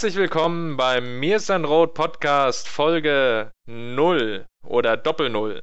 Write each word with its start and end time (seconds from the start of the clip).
Herzlich 0.00 0.16
willkommen 0.16 0.78
beim 0.78 1.20
Mir 1.20 1.36
ist 1.36 1.50
ein 1.50 1.66
Rot 1.66 1.92
Podcast 1.92 2.68
Folge 2.68 3.52
0 3.66 4.46
oder 4.66 4.96
Doppel 4.96 5.28
0. 5.28 5.60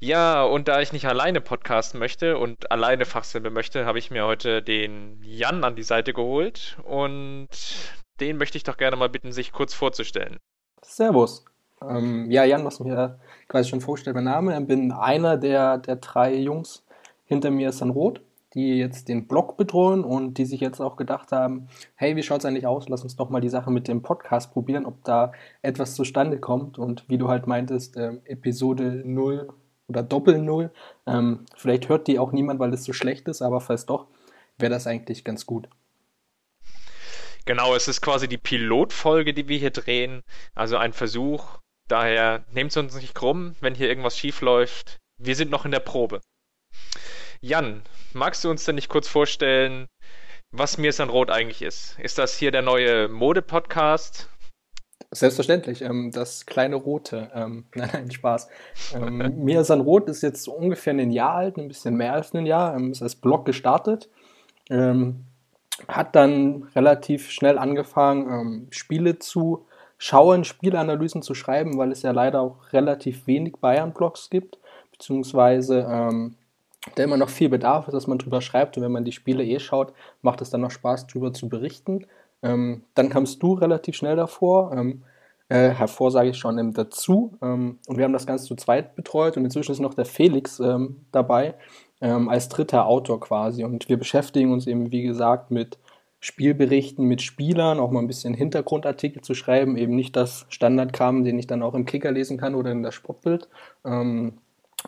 Ja, 0.00 0.42
und 0.42 0.66
da 0.66 0.80
ich 0.80 0.92
nicht 0.92 1.06
alleine 1.06 1.40
podcasten 1.40 2.00
möchte 2.00 2.38
und 2.38 2.72
alleine 2.72 3.04
fachsimpeln 3.04 3.54
möchte, 3.54 3.86
habe 3.86 4.00
ich 4.00 4.10
mir 4.10 4.26
heute 4.26 4.64
den 4.64 5.20
Jan 5.22 5.62
an 5.62 5.76
die 5.76 5.84
Seite 5.84 6.12
geholt 6.12 6.76
und 6.82 7.46
den 8.18 8.36
möchte 8.36 8.58
ich 8.58 8.64
doch 8.64 8.76
gerne 8.76 8.96
mal 8.96 9.08
bitten, 9.08 9.30
sich 9.30 9.52
kurz 9.52 9.74
vorzustellen. 9.74 10.38
Servus. 10.82 11.44
Ähm, 11.80 12.28
ja, 12.32 12.42
Jan, 12.42 12.64
was 12.64 12.80
mir 12.80 13.20
quasi 13.46 13.68
schon 13.68 13.80
vorgestellt, 13.80 14.16
mein 14.16 14.24
Name. 14.24 14.58
Ich 14.58 14.66
bin 14.66 14.90
einer 14.90 15.36
der, 15.36 15.78
der 15.78 15.94
drei 15.94 16.34
Jungs 16.34 16.84
hinter 17.26 17.52
mir 17.52 17.68
ist 17.68 17.80
dann 17.80 17.90
Rot 17.90 18.22
die 18.54 18.78
jetzt 18.78 19.08
den 19.08 19.26
Blog 19.28 19.56
bedrohen 19.56 20.04
und 20.04 20.34
die 20.38 20.46
sich 20.46 20.60
jetzt 20.60 20.80
auch 20.80 20.96
gedacht 20.96 21.32
haben, 21.32 21.68
hey, 21.94 22.16
wie 22.16 22.22
schaut 22.22 22.40
es 22.40 22.44
eigentlich 22.44 22.66
aus? 22.66 22.88
Lass 22.88 23.02
uns 23.02 23.16
doch 23.16 23.30
mal 23.30 23.40
die 23.40 23.48
Sache 23.48 23.70
mit 23.70 23.88
dem 23.88 24.02
Podcast 24.02 24.52
probieren, 24.52 24.86
ob 24.86 25.04
da 25.04 25.32
etwas 25.62 25.94
zustande 25.94 26.38
kommt. 26.38 26.78
Und 26.78 27.04
wie 27.08 27.18
du 27.18 27.28
halt 27.28 27.46
meintest, 27.46 27.96
äh, 27.96 28.14
Episode 28.24 29.02
0 29.04 29.52
oder 29.88 30.02
Doppel 30.02 30.38
0, 30.38 30.70
ähm, 31.06 31.44
vielleicht 31.56 31.88
hört 31.88 32.08
die 32.08 32.18
auch 32.18 32.32
niemand, 32.32 32.60
weil 32.60 32.72
es 32.72 32.84
so 32.84 32.92
schlecht 32.92 33.28
ist, 33.28 33.42
aber 33.42 33.60
falls 33.60 33.86
doch, 33.86 34.06
wäre 34.58 34.70
das 34.70 34.86
eigentlich 34.86 35.24
ganz 35.24 35.46
gut. 35.46 35.68
Genau, 37.44 37.74
es 37.74 37.88
ist 37.88 38.02
quasi 38.02 38.28
die 38.28 38.36
Pilotfolge, 38.36 39.32
die 39.32 39.48
wir 39.48 39.58
hier 39.58 39.70
drehen. 39.70 40.22
Also 40.54 40.76
ein 40.76 40.92
Versuch. 40.92 41.58
Daher 41.88 42.44
nehmt 42.52 42.76
uns 42.76 42.94
nicht 42.94 43.14
krumm, 43.14 43.56
wenn 43.60 43.74
hier 43.74 43.88
irgendwas 43.88 44.18
schief 44.18 44.42
läuft. 44.42 44.98
Wir 45.18 45.34
sind 45.34 45.50
noch 45.50 45.64
in 45.64 45.70
der 45.70 45.80
Probe. 45.80 46.20
Jan, 47.40 47.82
magst 48.12 48.44
du 48.44 48.50
uns 48.50 48.64
denn 48.64 48.74
nicht 48.74 48.88
kurz 48.88 49.08
vorstellen, 49.08 49.86
was 50.50 50.78
Mir 50.78 50.90
ist 50.90 51.00
ein 51.00 51.10
Rot 51.10 51.30
eigentlich 51.30 51.62
ist? 51.62 51.98
Ist 51.98 52.18
das 52.18 52.36
hier 52.36 52.50
der 52.50 52.62
neue 52.62 53.08
Mode-Podcast? 53.08 54.28
Selbstverständlich, 55.10 55.82
ähm, 55.82 56.10
das 56.12 56.46
kleine 56.46 56.76
Rote. 56.76 57.30
Ähm, 57.34 57.66
nein, 57.74 57.90
nein, 57.92 58.10
Spaß. 58.10 58.48
Ähm, 58.94 59.34
Mir 59.44 59.60
ist 59.60 59.70
ein 59.70 59.80
Rot 59.80 60.08
ist 60.08 60.22
jetzt 60.22 60.48
ungefähr 60.48 60.94
ein 60.94 61.10
Jahr 61.10 61.34
alt, 61.34 61.56
ein 61.56 61.68
bisschen 61.68 61.96
mehr 61.96 62.14
als 62.14 62.34
ein 62.34 62.46
Jahr. 62.46 62.74
Ähm, 62.74 62.92
ist 62.92 63.02
als 63.02 63.16
Blog 63.16 63.44
gestartet. 63.44 64.08
Ähm, 64.70 65.24
hat 65.86 66.16
dann 66.16 66.64
relativ 66.74 67.30
schnell 67.30 67.58
angefangen, 67.58 68.28
ähm, 68.28 68.66
Spiele 68.70 69.18
zu 69.18 69.66
schauen, 69.98 70.44
Spielanalysen 70.44 71.22
zu 71.22 71.34
schreiben, 71.34 71.78
weil 71.78 71.92
es 71.92 72.02
ja 72.02 72.12
leider 72.12 72.40
auch 72.40 72.72
relativ 72.72 73.26
wenig 73.26 73.56
Bayern-Blogs 73.60 74.30
gibt, 74.30 74.58
beziehungsweise 74.92 75.86
ähm, 75.88 76.36
da 76.94 77.02
immer 77.02 77.16
noch 77.16 77.28
viel 77.28 77.48
Bedarf 77.48 77.88
ist, 77.88 77.94
dass 77.94 78.06
man 78.06 78.18
drüber 78.18 78.40
schreibt. 78.40 78.76
Und 78.76 78.82
wenn 78.82 78.92
man 78.92 79.04
die 79.04 79.12
Spiele 79.12 79.44
eh 79.44 79.58
schaut, 79.58 79.92
macht 80.22 80.40
es 80.40 80.50
dann 80.50 80.60
noch 80.60 80.70
Spaß, 80.70 81.06
drüber 81.06 81.32
zu 81.32 81.48
berichten. 81.48 82.06
Ähm, 82.42 82.82
dann 82.94 83.08
kamst 83.08 83.42
du 83.42 83.54
relativ 83.54 83.96
schnell 83.96 84.16
davor, 84.16 84.72
ähm, 84.72 85.02
äh, 85.48 85.70
hervor 85.70 86.10
sage 86.10 86.30
ich 86.30 86.36
schon, 86.36 86.58
ähm, 86.58 86.74
dazu. 86.74 87.32
Und 87.40 87.78
wir 87.88 88.04
haben 88.04 88.12
das 88.12 88.26
Ganze 88.26 88.44
zu 88.44 88.54
zweit 88.54 88.94
betreut 88.94 89.36
und 89.36 89.44
inzwischen 89.44 89.72
ist 89.72 89.80
noch 89.80 89.94
der 89.94 90.04
Felix 90.04 90.60
ähm, 90.60 91.04
dabei 91.10 91.54
ähm, 92.00 92.28
als 92.28 92.48
dritter 92.48 92.86
Autor 92.86 93.18
quasi. 93.20 93.64
Und 93.64 93.88
wir 93.88 93.98
beschäftigen 93.98 94.52
uns 94.52 94.66
eben, 94.66 94.92
wie 94.92 95.02
gesagt, 95.02 95.50
mit 95.50 95.78
Spielberichten 96.20 97.04
mit 97.04 97.22
Spielern, 97.22 97.78
auch 97.78 97.90
mal 97.90 98.00
ein 98.00 98.08
bisschen 98.08 98.34
Hintergrundartikel 98.34 99.22
zu 99.22 99.34
schreiben, 99.34 99.76
eben 99.76 99.94
nicht 99.94 100.16
das 100.16 100.46
Standardkram, 100.48 101.22
den 101.22 101.38
ich 101.38 101.46
dann 101.46 101.62
auch 101.62 101.74
im 101.74 101.84
Kicker 101.84 102.10
lesen 102.10 102.38
kann 102.38 102.56
oder 102.56 102.72
in 102.72 102.82
der 102.82 102.90
Sportbild. 102.90 103.48
Ähm, 103.84 104.38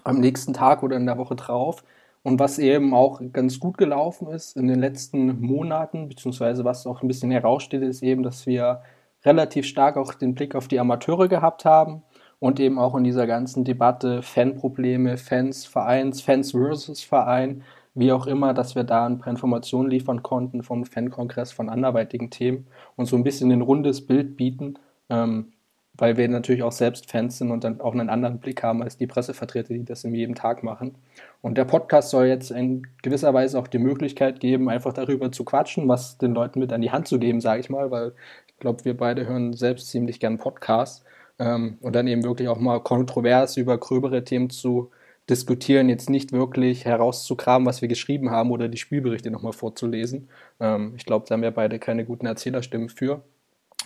am 0.05 0.21
nächsten 0.21 0.53
Tag 0.53 0.83
oder 0.83 0.97
in 0.97 1.07
der 1.07 1.19
Woche 1.19 1.37
drauf. 1.37 1.85
Und 2.23 2.39
was 2.39 2.59
eben 2.59 2.93
auch 2.95 3.21
ganz 3.33 3.61
gut 3.61 3.79
gelaufen 3.79 4.29
ist 4.29 4.57
in 4.57 4.69
den 4.69 4.79
letzten 4.79 5.41
Monaten, 5.41 6.09
beziehungsweise 6.09 6.65
was 6.65 6.87
auch 6.87 7.03
ein 7.03 7.09
bisschen 7.09 7.31
heraussteht, 7.31 7.83
ist 7.83 8.03
eben, 8.03 8.23
dass 8.23 8.47
wir 8.47 8.83
relativ 9.25 9.67
stark 9.67 9.97
auch 9.97 10.15
den 10.15 10.35
Blick 10.35 10.55
auf 10.55 10.69
die 10.69 10.81
Amateure 10.81 11.29
gehabt 11.29 11.65
haben 11.65 12.03
und 12.39 12.61
eben 12.61 12.79
auch 12.79 12.95
in 12.95 13.05
dieser 13.05 13.27
ganzen 13.27 13.65
Debatte 13.65 14.23
Fanprobleme, 14.23 15.17
Fans, 15.17 15.67
Vereins, 15.67 16.21
Fans 16.21 16.53
versus 16.53 17.03
Verein, 17.03 17.63
wie 17.95 18.13
auch 18.13 18.27
immer, 18.27 18.55
dass 18.55 18.75
wir 18.75 18.85
da 18.85 19.07
ein 19.07 19.19
paar 19.19 19.31
Informationen 19.31 19.91
liefern 19.91 20.23
konnten 20.23 20.63
vom 20.63 20.85
Fankongress 20.85 21.53
von 21.53 21.69
anderweitigen 21.69 22.31
Themen 22.31 22.67
und 22.97 23.07
so 23.07 23.17
ein 23.17 23.25
bisschen 23.25 23.51
ein 23.51 23.63
rundes 23.63 24.07
Bild 24.07 24.37
bieten, 24.37 24.75
ähm, 25.09 25.53
weil 26.01 26.17
wir 26.17 26.27
natürlich 26.29 26.63
auch 26.63 26.73
selbst 26.73 27.11
Fans 27.11 27.37
sind 27.39 27.51
und 27.51 27.63
dann 27.63 27.81
auch 27.81 27.93
einen 27.93 28.09
anderen 28.09 28.39
Blick 28.39 28.63
haben 28.63 28.83
als 28.83 28.97
die 28.97 29.07
Pressevertreter, 29.07 29.75
die 29.75 29.85
das 29.85 30.03
in 30.03 30.15
jedem 30.15 30.35
Tag 30.35 30.63
machen. 30.63 30.95
Und 31.43 31.59
der 31.59 31.67
Podcast 31.67 32.09
soll 32.09 32.27
jetzt 32.27 32.51
in 32.51 32.87
gewisser 33.03 33.35
Weise 33.35 33.59
auch 33.59 33.69
die 33.69 33.79
Möglichkeit 33.79 34.41
geben, 34.41 34.71
einfach 34.71 34.95
darüber 34.95 35.31
zu 35.31 35.45
quatschen, 35.45 35.87
was 35.89 36.17
den 36.17 36.33
Leuten 36.33 36.59
mit 36.59 36.73
an 36.73 36.81
die 36.81 36.91
Hand 36.91 37.07
zu 37.07 37.19
geben, 37.19 37.43
sage 37.43 37.61
ich 37.61 37.69
mal, 37.69 37.91
weil 37.91 38.13
ich 38.49 38.57
glaube, 38.59 38.85
wir 38.87 38.97
beide 38.97 39.27
hören 39.27 39.53
selbst 39.53 39.89
ziemlich 39.89 40.21
gern 40.21 40.39
Podcasts 40.39 41.05
ähm, 41.39 41.77
und 41.83 41.95
dann 41.95 42.07
eben 42.07 42.25
wirklich 42.25 42.49
auch 42.49 42.59
mal 42.59 42.81
kontrovers 42.81 43.59
über 43.59 43.77
gröbere 43.77 44.25
Themen 44.25 44.49
zu 44.49 44.91
diskutieren, 45.29 45.91
jetzt 45.91 46.09
nicht 46.09 46.33
wirklich 46.33 46.87
herauszukramen, 46.87 47.67
was 47.67 47.83
wir 47.83 47.89
geschrieben 47.89 48.31
haben 48.31 48.51
oder 48.51 48.69
die 48.69 48.79
Spielberichte 48.79 49.31
nochmal 49.31 49.53
vorzulesen. 49.53 50.31
Ähm, 50.61 50.95
ich 50.97 51.05
glaube, 51.05 51.27
da 51.29 51.35
haben 51.35 51.43
wir 51.43 51.51
beide 51.51 51.79
keine 51.79 52.07
guten 52.07 52.25
Erzählerstimmen 52.25 52.89
für. 52.89 53.23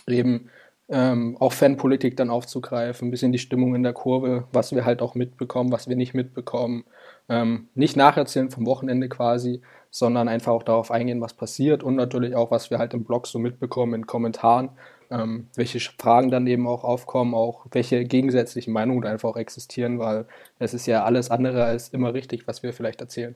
Eben 0.07 0.49
ähm, 0.87 1.35
auch 1.39 1.53
Fanpolitik 1.53 2.15
dann 2.15 2.29
aufzugreifen, 2.29 3.07
ein 3.07 3.11
bisschen 3.11 3.31
die 3.31 3.39
Stimmung 3.39 3.73
in 3.75 3.83
der 3.83 3.93
Kurve, 3.93 4.47
was 4.51 4.73
wir 4.73 4.85
halt 4.85 5.01
auch 5.01 5.15
mitbekommen, 5.15 5.71
was 5.71 5.87
wir 5.87 5.95
nicht 5.95 6.13
mitbekommen. 6.13 6.85
Ähm, 7.27 7.69
nicht 7.73 7.97
nacherzählen 7.97 8.51
vom 8.51 8.67
Wochenende 8.67 9.09
quasi, 9.09 9.61
sondern 9.89 10.27
einfach 10.27 10.51
auch 10.51 10.63
darauf 10.63 10.91
eingehen, 10.91 11.21
was 11.21 11.33
passiert 11.33 11.81
und 11.81 11.95
natürlich 11.95 12.35
auch, 12.35 12.51
was 12.51 12.69
wir 12.69 12.77
halt 12.77 12.93
im 12.93 13.03
Blog 13.03 13.25
so 13.25 13.39
mitbekommen 13.39 13.95
in 13.95 14.05
Kommentaren, 14.05 14.69
ähm, 15.09 15.47
welche 15.55 15.79
Fragen 15.79 16.29
dann 16.29 16.45
eben 16.45 16.67
auch 16.67 16.83
aufkommen, 16.83 17.33
auch 17.33 17.65
welche 17.71 18.03
gegensätzlichen 18.05 18.73
Meinungen 18.73 19.05
einfach 19.05 19.29
auch 19.29 19.37
existieren, 19.37 19.97
weil 19.97 20.25
es 20.59 20.73
ist 20.75 20.85
ja 20.85 21.03
alles 21.03 21.31
andere 21.31 21.63
als 21.63 21.89
immer 21.89 22.13
richtig, 22.13 22.47
was 22.47 22.61
wir 22.61 22.73
vielleicht 22.73 23.01
erzählen. 23.01 23.35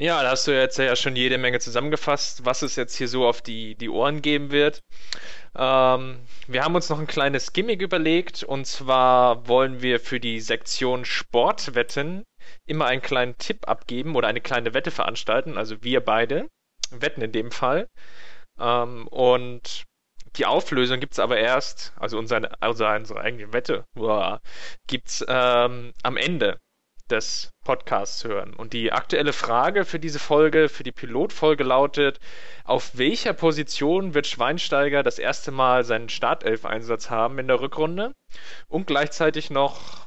Ja, 0.00 0.22
da 0.22 0.30
hast 0.30 0.46
du 0.46 0.52
jetzt 0.52 0.78
ja 0.78 0.94
schon 0.94 1.16
jede 1.16 1.38
Menge 1.38 1.58
zusammengefasst, 1.58 2.44
was 2.44 2.62
es 2.62 2.76
jetzt 2.76 2.94
hier 2.96 3.08
so 3.08 3.26
auf 3.26 3.42
die, 3.42 3.74
die 3.74 3.88
Ohren 3.88 4.22
geben 4.22 4.52
wird. 4.52 4.80
Ähm, 5.56 6.20
wir 6.46 6.62
haben 6.62 6.76
uns 6.76 6.88
noch 6.88 7.00
ein 7.00 7.08
kleines 7.08 7.52
Gimmick 7.52 7.82
überlegt 7.82 8.44
und 8.44 8.64
zwar 8.64 9.48
wollen 9.48 9.82
wir 9.82 9.98
für 9.98 10.20
die 10.20 10.38
Sektion 10.40 11.04
Sportwetten 11.04 12.22
immer 12.64 12.86
einen 12.86 13.02
kleinen 13.02 13.36
Tipp 13.38 13.66
abgeben 13.66 14.14
oder 14.14 14.28
eine 14.28 14.40
kleine 14.40 14.72
Wette 14.72 14.92
veranstalten, 14.92 15.58
also 15.58 15.82
wir 15.82 16.00
beide 16.00 16.46
wetten 16.92 17.22
in 17.22 17.32
dem 17.32 17.50
Fall. 17.50 17.88
Ähm, 18.60 19.08
und 19.08 19.82
die 20.36 20.46
Auflösung 20.46 21.00
gibt's 21.00 21.18
aber 21.18 21.38
erst, 21.38 21.92
also 21.96 22.18
unsere, 22.18 22.62
also 22.62 22.86
unsere 22.86 23.20
eigene 23.20 23.52
Wette, 23.52 23.84
gibt's 24.86 25.24
ähm, 25.26 25.92
am 26.04 26.16
Ende 26.16 26.60
des 27.10 27.50
Podcasts 27.64 28.24
hören. 28.24 28.54
Und 28.54 28.72
die 28.72 28.92
aktuelle 28.92 29.32
Frage 29.32 29.84
für 29.84 29.98
diese 29.98 30.18
Folge, 30.18 30.68
für 30.68 30.82
die 30.82 30.92
Pilotfolge 30.92 31.64
lautet, 31.64 32.20
auf 32.64 32.96
welcher 32.96 33.32
Position 33.32 34.14
wird 34.14 34.26
Schweinsteiger 34.26 35.02
das 35.02 35.18
erste 35.18 35.50
Mal 35.50 35.84
seinen 35.84 36.08
Startelf-Einsatz 36.08 37.10
haben 37.10 37.38
in 37.38 37.48
der 37.48 37.60
Rückrunde? 37.60 38.12
Und 38.68 38.86
gleichzeitig 38.86 39.50
noch, 39.50 40.06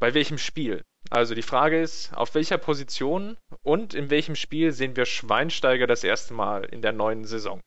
bei 0.00 0.14
welchem 0.14 0.38
Spiel? 0.38 0.82
Also 1.10 1.34
die 1.34 1.42
Frage 1.42 1.80
ist, 1.80 2.14
auf 2.14 2.34
welcher 2.34 2.58
Position 2.58 3.36
und 3.62 3.94
in 3.94 4.10
welchem 4.10 4.34
Spiel 4.34 4.72
sehen 4.72 4.96
wir 4.96 5.06
Schweinsteiger 5.06 5.86
das 5.86 6.04
erste 6.04 6.34
Mal 6.34 6.64
in 6.64 6.82
der 6.82 6.92
neuen 6.92 7.24
Saison? 7.24 7.60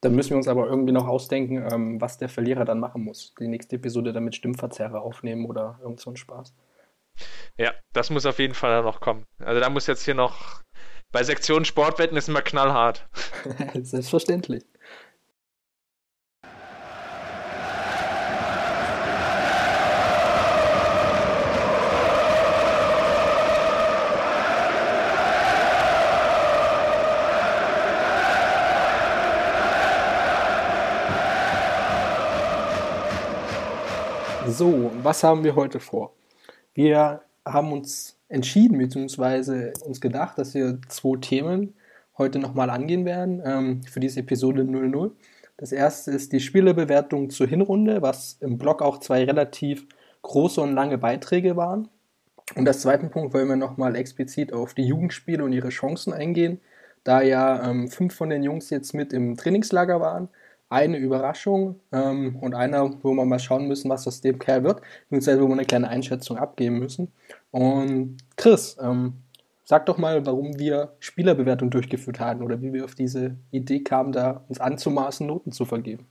Dann 0.00 0.14
müssen 0.14 0.30
wir 0.30 0.36
uns 0.36 0.48
aber 0.48 0.68
irgendwie 0.68 0.92
noch 0.92 1.08
ausdenken, 1.08 1.66
ähm, 1.70 2.00
was 2.00 2.18
der 2.18 2.28
Verlierer 2.28 2.64
dann 2.64 2.78
machen 2.78 3.02
muss. 3.02 3.34
Die 3.40 3.48
nächste 3.48 3.76
Episode 3.76 4.12
damit 4.12 4.36
Stimmverzerrer 4.36 5.02
aufnehmen 5.02 5.44
oder 5.46 5.78
irgend 5.82 6.00
so 6.00 6.10
ein 6.10 6.16
Spaß. 6.16 6.54
Ja, 7.56 7.72
das 7.92 8.10
muss 8.10 8.26
auf 8.26 8.38
jeden 8.38 8.54
Fall 8.54 8.82
noch 8.82 9.00
kommen. 9.00 9.24
Also 9.38 9.60
da 9.60 9.68
muss 9.70 9.86
jetzt 9.86 10.04
hier 10.04 10.14
noch. 10.14 10.62
Bei 11.10 11.22
Sektion 11.22 11.64
Sportwetten 11.64 12.18
ist 12.18 12.28
immer 12.28 12.42
knallhart. 12.42 13.08
Selbstverständlich. 13.74 14.64
So, 34.48 34.90
was 35.02 35.22
haben 35.22 35.44
wir 35.44 35.54
heute 35.54 35.78
vor? 35.78 36.17
Wir 36.78 37.22
haben 37.44 37.72
uns 37.72 38.20
entschieden, 38.28 38.78
beziehungsweise 38.78 39.72
uns 39.84 40.00
gedacht, 40.00 40.38
dass 40.38 40.54
wir 40.54 40.78
zwei 40.86 41.18
Themen 41.18 41.74
heute 42.16 42.38
nochmal 42.38 42.70
angehen 42.70 43.04
werden 43.04 43.42
ähm, 43.44 43.82
für 43.82 43.98
diese 43.98 44.20
Episode 44.20 44.62
00. 44.62 45.10
Das 45.56 45.72
erste 45.72 46.12
ist 46.12 46.32
die 46.32 46.38
Spielebewertung 46.38 47.30
zur 47.30 47.48
Hinrunde, 47.48 48.00
was 48.00 48.36
im 48.38 48.58
Blog 48.58 48.80
auch 48.80 48.98
zwei 48.98 49.24
relativ 49.24 49.88
große 50.22 50.60
und 50.60 50.72
lange 50.72 50.98
Beiträge 50.98 51.56
waren. 51.56 51.88
Und 52.54 52.68
als 52.68 52.82
zweiten 52.82 53.10
Punkt 53.10 53.34
wollen 53.34 53.48
wir 53.48 53.56
nochmal 53.56 53.96
explizit 53.96 54.52
auf 54.52 54.72
die 54.72 54.86
Jugendspiele 54.86 55.42
und 55.42 55.52
ihre 55.52 55.70
Chancen 55.70 56.12
eingehen, 56.12 56.60
da 57.02 57.22
ja 57.22 57.68
ähm, 57.68 57.88
fünf 57.88 58.14
von 58.14 58.30
den 58.30 58.44
Jungs 58.44 58.70
jetzt 58.70 58.94
mit 58.94 59.12
im 59.12 59.36
Trainingslager 59.36 60.00
waren. 60.00 60.28
Eine 60.70 60.98
Überraschung 60.98 61.80
ähm, 61.92 62.36
und 62.36 62.54
einer, 62.54 63.02
wo 63.02 63.14
wir 63.14 63.24
mal 63.24 63.38
schauen 63.38 63.68
müssen, 63.68 63.88
was 63.88 64.06
aus 64.06 64.20
dem 64.20 64.38
Kerl 64.38 64.64
wird, 64.64 64.82
beziehungsweise 65.08 65.42
wo 65.42 65.46
wir 65.46 65.54
eine 65.54 65.64
kleine 65.64 65.88
Einschätzung 65.88 66.36
abgeben 66.36 66.78
müssen. 66.78 67.12
Und 67.50 68.18
Chris, 68.36 68.76
ähm, 68.80 69.14
sag 69.64 69.86
doch 69.86 69.98
mal, 69.98 70.24
warum 70.26 70.58
wir 70.58 70.96
Spielerbewertung 70.98 71.70
durchgeführt 71.70 72.20
haben 72.20 72.42
oder 72.42 72.60
wie 72.62 72.72
wir 72.72 72.84
auf 72.84 72.94
diese 72.94 73.36
Idee 73.50 73.80
kamen, 73.80 74.12
da 74.12 74.44
uns 74.48 74.60
anzumaßen, 74.60 75.26
Noten 75.26 75.52
zu 75.52 75.64
vergeben. 75.64 76.06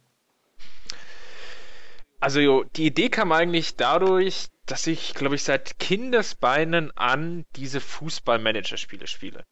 Also 2.19 2.63
die 2.63 2.88
Idee 2.88 3.10
kam 3.10 3.31
eigentlich 3.31 3.75
dadurch, 3.75 4.48
dass 4.65 4.88
ich, 4.88 5.13
glaube 5.13 5.36
ich, 5.36 5.44
seit 5.44 5.80
Kindesbeinen 5.80 6.92
an 6.95 7.45
diese 7.56 7.80
Fußballmanager-Spiele 7.80 9.07
spiele. 9.07 9.44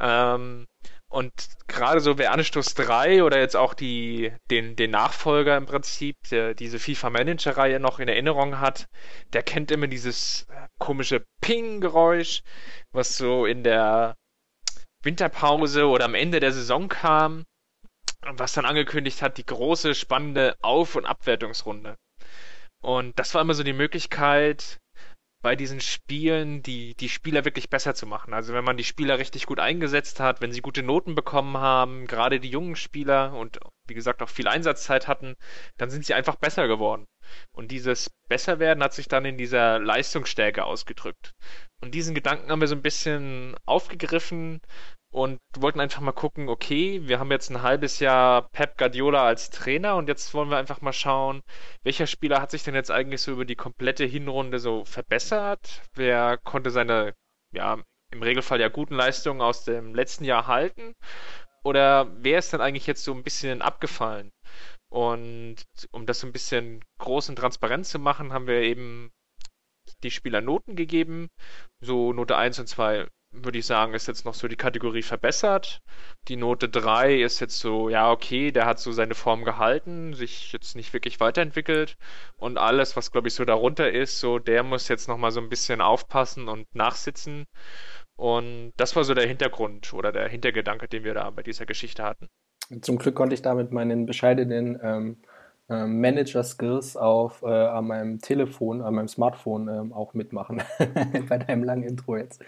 Ähm, 0.00 0.66
und 1.08 1.32
gerade 1.66 2.00
so, 2.00 2.18
wer 2.18 2.32
Anstoß 2.32 2.74
3 2.74 3.24
oder 3.24 3.38
jetzt 3.40 3.56
auch 3.56 3.74
die, 3.74 4.32
den, 4.50 4.76
den 4.76 4.92
Nachfolger 4.92 5.56
im 5.56 5.66
Prinzip, 5.66 6.16
der 6.30 6.54
diese 6.54 6.78
FIFA-Manager-Reihe 6.78 7.80
noch 7.80 7.98
in 7.98 8.08
Erinnerung 8.08 8.60
hat, 8.60 8.86
der 9.32 9.42
kennt 9.42 9.70
immer 9.72 9.88
dieses 9.88 10.46
komische 10.78 11.24
Ping-Geräusch, 11.40 12.42
was 12.92 13.16
so 13.16 13.44
in 13.44 13.64
der 13.64 14.14
Winterpause 15.02 15.86
oder 15.88 16.04
am 16.04 16.14
Ende 16.14 16.38
der 16.38 16.52
Saison 16.52 16.88
kam 16.88 17.44
was 18.22 18.52
dann 18.52 18.66
angekündigt 18.66 19.22
hat, 19.22 19.38
die 19.38 19.46
große, 19.46 19.94
spannende 19.94 20.56
Auf- 20.60 20.96
und 20.96 21.06
Abwertungsrunde. 21.06 21.96
Und 22.82 23.18
das 23.18 23.34
war 23.34 23.42
immer 23.42 23.54
so 23.54 23.62
die 23.62 23.72
Möglichkeit, 23.72 24.78
bei 25.42 25.56
diesen 25.56 25.80
Spielen 25.80 26.62
die, 26.62 26.94
die 26.94 27.08
Spieler 27.08 27.44
wirklich 27.44 27.70
besser 27.70 27.94
zu 27.94 28.06
machen. 28.06 28.34
Also 28.34 28.52
wenn 28.52 28.64
man 28.64 28.76
die 28.76 28.84
Spieler 28.84 29.18
richtig 29.18 29.46
gut 29.46 29.58
eingesetzt 29.58 30.20
hat, 30.20 30.40
wenn 30.40 30.52
sie 30.52 30.60
gute 30.60 30.82
Noten 30.82 31.14
bekommen 31.14 31.56
haben, 31.56 32.06
gerade 32.06 32.40
die 32.40 32.50
jungen 32.50 32.76
Spieler 32.76 33.32
und 33.32 33.58
wie 33.86 33.94
gesagt 33.94 34.22
auch 34.22 34.28
viel 34.28 34.48
Einsatzzeit 34.48 35.08
hatten, 35.08 35.34
dann 35.78 35.90
sind 35.90 36.04
sie 36.04 36.14
einfach 36.14 36.36
besser 36.36 36.68
geworden. 36.68 37.06
Und 37.52 37.70
dieses 37.70 38.10
Besserwerden 38.28 38.82
hat 38.82 38.92
sich 38.92 39.08
dann 39.08 39.24
in 39.24 39.38
dieser 39.38 39.78
Leistungsstärke 39.78 40.64
ausgedrückt. 40.64 41.32
Und 41.80 41.94
diesen 41.94 42.14
Gedanken 42.14 42.50
haben 42.50 42.60
wir 42.60 42.68
so 42.68 42.74
ein 42.74 42.82
bisschen 42.82 43.56
aufgegriffen 43.64 44.60
und 45.12 45.40
wollten 45.56 45.80
einfach 45.80 46.00
mal 46.00 46.12
gucken, 46.12 46.48
okay, 46.48 47.00
wir 47.08 47.18
haben 47.18 47.30
jetzt 47.32 47.50
ein 47.50 47.62
halbes 47.62 47.98
Jahr 47.98 48.48
Pep 48.50 48.78
Guardiola 48.78 49.24
als 49.26 49.50
Trainer 49.50 49.96
und 49.96 50.08
jetzt 50.08 50.32
wollen 50.34 50.50
wir 50.50 50.56
einfach 50.56 50.80
mal 50.80 50.92
schauen, 50.92 51.42
welcher 51.82 52.06
Spieler 52.06 52.40
hat 52.40 52.52
sich 52.52 52.62
denn 52.62 52.74
jetzt 52.74 52.90
eigentlich 52.90 53.22
so 53.22 53.32
über 53.32 53.44
die 53.44 53.56
komplette 53.56 54.04
Hinrunde 54.04 54.60
so 54.60 54.84
verbessert? 54.84 55.82
Wer 55.94 56.38
konnte 56.38 56.70
seine, 56.70 57.14
ja, 57.52 57.78
im 58.12 58.22
Regelfall 58.22 58.60
ja 58.60 58.68
guten 58.68 58.94
Leistungen 58.94 59.40
aus 59.40 59.64
dem 59.64 59.94
letzten 59.94 60.24
Jahr 60.24 60.46
halten? 60.46 60.94
Oder 61.64 62.10
wer 62.22 62.38
ist 62.38 62.52
denn 62.52 62.60
eigentlich 62.60 62.86
jetzt 62.86 63.04
so 63.04 63.12
ein 63.12 63.24
bisschen 63.24 63.62
abgefallen? 63.62 64.30
Und 64.90 65.56
um 65.92 66.06
das 66.06 66.20
so 66.20 66.26
ein 66.26 66.32
bisschen 66.32 66.84
groß 66.98 67.28
und 67.28 67.36
transparent 67.36 67.86
zu 67.86 67.98
machen, 67.98 68.32
haben 68.32 68.46
wir 68.46 68.62
eben 68.62 69.10
die 70.02 70.10
Spieler 70.10 70.40
Noten 70.40 70.76
gegeben. 70.76 71.28
So 71.80 72.12
Note 72.12 72.36
1 72.36 72.60
und 72.60 72.66
2 72.68 73.06
würde 73.32 73.58
ich 73.58 73.66
sagen, 73.66 73.94
ist 73.94 74.08
jetzt 74.08 74.24
noch 74.24 74.34
so 74.34 74.48
die 74.48 74.56
Kategorie 74.56 75.02
verbessert. 75.02 75.80
Die 76.28 76.36
Note 76.36 76.68
3 76.68 77.22
ist 77.22 77.40
jetzt 77.40 77.58
so, 77.58 77.88
ja, 77.88 78.10
okay, 78.10 78.50
der 78.50 78.66
hat 78.66 78.80
so 78.80 78.92
seine 78.92 79.14
Form 79.14 79.44
gehalten, 79.44 80.14
sich 80.14 80.52
jetzt 80.52 80.74
nicht 80.74 80.92
wirklich 80.92 81.20
weiterentwickelt. 81.20 81.96
Und 82.36 82.58
alles, 82.58 82.96
was 82.96 83.12
glaube 83.12 83.28
ich 83.28 83.34
so 83.34 83.44
darunter 83.44 83.90
ist, 83.90 84.20
so, 84.20 84.38
der 84.38 84.62
muss 84.62 84.88
jetzt 84.88 85.08
nochmal 85.08 85.30
so 85.30 85.40
ein 85.40 85.48
bisschen 85.48 85.80
aufpassen 85.80 86.48
und 86.48 86.74
nachsitzen. 86.74 87.46
Und 88.16 88.72
das 88.76 88.96
war 88.96 89.04
so 89.04 89.14
der 89.14 89.26
Hintergrund 89.26 89.94
oder 89.94 90.12
der 90.12 90.28
Hintergedanke, 90.28 90.88
den 90.88 91.04
wir 91.04 91.14
da 91.14 91.30
bei 91.30 91.42
dieser 91.42 91.66
Geschichte 91.66 92.02
hatten. 92.02 92.28
Zum 92.82 92.98
Glück 92.98 93.14
konnte 93.14 93.34
ich 93.34 93.42
damit 93.42 93.72
meinen 93.72 94.06
bescheidenen 94.06 94.78
ähm, 94.82 95.16
ähm, 95.70 96.00
Manager-Skills 96.00 96.96
auf 96.96 97.42
äh, 97.42 97.46
an 97.46 97.86
meinem 97.86 98.18
Telefon, 98.18 98.82
an 98.82 98.94
meinem 98.94 99.08
Smartphone 99.08 99.68
ähm, 99.68 99.92
auch 99.92 100.14
mitmachen. 100.14 100.62
bei 101.28 101.38
deinem 101.38 101.64
langen 101.64 101.84
Intro 101.84 102.16
jetzt. 102.16 102.42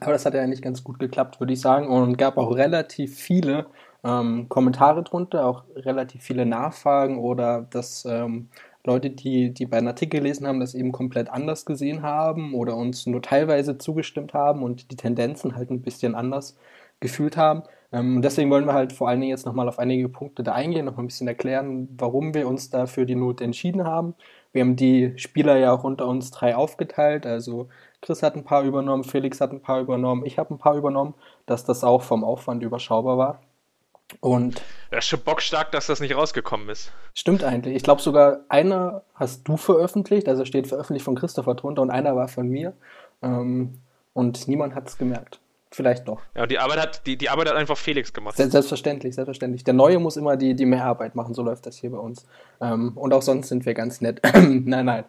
Aber 0.00 0.12
das 0.12 0.24
hat 0.24 0.34
ja 0.34 0.46
nicht 0.46 0.62
ganz 0.62 0.82
gut 0.84 0.98
geklappt, 0.98 1.40
würde 1.40 1.52
ich 1.52 1.60
sagen. 1.60 1.88
Und 1.88 2.16
gab 2.16 2.38
auch 2.38 2.54
relativ 2.56 3.16
viele 3.18 3.66
ähm, 4.04 4.48
Kommentare 4.48 5.02
drunter, 5.02 5.46
auch 5.46 5.64
relativ 5.76 6.22
viele 6.22 6.46
Nachfragen 6.46 7.18
oder 7.18 7.66
dass 7.70 8.04
ähm, 8.04 8.48
Leute, 8.84 9.10
die, 9.10 9.54
die 9.54 9.66
bei 9.66 9.78
einem 9.78 9.88
Artikel 9.88 10.20
gelesen 10.20 10.46
haben, 10.46 10.58
das 10.58 10.74
eben 10.74 10.90
komplett 10.90 11.30
anders 11.30 11.64
gesehen 11.66 12.02
haben 12.02 12.54
oder 12.54 12.76
uns 12.76 13.06
nur 13.06 13.22
teilweise 13.22 13.78
zugestimmt 13.78 14.34
haben 14.34 14.62
und 14.62 14.90
die 14.90 14.96
Tendenzen 14.96 15.54
halt 15.54 15.70
ein 15.70 15.82
bisschen 15.82 16.14
anders 16.16 16.56
gefühlt 16.98 17.36
haben. 17.36 17.62
Ähm, 17.92 18.22
deswegen 18.22 18.50
wollen 18.50 18.66
wir 18.66 18.72
halt 18.72 18.92
vor 18.92 19.08
allen 19.08 19.20
Dingen 19.20 19.30
jetzt 19.30 19.46
nochmal 19.46 19.68
auf 19.68 19.78
einige 19.78 20.08
Punkte 20.08 20.42
da 20.42 20.52
eingehen, 20.52 20.86
nochmal 20.86 21.04
ein 21.04 21.08
bisschen 21.08 21.28
erklären, 21.28 21.88
warum 21.98 22.34
wir 22.34 22.48
uns 22.48 22.70
da 22.70 22.86
für 22.86 23.06
die 23.06 23.14
Note 23.14 23.44
entschieden 23.44 23.84
haben. 23.84 24.14
Wir 24.52 24.62
haben 24.62 24.76
die 24.76 25.12
Spieler 25.16 25.56
ja 25.58 25.72
auch 25.72 25.84
unter 25.84 26.06
uns 26.08 26.30
drei 26.30 26.56
aufgeteilt, 26.56 27.26
also 27.26 27.68
Chris 28.02 28.22
hat 28.22 28.36
ein 28.36 28.44
paar 28.44 28.64
übernommen, 28.64 29.04
Felix 29.04 29.40
hat 29.40 29.52
ein 29.52 29.62
paar 29.62 29.80
übernommen, 29.80 30.26
ich 30.26 30.38
habe 30.38 30.52
ein 30.52 30.58
paar 30.58 30.76
übernommen, 30.76 31.14
dass 31.46 31.64
das 31.64 31.84
auch 31.84 32.02
vom 32.02 32.24
Aufwand 32.24 32.62
überschaubar 32.62 33.16
war. 33.16 33.40
Und 34.20 34.60
das 34.90 35.04
ist 35.04 35.08
schon 35.08 35.20
bockstark, 35.20 35.72
dass 35.72 35.86
das 35.86 36.00
nicht 36.00 36.14
rausgekommen 36.14 36.68
ist. 36.68 36.92
Stimmt 37.14 37.44
eigentlich. 37.44 37.76
Ich 37.76 37.82
glaube 37.82 38.02
sogar 38.02 38.40
einer 38.48 39.02
hast 39.14 39.48
du 39.48 39.56
veröffentlicht, 39.56 40.28
also 40.28 40.44
steht 40.44 40.66
veröffentlicht 40.66 41.04
von 41.04 41.14
Christopher 41.14 41.54
drunter 41.54 41.80
und 41.80 41.90
einer 41.90 42.14
war 42.14 42.28
von 42.28 42.48
mir. 42.48 42.74
Ähm, 43.22 43.78
und 44.12 44.48
niemand 44.48 44.74
hat 44.74 44.88
es 44.88 44.98
gemerkt. 44.98 45.40
Vielleicht 45.70 46.06
doch. 46.06 46.20
Ja, 46.36 46.46
die 46.46 46.58
Arbeit 46.58 46.78
hat, 46.78 47.06
die, 47.06 47.16
die 47.16 47.30
Arbeit 47.30 47.48
hat 47.48 47.56
einfach 47.56 47.78
Felix 47.78 48.12
gemacht. 48.12 48.36
Selbstverständlich, 48.36 49.14
selbstverständlich. 49.14 49.64
Der 49.64 49.72
Neue 49.72 49.98
muss 50.00 50.18
immer 50.18 50.36
die, 50.36 50.54
die 50.54 50.66
Mehrarbeit 50.66 51.14
machen, 51.14 51.32
so 51.32 51.42
läuft 51.42 51.64
das 51.64 51.78
hier 51.78 51.90
bei 51.90 51.98
uns. 51.98 52.26
Ähm, 52.60 52.92
und 52.94 53.14
auch 53.14 53.22
sonst 53.22 53.48
sind 53.48 53.64
wir 53.64 53.72
ganz 53.72 54.02
nett. 54.02 54.20
nein, 54.34 54.84
nein. 54.84 55.04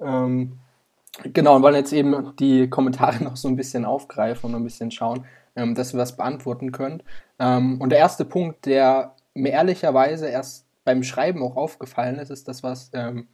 Ähm, 0.00 0.58
Genau, 1.24 1.56
und 1.56 1.62
wollen 1.62 1.74
jetzt 1.74 1.92
eben 1.92 2.34
die 2.38 2.68
Kommentare 2.68 3.22
noch 3.24 3.36
so 3.36 3.48
ein 3.48 3.56
bisschen 3.56 3.84
aufgreifen 3.84 4.50
und 4.50 4.56
ein 4.56 4.64
bisschen 4.64 4.90
schauen, 4.90 5.24
ähm, 5.54 5.74
dass 5.74 5.92
wir 5.92 6.00
was 6.00 6.16
beantworten 6.16 6.72
können. 6.72 7.02
Ähm, 7.38 7.80
und 7.80 7.90
der 7.90 7.98
erste 7.98 8.24
Punkt, 8.24 8.66
der 8.66 9.14
mir 9.34 9.52
ehrlicherweise 9.52 10.28
erst 10.28 10.66
beim 10.84 11.02
Schreiben 11.02 11.42
auch 11.42 11.56
aufgefallen 11.56 12.16
ist, 12.16 12.30
ist 12.30 12.48
das, 12.48 12.62
was 12.62 12.90
ähm, 12.94 13.28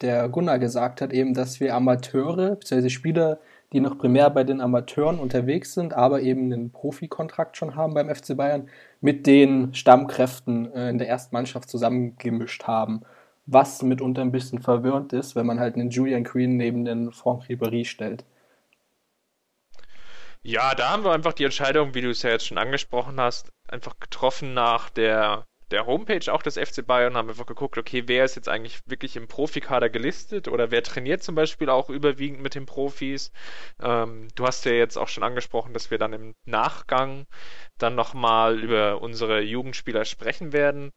der 0.00 0.28
Gunnar 0.28 0.58
gesagt 0.58 1.00
hat, 1.00 1.12
eben, 1.12 1.34
dass 1.34 1.60
wir 1.60 1.74
Amateure, 1.74 2.56
beziehungsweise 2.56 2.90
Spieler, 2.90 3.38
die 3.72 3.80
noch 3.80 3.98
primär 3.98 4.30
bei 4.30 4.44
den 4.44 4.60
Amateuren 4.60 5.18
unterwegs 5.18 5.74
sind, 5.74 5.92
aber 5.94 6.22
eben 6.22 6.52
einen 6.52 6.70
Profikontrakt 6.70 7.56
schon 7.56 7.74
haben 7.74 7.94
beim 7.94 8.14
FC 8.14 8.36
Bayern, 8.36 8.68
mit 9.00 9.26
den 9.26 9.74
Stammkräften 9.74 10.72
äh, 10.72 10.90
in 10.90 10.98
der 10.98 11.08
ersten 11.08 11.34
Mannschaft 11.34 11.68
zusammengemischt 11.68 12.64
haben 12.64 13.02
was 13.50 13.82
mitunter 13.82 14.20
ein 14.20 14.30
bisschen 14.30 14.60
verwirrend 14.60 15.14
ist, 15.14 15.34
wenn 15.34 15.46
man 15.46 15.58
halt 15.58 15.74
einen 15.74 15.88
Julian 15.88 16.22
Queen 16.22 16.56
neben 16.58 16.84
den 16.84 17.12
Franck 17.12 17.44
Ribéry 17.44 17.86
stellt. 17.86 18.24
Ja, 20.42 20.74
da 20.74 20.90
haben 20.90 21.04
wir 21.04 21.12
einfach 21.12 21.32
die 21.32 21.44
Entscheidung, 21.44 21.94
wie 21.94 22.02
du 22.02 22.10
es 22.10 22.22
ja 22.22 22.30
jetzt 22.30 22.46
schon 22.46 22.58
angesprochen 22.58 23.18
hast, 23.18 23.50
einfach 23.66 23.98
getroffen 24.00 24.52
nach 24.52 24.90
der, 24.90 25.46
der 25.70 25.86
Homepage 25.86 26.30
auch 26.32 26.42
des 26.42 26.58
FC 26.58 26.86
Bayern, 26.86 27.16
haben 27.16 27.30
einfach 27.30 27.46
geguckt, 27.46 27.78
okay, 27.78 28.04
wer 28.06 28.24
ist 28.24 28.36
jetzt 28.36 28.50
eigentlich 28.50 28.80
wirklich 28.86 29.16
im 29.16 29.28
Profikader 29.28 29.88
gelistet 29.88 30.46
oder 30.46 30.70
wer 30.70 30.82
trainiert 30.82 31.22
zum 31.22 31.34
Beispiel 31.34 31.70
auch 31.70 31.88
überwiegend 31.88 32.42
mit 32.42 32.54
den 32.54 32.66
Profis. 32.66 33.32
Ähm, 33.82 34.28
du 34.34 34.46
hast 34.46 34.64
ja 34.66 34.72
jetzt 34.72 34.98
auch 34.98 35.08
schon 35.08 35.24
angesprochen, 35.24 35.72
dass 35.72 35.90
wir 35.90 35.98
dann 35.98 36.12
im 36.12 36.34
Nachgang 36.44 37.24
dann 37.78 37.94
nochmal 37.94 38.58
über 38.60 39.00
unsere 39.00 39.40
Jugendspieler 39.40 40.04
sprechen 40.04 40.52
werden 40.52 40.92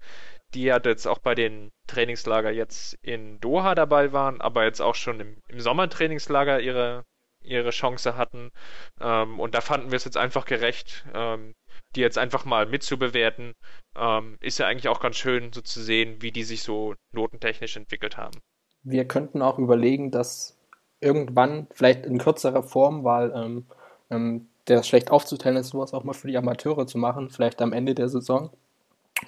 die 0.53 0.63
ja 0.63 0.79
jetzt 0.83 1.07
auch 1.07 1.19
bei 1.19 1.35
den 1.35 1.71
Trainingslager 1.87 2.51
jetzt 2.51 2.97
in 3.01 3.39
Doha 3.39 3.75
dabei 3.75 4.11
waren, 4.11 4.41
aber 4.41 4.63
jetzt 4.65 4.81
auch 4.81 4.95
schon 4.95 5.19
im, 5.19 5.37
im 5.47 5.59
Sommertrainingslager 5.59 6.59
ihre, 6.59 7.03
ihre 7.41 7.71
Chance 7.71 8.17
hatten. 8.17 8.51
Ähm, 8.99 9.39
und 9.39 9.55
da 9.55 9.61
fanden 9.61 9.91
wir 9.91 9.97
es 9.97 10.05
jetzt 10.05 10.17
einfach 10.17 10.45
gerecht, 10.45 11.05
ähm, 11.13 11.53
die 11.95 12.01
jetzt 12.01 12.17
einfach 12.17 12.45
mal 12.45 12.65
mitzubewerten. 12.65 13.53
Ähm, 13.95 14.37
ist 14.41 14.59
ja 14.59 14.67
eigentlich 14.67 14.87
auch 14.87 14.99
ganz 14.99 15.17
schön, 15.17 15.51
so 15.53 15.61
zu 15.61 15.81
sehen, 15.81 16.21
wie 16.21 16.31
die 16.31 16.43
sich 16.43 16.63
so 16.63 16.95
notentechnisch 17.11 17.75
entwickelt 17.75 18.17
haben. 18.17 18.39
Wir 18.83 19.05
könnten 19.05 19.41
auch 19.41 19.59
überlegen, 19.59 20.11
dass 20.11 20.57
irgendwann, 20.99 21.67
vielleicht 21.71 22.05
in 22.05 22.17
kürzerer 22.17 22.63
Form, 22.63 23.03
weil 23.03 23.31
ähm, 23.35 23.65
ähm, 24.09 24.47
der 24.67 24.83
schlecht 24.83 25.11
aufzuteilen 25.11 25.57
ist, 25.57 25.69
sowas 25.69 25.93
auch 25.93 26.03
mal 26.03 26.13
für 26.13 26.27
die 26.27 26.37
Amateure 26.37 26.87
zu 26.87 26.97
machen, 26.97 27.29
vielleicht 27.29 27.61
am 27.61 27.73
Ende 27.73 27.95
der 27.95 28.09
Saison 28.09 28.51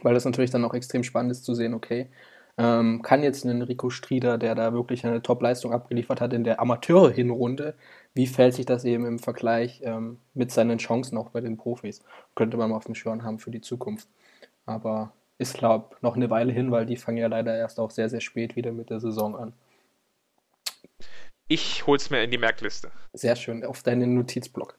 weil 0.01 0.13
das 0.13 0.25
natürlich 0.25 0.51
dann 0.51 0.65
auch 0.65 0.73
extrem 0.73 1.03
spannend 1.03 1.31
ist 1.31 1.45
zu 1.45 1.53
sehen, 1.53 1.73
okay, 1.73 2.07
ähm, 2.57 3.01
kann 3.01 3.23
jetzt 3.23 3.45
ein 3.45 3.61
Rico 3.63 3.89
Strieder, 3.89 4.37
der 4.37 4.53
da 4.53 4.73
wirklich 4.73 5.05
eine 5.05 5.21
Top-Leistung 5.21 5.73
abgeliefert 5.73 6.21
hat 6.21 6.33
in 6.33 6.43
der 6.43 6.59
Amateure-Hinrunde, 6.59 7.75
wie 8.13 8.27
fällt 8.27 8.53
sich 8.53 8.65
das 8.65 8.85
eben 8.85 9.05
im 9.05 9.19
Vergleich 9.19 9.81
ähm, 9.83 10.19
mit 10.35 10.51
seinen 10.51 10.77
Chancen 10.77 11.17
auch 11.17 11.31
bei 11.31 11.41
den 11.41 11.57
Profis? 11.57 12.03
Könnte 12.35 12.57
man 12.57 12.69
mal 12.69 12.77
auf 12.77 12.85
dem 12.85 12.95
Schirm 12.95 13.23
haben 13.23 13.39
für 13.39 13.49
die 13.49 13.61
Zukunft. 13.61 14.07
Aber 14.65 15.13
ist, 15.39 15.55
glaube 15.55 15.89
ich, 15.95 16.01
noch 16.03 16.15
eine 16.15 16.29
Weile 16.29 16.53
hin, 16.53 16.71
weil 16.71 16.85
die 16.85 16.95
fangen 16.95 17.17
ja 17.17 17.27
leider 17.27 17.57
erst 17.57 17.79
auch 17.79 17.89
sehr, 17.89 18.09
sehr 18.09 18.21
spät 18.21 18.55
wieder 18.55 18.71
mit 18.71 18.91
der 18.91 18.99
Saison 18.99 19.35
an. 19.35 19.53
Ich 21.47 21.85
hol's 21.87 22.09
mir 22.09 22.23
in 22.23 22.31
die 22.31 22.37
Merkliste. 22.37 22.91
Sehr 23.13 23.35
schön, 23.35 23.65
auf 23.65 23.83
deinen 23.83 24.13
Notizblock. 24.13 24.77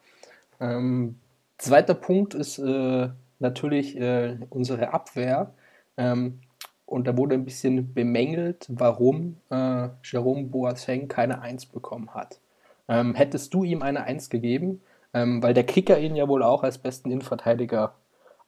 Ähm, 0.61 1.19
zweiter 1.59 1.95
Punkt 1.95 2.35
ist 2.35 2.59
äh, 2.59 3.11
natürlich 3.45 3.97
äh, 3.97 4.39
unsere 4.51 4.93
Abwehr. 4.93 5.55
Ähm, 5.97 6.41
und 6.87 7.07
da 7.07 7.17
wurde 7.17 7.35
ein 7.35 7.45
bisschen 7.45 7.95
bemängelt, 7.95 8.67
warum 8.69 9.37
äh, 9.51 9.89
Jerome 10.03 10.45
Boateng 10.45 11.09
keine 11.09 11.41
Eins 11.41 11.67
bekommen 11.67 12.13
hat. 12.15 12.41
Ähm, 12.89 13.15
hättest 13.15 13.55
du 13.55 13.65
ihm 13.65 13.83
eine 13.83 14.05
Eins 14.05 14.29
gegeben? 14.29 14.83
Ähm, 15.15 15.43
weil 15.43 15.55
der 15.55 15.65
Kicker 15.65 15.99
ihn 15.99 16.17
ja 16.17 16.29
wohl 16.29 16.43
auch 16.43 16.65
als 16.65 16.79
besten 16.79 17.11
Innenverteidiger 17.11 17.95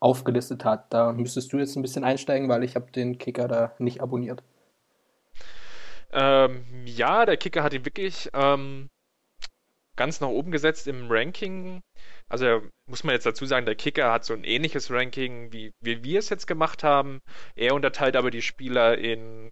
aufgelistet 0.01 0.65
hat. 0.65 0.93
Da 0.93 1.13
müsstest 1.13 1.53
du 1.53 1.59
jetzt 1.59 1.77
ein 1.77 1.83
bisschen 1.83 2.05
einsteigen, 2.05 2.49
weil 2.49 2.65
ich 2.65 2.75
habe 2.75 2.91
den 2.91 3.19
Kicker 3.19 3.49
da 3.49 3.73
nicht 3.79 4.01
abonniert. 4.01 4.43
Ähm, 6.13 6.65
ja, 6.85 7.25
der 7.25 7.37
Kicker 7.37 7.63
hat 7.63 7.73
ihn 7.73 7.85
wirklich 7.85 8.31
ähm, 8.35 8.89
ganz 9.97 10.21
nach 10.21 10.29
oben 10.29 10.53
gesetzt 10.53 10.87
im 10.87 11.11
Ranking. 11.11 11.83
Also 12.29 12.63
muss 12.87 13.05
man 13.05 13.15
jetzt 13.15 13.27
dazu 13.27 13.47
sagen, 13.47 13.67
der 13.67 13.75
Kicker 13.75 14.13
hat 14.13 14.25
so 14.25 14.35
ein 14.35 14.45
ähnliches 14.45 14.91
Ranking, 14.91 15.53
wie, 15.53 15.73
wie 15.81 16.05
wir 16.05 16.19
es 16.19 16.29
jetzt 16.29 16.47
gemacht 16.47 16.85
haben. 16.85 17.21
Er 17.55 17.75
unterteilt 17.75 18.17
aber 18.17 18.31
die 18.31 18.43
Spieler 18.43 18.99
in 18.99 19.51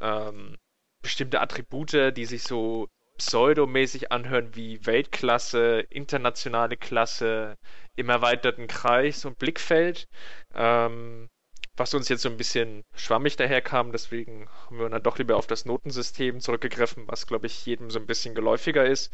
ähm, 0.00 0.56
bestimmte 1.02 1.40
Attribute, 1.40 2.16
die 2.16 2.24
sich 2.24 2.42
so 2.42 2.88
pseudomäßig 3.16 4.12
anhören 4.12 4.54
wie 4.54 4.84
Weltklasse, 4.84 5.80
internationale 5.90 6.76
Klasse, 6.76 7.56
im 7.96 8.08
erweiterten 8.10 8.66
Kreis 8.66 9.24
und 9.24 9.38
Blickfeld. 9.38 10.06
Ähm, 10.54 11.28
was 11.76 11.94
uns 11.94 12.08
jetzt 12.08 12.22
so 12.22 12.28
ein 12.28 12.36
bisschen 12.36 12.82
schwammig 12.94 13.36
daherkam, 13.36 13.92
deswegen 13.92 14.48
haben 14.66 14.78
wir 14.78 14.88
dann 14.88 15.02
doch 15.02 15.18
lieber 15.18 15.36
auf 15.36 15.46
das 15.46 15.64
Notensystem 15.64 16.40
zurückgegriffen, 16.40 17.04
was 17.06 17.26
glaube 17.26 17.46
ich 17.46 17.66
jedem 17.66 17.90
so 17.90 17.98
ein 17.98 18.06
bisschen 18.06 18.34
geläufiger 18.34 18.84
ist. 18.86 19.12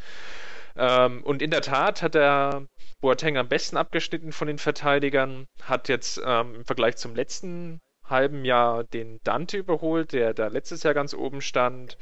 Ähm, 0.76 1.22
und 1.24 1.42
in 1.42 1.50
der 1.50 1.62
Tat 1.62 2.02
hat 2.02 2.14
der 2.14 2.66
Boateng 3.00 3.36
am 3.36 3.48
besten 3.48 3.76
abgeschnitten 3.76 4.32
von 4.32 4.46
den 4.48 4.58
Verteidigern, 4.58 5.46
hat 5.62 5.88
jetzt 5.88 6.20
ähm, 6.24 6.54
im 6.54 6.64
Vergleich 6.64 6.96
zum 6.96 7.14
letzten 7.14 7.80
halben 8.08 8.44
Jahr 8.44 8.84
den 8.84 9.20
Dante 9.24 9.58
überholt, 9.58 10.12
der 10.12 10.34
da 10.34 10.48
letztes 10.48 10.82
Jahr 10.82 10.94
ganz 10.94 11.14
oben 11.14 11.40
stand. 11.40 11.96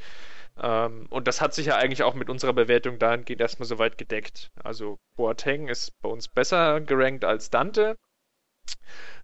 Ähm, 0.61 1.07
und 1.09 1.27
das 1.27 1.41
hat 1.41 1.53
sich 1.53 1.67
ja 1.67 1.77
eigentlich 1.77 2.03
auch 2.03 2.13
mit 2.13 2.29
unserer 2.29 2.53
Bewertung 2.53 2.99
dahingehend 2.99 3.41
erstmal 3.41 3.67
soweit 3.67 3.97
gedeckt. 3.97 4.51
Also 4.63 4.99
Boateng 5.15 5.67
ist 5.67 5.91
bei 6.01 6.09
uns 6.09 6.27
besser 6.27 6.81
gerankt 6.81 7.25
als 7.25 7.49
Dante. 7.49 7.95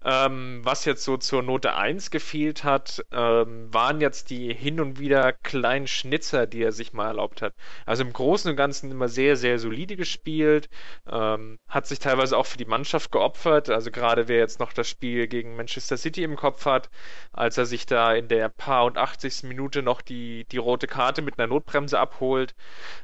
Ähm, 0.04 0.62
was 0.64 0.86
jetzt 0.86 1.04
so 1.04 1.18
zur 1.18 1.44
Note 1.44 1.74
1 1.76 2.12
gefehlt 2.12 2.64
hat, 2.64 3.04
ähm, 3.12 3.74
waren 3.74 4.00
jetzt 4.00 4.30
die 4.30 4.54
hin 4.54 4.80
und 4.80 5.00
wieder 5.00 5.34
kleinen 5.34 5.88
Schnitzer, 5.88 6.48
die 6.48 6.62
er 6.64 6.72
sich 6.72 6.94
mal 6.94 7.08
erlaubt 7.08 7.42
hat. 7.42 7.54
Also 7.86 8.04
im 8.04 8.14
Großen 8.14 8.50
und 8.50 8.56
Ganzen 8.58 8.92
immer 8.92 9.10
sehr, 9.10 9.36
sehr 9.36 9.60
solide 9.60 9.96
gespielt, 9.98 10.70
ähm, 11.08 11.58
hat 11.68 11.88
sich 11.88 12.00
teilweise 12.00 12.38
auch 12.38 12.46
für 12.46 12.58
die 12.58 12.66
Mannschaft 12.66 13.12
geopfert. 13.12 13.70
Also 13.70 13.92
gerade 13.92 14.28
wer 14.28 14.38
jetzt 14.38 14.60
noch 14.60 14.72
das 14.72 14.88
Spiel 14.88 15.28
gegen 15.28 15.56
Manchester 15.56 15.98
City 15.98 16.24
im 16.24 16.36
Kopf 16.36 16.66
hat, 16.66 16.90
als 17.34 17.58
er 17.58 17.66
sich 17.66 17.86
da 17.86 18.14
in 18.14 18.28
der 18.30 18.50
paar 18.50 18.86
und 18.86 18.98
80. 18.98 19.44
Minute 19.44 19.82
noch 19.84 20.02
die, 20.02 20.46
die 20.46 20.58
rote 20.58 20.88
Karte 20.88 21.22
mit 21.22 21.38
einer 21.40 21.48
Notbremse 21.48 22.00
abholt, 22.00 22.56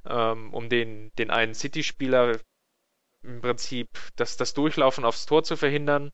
ähm, 0.08 0.54
um 0.54 0.70
den, 0.70 1.12
den 1.18 1.32
einen 1.32 1.54
City-Spieler 1.54 2.40
im 3.24 3.42
Prinzip 3.42 3.90
das, 4.16 4.38
das 4.38 4.54
Durchlaufen 4.54 5.06
aufs 5.06 5.26
Tor 5.26 5.44
zu 5.44 5.58
verhindern. 5.58 6.12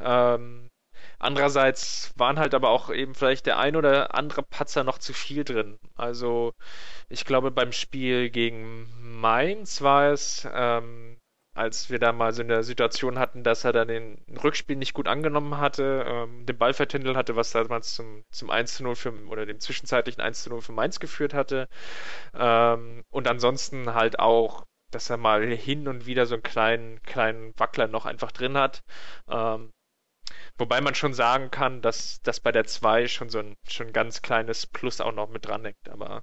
Ähm, 0.00 0.68
andererseits 1.18 2.12
waren 2.16 2.38
halt 2.38 2.54
aber 2.54 2.70
auch 2.70 2.90
eben 2.90 3.14
vielleicht 3.14 3.46
der 3.46 3.58
ein 3.58 3.76
oder 3.76 4.14
andere 4.14 4.42
Patzer 4.42 4.84
noch 4.84 4.98
zu 4.98 5.12
viel 5.12 5.44
drin. 5.44 5.78
Also 5.94 6.52
ich 7.08 7.24
glaube 7.24 7.50
beim 7.50 7.72
Spiel 7.72 8.30
gegen 8.30 8.88
Mainz 9.20 9.82
war 9.82 10.12
es, 10.12 10.48
ähm, 10.52 11.18
als 11.56 11.88
wir 11.88 12.00
da 12.00 12.12
mal 12.12 12.32
so 12.32 12.42
eine 12.42 12.64
Situation 12.64 13.18
hatten, 13.18 13.44
dass 13.44 13.64
er 13.64 13.72
dann 13.72 13.88
den 13.88 14.24
Rückspiel 14.42 14.76
nicht 14.76 14.92
gut 14.92 15.06
angenommen 15.06 15.58
hatte, 15.58 16.04
ähm, 16.06 16.46
den 16.46 16.58
Ball 16.58 16.74
vertändelt 16.74 17.16
hatte, 17.16 17.36
was 17.36 17.52
damals 17.52 17.94
zum, 17.94 18.24
zum 18.32 18.50
1 18.50 18.76
zu 18.76 18.82
0 18.82 18.96
für, 18.96 19.12
oder 19.28 19.46
dem 19.46 19.60
zwischenzeitlichen 19.60 20.20
1 20.20 20.42
zu 20.42 20.50
0 20.50 20.62
für 20.62 20.72
Mainz 20.72 20.98
geführt 20.98 21.32
hatte. 21.32 21.68
Ähm, 22.34 23.02
und 23.10 23.28
ansonsten 23.28 23.94
halt 23.94 24.18
auch 24.18 24.64
dass 24.94 25.10
er 25.10 25.16
mal 25.16 25.44
hin 25.46 25.88
und 25.88 26.06
wieder 26.06 26.26
so 26.26 26.34
einen 26.34 26.42
kleinen, 26.42 27.02
kleinen 27.02 27.52
Wackler 27.58 27.88
noch 27.88 28.06
einfach 28.06 28.32
drin 28.32 28.56
hat. 28.56 28.82
Ähm, 29.28 29.72
Wobei 30.56 30.80
man 30.80 30.94
schon 30.94 31.14
sagen 31.14 31.50
kann, 31.50 31.82
dass 31.82 32.20
das 32.22 32.38
bei 32.38 32.52
der 32.52 32.64
2 32.64 33.08
schon 33.08 33.28
so 33.28 33.40
ein 33.40 33.56
schon 33.68 33.92
ganz 33.92 34.22
kleines 34.22 34.66
Plus 34.66 35.00
auch 35.00 35.12
noch 35.12 35.28
mit 35.28 35.46
dran 35.46 35.64
hängt. 35.64 35.88
Aber 35.88 36.22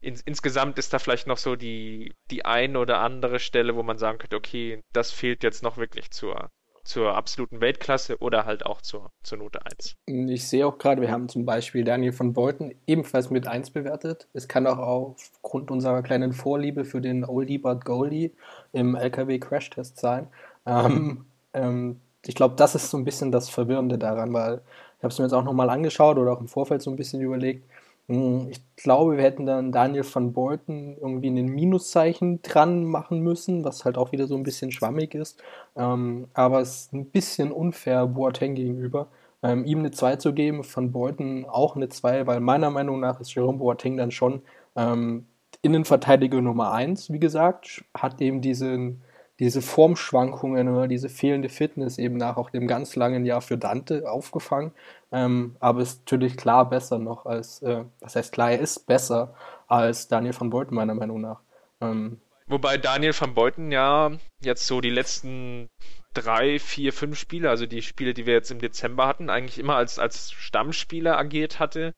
in, 0.00 0.16
insgesamt 0.24 0.78
ist 0.78 0.92
da 0.92 0.98
vielleicht 0.98 1.26
noch 1.26 1.38
so 1.38 1.56
die, 1.56 2.12
die 2.30 2.44
eine 2.44 2.78
oder 2.78 3.00
andere 3.00 3.40
Stelle, 3.40 3.74
wo 3.74 3.82
man 3.82 3.98
sagen 3.98 4.18
könnte, 4.18 4.36
okay, 4.36 4.82
das 4.92 5.10
fehlt 5.10 5.42
jetzt 5.42 5.64
noch 5.64 5.76
wirklich 5.76 6.12
zur, 6.12 6.50
zur 6.84 7.16
absoluten 7.16 7.60
Weltklasse 7.60 8.18
oder 8.18 8.44
halt 8.46 8.64
auch 8.64 8.80
zur, 8.80 9.10
zur 9.24 9.38
Note 9.38 9.60
1. 9.66 9.96
Ich 10.06 10.46
sehe 10.46 10.64
auch 10.64 10.78
gerade, 10.78 11.02
wir 11.02 11.10
haben 11.10 11.28
zum 11.28 11.44
Beispiel 11.44 11.82
Daniel 11.82 12.12
von 12.12 12.34
Beuten 12.34 12.76
ebenfalls 12.86 13.28
mit 13.30 13.48
1 13.48 13.70
bewertet. 13.70 14.28
Es 14.34 14.46
kann 14.46 14.68
auch 14.68 14.78
aufgrund 14.78 15.72
unserer 15.72 16.02
kleinen 16.02 16.32
Vorliebe 16.32 16.84
für 16.84 17.00
den 17.00 17.24
Oldie 17.24 17.58
but 17.58 17.84
Goldie 17.84 18.32
im 18.72 18.94
LKW 18.94 19.40
Crash 19.40 19.70
Test 19.70 19.98
sein. 19.98 20.28
Ähm, 20.64 21.24
ähm, 21.54 22.00
ich 22.26 22.34
glaube, 22.34 22.56
das 22.56 22.74
ist 22.74 22.90
so 22.90 22.96
ein 22.96 23.04
bisschen 23.04 23.32
das 23.32 23.48
Verwirrende 23.48 23.98
daran, 23.98 24.32
weil 24.32 24.60
ich 24.98 25.04
habe 25.04 25.12
es 25.12 25.18
mir 25.18 25.24
jetzt 25.26 25.34
auch 25.34 25.44
nochmal 25.44 25.70
angeschaut 25.70 26.18
oder 26.18 26.32
auch 26.32 26.40
im 26.40 26.48
Vorfeld 26.48 26.82
so 26.82 26.90
ein 26.90 26.96
bisschen 26.96 27.20
überlegt. 27.20 27.64
Hm, 28.08 28.48
ich 28.50 28.60
glaube, 28.76 29.16
wir 29.16 29.24
hätten 29.24 29.46
dann 29.46 29.70
Daniel 29.70 30.04
van 30.04 30.32
Beuten 30.32 30.96
irgendwie 31.00 31.28
ein 31.28 31.46
Minuszeichen 31.46 32.42
dran 32.42 32.84
machen 32.84 33.20
müssen, 33.20 33.64
was 33.64 33.84
halt 33.84 33.98
auch 33.98 34.12
wieder 34.12 34.26
so 34.26 34.34
ein 34.36 34.42
bisschen 34.42 34.72
schwammig 34.72 35.14
ist. 35.14 35.42
Ähm, 35.76 36.28
aber 36.34 36.60
es 36.60 36.82
ist 36.82 36.92
ein 36.94 37.06
bisschen 37.06 37.52
unfair 37.52 38.06
Boateng 38.06 38.54
gegenüber. 38.54 39.08
Ähm, 39.42 39.64
ihm 39.64 39.80
eine 39.80 39.90
2 39.92 40.16
zu 40.16 40.32
geben, 40.32 40.62
van 40.64 40.90
Beuten 40.90 41.44
auch 41.46 41.76
eine 41.76 41.88
2, 41.88 42.26
weil 42.26 42.40
meiner 42.40 42.70
Meinung 42.70 42.98
nach 43.00 43.20
ist 43.20 43.34
Jerome 43.34 43.58
Boateng 43.58 43.96
dann 43.96 44.10
schon 44.10 44.42
ähm, 44.74 45.26
Innenverteidiger 45.62 46.40
Nummer 46.40 46.72
1, 46.72 47.12
wie 47.12 47.18
gesagt, 47.20 47.84
hat 47.94 48.20
eben 48.20 48.40
diesen 48.40 49.02
diese 49.38 49.62
Formschwankungen 49.62 50.68
oder 50.68 50.88
diese 50.88 51.08
fehlende 51.08 51.48
Fitness 51.48 51.98
eben 51.98 52.16
nach 52.16 52.36
auch 52.36 52.50
dem 52.50 52.66
ganz 52.66 52.96
langen 52.96 53.24
Jahr 53.24 53.40
für 53.40 53.56
Dante 53.56 54.10
aufgefangen. 54.10 54.72
Ähm, 55.12 55.56
aber 55.60 55.80
ist 55.80 56.00
natürlich 56.00 56.36
klar 56.36 56.68
besser 56.68 56.98
noch 56.98 57.24
als, 57.24 57.62
äh, 57.62 57.84
was 58.00 58.16
heißt 58.16 58.32
klar, 58.32 58.50
er 58.50 58.60
ist 58.60 58.86
besser 58.86 59.34
als 59.68 60.08
Daniel 60.08 60.34
van 60.38 60.50
Beuten 60.50 60.74
meiner 60.74 60.94
Meinung 60.94 61.20
nach. 61.20 61.40
Ähm, 61.80 62.20
Wobei 62.46 62.78
Daniel 62.78 63.12
van 63.12 63.34
Beuten 63.34 63.70
ja 63.70 64.10
jetzt 64.40 64.66
so 64.66 64.80
die 64.80 64.90
letzten 64.90 65.68
drei, 66.14 66.58
vier, 66.58 66.92
fünf 66.92 67.18
Spiele, 67.18 67.50
also 67.50 67.66
die 67.66 67.82
Spiele, 67.82 68.14
die 68.14 68.26
wir 68.26 68.34
jetzt 68.34 68.50
im 68.50 68.58
Dezember 68.58 69.06
hatten, 69.06 69.30
eigentlich 69.30 69.58
immer 69.58 69.76
als, 69.76 69.98
als 69.98 70.32
Stammspieler 70.32 71.16
agiert 71.18 71.60
hatte 71.60 71.94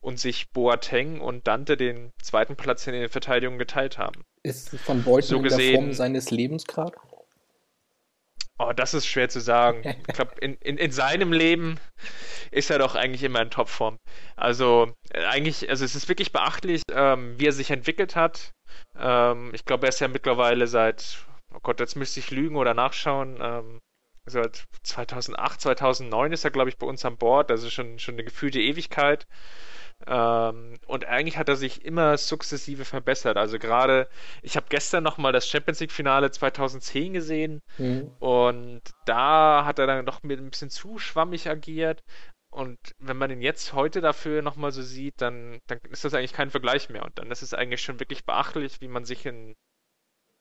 und 0.00 0.18
sich 0.18 0.50
Boateng 0.50 1.20
und 1.20 1.46
Dante 1.46 1.76
den 1.76 2.12
zweiten 2.22 2.56
Platz 2.56 2.86
in 2.86 2.94
der 2.94 3.08
Verteidigung 3.08 3.58
geteilt 3.58 3.98
haben. 3.98 4.22
Ist 4.42 4.70
von 4.76 5.02
Beuthen 5.02 5.28
so 5.28 5.36
in 5.36 5.42
der 5.44 5.74
Form 5.74 5.92
seines 5.92 6.30
Lebens 6.30 6.66
gerade? 6.66 6.96
Oh, 8.58 8.72
das 8.74 8.94
ist 8.94 9.06
schwer 9.06 9.28
zu 9.28 9.40
sagen. 9.40 9.82
Ich 10.08 10.14
glaube, 10.14 10.32
in, 10.40 10.54
in, 10.56 10.76
in 10.76 10.92
seinem 10.92 11.32
Leben 11.32 11.78
ist 12.50 12.70
er 12.70 12.78
doch 12.78 12.94
eigentlich 12.94 13.22
immer 13.22 13.40
in 13.40 13.50
Topform. 13.50 13.98
Also 14.36 14.92
äh, 15.10 15.24
eigentlich, 15.24 15.68
also 15.70 15.84
es 15.84 15.94
ist 15.94 16.08
wirklich 16.08 16.32
beachtlich, 16.32 16.82
ähm, 16.92 17.34
wie 17.38 17.46
er 17.46 17.52
sich 17.52 17.70
entwickelt 17.70 18.14
hat. 18.14 18.52
Ähm, 18.98 19.52
ich 19.54 19.64
glaube, 19.64 19.86
er 19.86 19.88
ist 19.88 20.00
ja 20.00 20.08
mittlerweile 20.08 20.66
seit, 20.66 21.24
oh 21.54 21.60
Gott, 21.62 21.80
jetzt 21.80 21.96
müsste 21.96 22.20
ich 22.20 22.30
lügen 22.30 22.56
oder 22.56 22.74
nachschauen. 22.74 23.38
Ähm, 23.40 23.80
seit 24.24 24.64
2008, 24.82 25.60
2009 25.60 26.32
ist 26.32 26.44
er, 26.44 26.50
glaube 26.50 26.70
ich, 26.70 26.78
bei 26.78 26.86
uns 26.86 27.04
an 27.04 27.16
Bord. 27.16 27.50
Also 27.50 27.70
schon, 27.70 27.98
schon 27.98 28.14
eine 28.14 28.24
gefühlte 28.24 28.60
Ewigkeit. 28.60 29.26
Ähm, 30.06 30.78
und 30.86 31.04
eigentlich 31.06 31.38
hat 31.38 31.48
er 31.48 31.56
sich 31.56 31.84
immer 31.84 32.16
sukzessive 32.18 32.84
verbessert. 32.84 33.36
Also 33.36 33.58
gerade, 33.58 34.08
ich 34.42 34.56
habe 34.56 34.66
gestern 34.68 35.04
nochmal 35.04 35.32
das 35.32 35.48
Champions 35.48 35.80
League-Finale 35.80 36.30
2010 36.30 37.12
gesehen 37.12 37.60
mhm. 37.78 38.10
und 38.18 38.80
da 39.06 39.64
hat 39.64 39.78
er 39.78 39.86
dann 39.86 40.04
noch 40.04 40.22
mit 40.22 40.40
ein 40.40 40.50
bisschen 40.50 40.70
zu 40.70 40.98
schwammig 40.98 41.48
agiert. 41.48 42.02
Und 42.50 42.78
wenn 42.98 43.16
man 43.16 43.30
ihn 43.30 43.40
jetzt 43.40 43.72
heute 43.72 44.00
dafür 44.02 44.42
nochmal 44.42 44.72
so 44.72 44.82
sieht, 44.82 45.20
dann, 45.22 45.58
dann 45.68 45.78
ist 45.90 46.04
das 46.04 46.12
eigentlich 46.12 46.34
kein 46.34 46.50
Vergleich 46.50 46.90
mehr. 46.90 47.04
Und 47.04 47.18
dann 47.18 47.30
ist 47.30 47.42
es 47.42 47.54
eigentlich 47.54 47.80
schon 47.82 47.98
wirklich 47.98 48.26
beachtlich, 48.26 48.80
wie 48.80 48.88
man 48.88 49.06
sich 49.06 49.24
in, 49.24 49.54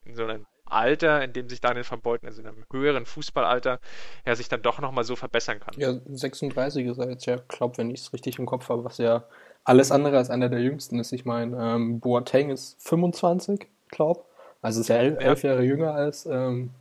in 0.03 0.15
so 0.15 0.25
einem 0.25 0.45
Alter, 0.65 1.23
in 1.23 1.33
dem 1.33 1.49
sich 1.49 1.61
Daniel 1.61 1.85
van 1.89 2.01
Beuten, 2.01 2.25
also 2.25 2.41
in 2.41 2.47
einem 2.47 2.65
höheren 2.71 3.05
Fußballalter, 3.05 3.79
er 4.23 4.35
sich 4.35 4.49
dann 4.49 4.61
doch 4.61 4.79
nochmal 4.79 5.03
so 5.03 5.15
verbessern 5.15 5.59
kann. 5.59 5.73
Ja, 5.77 5.93
36 6.09 6.87
ist 6.87 6.97
er 6.97 7.09
jetzt 7.09 7.25
ja, 7.25 7.37
glaube 7.47 7.77
wenn 7.77 7.91
ich 7.91 8.01
es 8.01 8.13
richtig 8.13 8.39
im 8.39 8.45
Kopf 8.45 8.69
habe, 8.69 8.83
was 8.83 8.97
ja 8.97 9.25
alles 9.63 9.91
andere 9.91 10.17
als 10.17 10.29
einer 10.29 10.49
der 10.49 10.61
jüngsten 10.61 10.99
ist. 10.99 11.11
Ich 11.11 11.25
meine, 11.25 11.57
ähm, 11.57 11.99
Boateng 11.99 12.49
ist 12.49 12.81
25, 12.81 13.67
glaube 13.89 14.21
Also 14.61 14.81
ist 14.81 14.87
ja 14.87 14.95
elf, 14.95 15.19
elf 15.19 15.43
Jahre 15.43 15.63
jünger 15.63 15.93
als 15.93 16.25
ähm, 16.25 16.71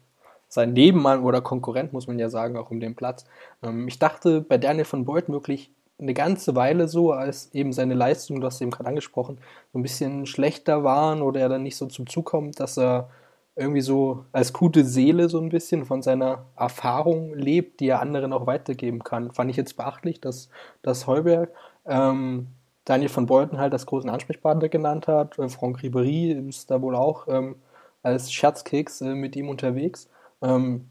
sein 0.49 0.73
Nebenmann 0.73 1.23
oder 1.23 1.41
Konkurrent, 1.41 1.93
muss 1.93 2.07
man 2.07 2.19
ja 2.19 2.29
sagen, 2.29 2.57
auch 2.57 2.71
um 2.71 2.81
den 2.81 2.95
Platz. 2.95 3.25
Ähm, 3.63 3.87
ich 3.89 3.99
dachte 3.99 4.41
bei 4.41 4.59
Daniel 4.59 4.85
von 4.85 5.05
Beuth 5.05 5.29
wirklich 5.29 5.71
eine 6.01 6.15
ganze 6.15 6.57
Weile 6.57 6.89
so, 6.89 7.13
als 7.13 7.51
eben 7.53 7.73
seine 7.73 7.95
Leistungen, 7.95 8.41
du 8.41 8.47
hast 8.47 8.61
eben 8.61 8.71
gerade 8.71 8.89
angesprochen, 8.89 9.39
so 9.73 9.79
ein 9.79 9.83
bisschen 9.83 10.27
schlechter 10.27 10.83
waren 10.83 11.23
oder 11.23 11.41
er 11.41 11.49
dann 11.49 11.63
nicht 11.63 11.77
so 11.77 11.87
zum 11.87 12.09
Zug 12.09 12.27
kommt, 12.27 12.59
dass 12.59 12.79
er 12.79 13.11
irgendwie 13.57 13.81
so 13.81 14.25
als 14.33 14.53
gute 14.53 14.85
Seele 14.85 15.29
so 15.29 15.41
ein 15.41 15.49
bisschen 15.49 15.85
von 15.85 16.03
seiner 16.03 16.47
Erfahrung 16.57 17.35
lebt, 17.35 17.81
die 17.81 17.89
er 17.89 18.01
anderen 18.01 18.33
auch 18.33 18.47
weitergeben 18.47 19.05
kann. 19.05 19.33
Fand 19.33 19.51
ich 19.51 19.57
jetzt 19.57 19.77
beachtlich, 19.77 20.21
dass, 20.21 20.49
dass 20.83 21.07
Heuberg 21.07 21.51
ähm, 21.87 22.49
Daniel 22.85 23.09
von 23.09 23.27
Beuten 23.27 23.59
halt 23.59 23.73
als 23.73 23.87
großen 23.87 24.11
Ansprechpartner 24.11 24.69
genannt 24.69 25.09
hat. 25.09 25.39
Äh, 25.39 25.49
Franck 25.49 25.81
Ribéry 25.81 26.49
ist 26.49 26.71
da 26.71 26.81
wohl 26.81 26.95
auch 26.95 27.29
ähm, 27.29 27.57
als 28.03 28.33
Scherzkeks 28.33 29.01
äh, 29.03 29.15
mit 29.15 29.37
ihm 29.37 29.49
unterwegs. 29.49 30.09
Ähm, 30.43 30.87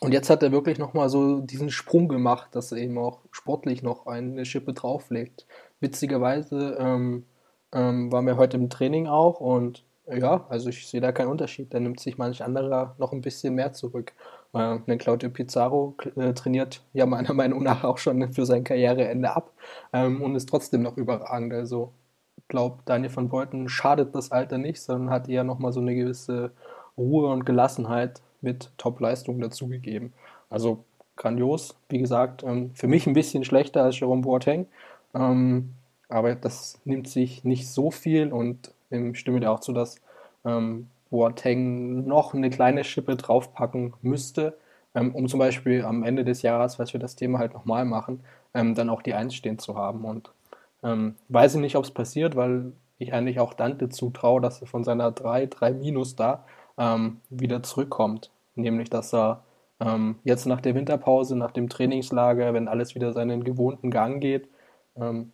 und 0.00 0.12
jetzt 0.12 0.30
hat 0.30 0.42
er 0.42 0.52
wirklich 0.52 0.78
nochmal 0.78 1.08
so 1.08 1.40
diesen 1.40 1.70
Sprung 1.70 2.08
gemacht, 2.08 2.54
dass 2.54 2.72
er 2.72 2.78
eben 2.78 2.98
auch 2.98 3.20
sportlich 3.30 3.82
noch 3.82 4.06
eine 4.06 4.44
Schippe 4.44 4.72
drauflegt. 4.72 5.46
Witzigerweise 5.80 6.76
ähm, 6.78 7.24
ähm, 7.72 8.12
waren 8.12 8.26
wir 8.26 8.36
heute 8.36 8.56
im 8.56 8.70
Training 8.70 9.06
auch 9.06 9.40
und 9.40 9.84
ja, 10.16 10.46
also 10.48 10.68
ich 10.70 10.86
sehe 10.86 11.00
da 11.00 11.12
keinen 11.12 11.28
Unterschied. 11.28 11.72
Da 11.72 11.80
nimmt 11.80 12.00
sich 12.00 12.18
manch 12.18 12.42
anderer 12.42 12.94
noch 12.98 13.12
ein 13.12 13.20
bisschen 13.20 13.54
mehr 13.54 13.72
zurück. 13.72 14.12
Äh, 14.52 14.78
denn 14.86 14.98
Claudio 14.98 15.30
Pizarro 15.30 15.94
äh, 16.16 16.32
trainiert 16.34 16.82
ja 16.92 17.06
meiner 17.06 17.32
Meinung 17.34 17.62
nach 17.62 17.84
auch 17.84 17.98
schon 17.98 18.32
für 18.32 18.46
sein 18.46 18.64
Karriereende 18.64 19.30
ab 19.34 19.52
ähm, 19.92 20.22
und 20.22 20.34
ist 20.36 20.48
trotzdem 20.48 20.82
noch 20.82 20.96
überragend. 20.96 21.52
Also 21.52 21.92
glaube, 22.50 22.80
Daniel 22.84 23.14
van 23.16 23.30
Beuten 23.30 23.70
schadet 23.70 24.14
das 24.14 24.30
Alter 24.30 24.58
nicht, 24.58 24.82
sondern 24.82 25.10
hat 25.10 25.28
eher 25.28 25.44
nochmal 25.44 25.72
so 25.72 25.80
eine 25.80 25.94
gewisse 25.94 26.50
Ruhe 26.98 27.30
und 27.30 27.46
Gelassenheit 27.46 28.20
mit 28.42 28.70
Top-Leistung 28.76 29.40
dazugegeben. 29.40 30.12
Also 30.50 30.84
grandios, 31.16 31.76
wie 31.88 31.98
gesagt, 31.98 32.42
ähm, 32.42 32.72
für 32.74 32.88
mich 32.88 33.06
ein 33.06 33.14
bisschen 33.14 33.44
schlechter 33.44 33.84
als 33.84 33.98
Jerome 33.98 34.22
Boateng, 34.22 34.66
ähm, 35.14 35.74
aber 36.08 36.34
das 36.34 36.80
nimmt 36.84 37.08
sich 37.08 37.44
nicht 37.44 37.68
so 37.68 37.90
viel 37.90 38.32
und 38.32 38.72
ähm, 38.90 39.14
stimme 39.14 39.40
dir 39.40 39.50
auch 39.50 39.60
zu, 39.60 39.72
dass 39.72 40.00
ähm, 40.44 40.88
Boateng 41.10 42.06
noch 42.06 42.34
eine 42.34 42.50
kleine 42.50 42.84
Schippe 42.84 43.16
draufpacken 43.16 43.94
müsste, 44.02 44.56
ähm, 44.94 45.14
um 45.14 45.28
zum 45.28 45.38
Beispiel 45.38 45.84
am 45.84 46.02
Ende 46.02 46.24
des 46.24 46.42
Jahres, 46.42 46.76
falls 46.76 46.92
wir 46.92 47.00
das 47.00 47.16
Thema 47.16 47.38
halt 47.38 47.52
nochmal 47.52 47.84
machen, 47.84 48.20
ähm, 48.54 48.74
dann 48.74 48.90
auch 48.90 49.02
die 49.02 49.14
Eins 49.14 49.34
stehen 49.34 49.58
zu 49.58 49.76
haben. 49.76 50.04
Und 50.04 50.32
ähm, 50.82 51.16
weiß 51.28 51.56
ich 51.56 51.60
nicht, 51.60 51.76
ob 51.76 51.84
es 51.84 51.90
passiert, 51.90 52.36
weil 52.36 52.72
ich 52.98 53.12
eigentlich 53.12 53.40
auch 53.40 53.54
Dante 53.54 53.88
zutraue, 53.88 54.40
dass 54.40 54.60
er 54.60 54.66
von 54.66 54.84
seiner 54.84 55.10
3, 55.10 55.46
3 55.46 55.72
Minus 55.72 56.16
da 56.16 56.44
ähm, 56.78 57.20
wieder 57.28 57.62
zurückkommt. 57.62 58.30
Nämlich, 58.54 58.90
dass 58.90 59.14
er 59.14 59.42
jetzt 60.24 60.44
nach 60.44 60.60
der 60.60 60.74
Winterpause, 60.74 61.34
nach 61.34 61.52
dem 61.52 61.70
Trainingslager, 61.70 62.52
wenn 62.52 62.68
alles 62.68 62.94
wieder 62.94 63.14
seinen 63.14 63.44
gewohnten 63.44 63.90
Gang 63.90 64.20
geht, 64.20 64.46
ähm, 64.94 65.32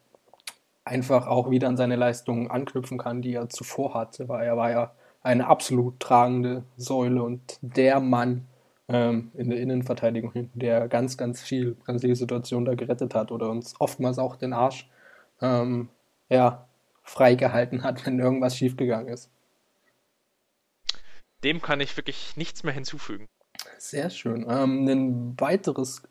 einfach 0.86 1.26
auch 1.26 1.50
wieder 1.50 1.68
an 1.68 1.76
seine 1.76 1.96
Leistungen 1.96 2.48
anknüpfen 2.50 2.96
kann, 2.96 3.20
die 3.20 3.34
er 3.34 3.48
zuvor 3.48 3.94
hatte, 3.94 4.28
weil 4.28 4.46
er 4.46 4.56
war 4.56 4.70
ja 4.70 4.92
eine 5.20 5.48
absolut 5.48 5.98
tragende 5.98 6.62
Säule 6.76 7.22
und 7.24 7.58
der 7.60 7.98
Mann 7.98 8.46
ähm, 8.88 9.32
in 9.34 9.50
der 9.50 9.58
Innenverteidigung 9.58 10.32
hinten, 10.32 10.60
der 10.60 10.86
ganz, 10.86 11.16
ganz 11.16 11.42
viel 11.42 11.74
brenzlige 11.74 12.14
Situationen 12.14 12.64
da 12.64 12.74
gerettet 12.76 13.16
hat 13.16 13.32
oder 13.32 13.50
uns 13.50 13.74
oftmals 13.80 14.20
auch 14.20 14.36
den 14.36 14.52
Arsch 14.52 14.88
ähm, 15.40 15.88
ja, 16.28 16.68
freigehalten 17.02 17.82
hat, 17.82 18.06
wenn 18.06 18.20
irgendwas 18.20 18.56
schiefgegangen 18.56 19.12
ist. 19.12 19.28
Dem 21.42 21.60
kann 21.60 21.80
ich 21.80 21.96
wirklich 21.96 22.36
nichts 22.36 22.62
mehr 22.62 22.74
hinzufügen. 22.74 23.26
Sehr 23.78 24.08
schön. 24.10 24.46
Ähm, 24.48 24.86
ein 24.86 25.40
weiteres 25.40 26.02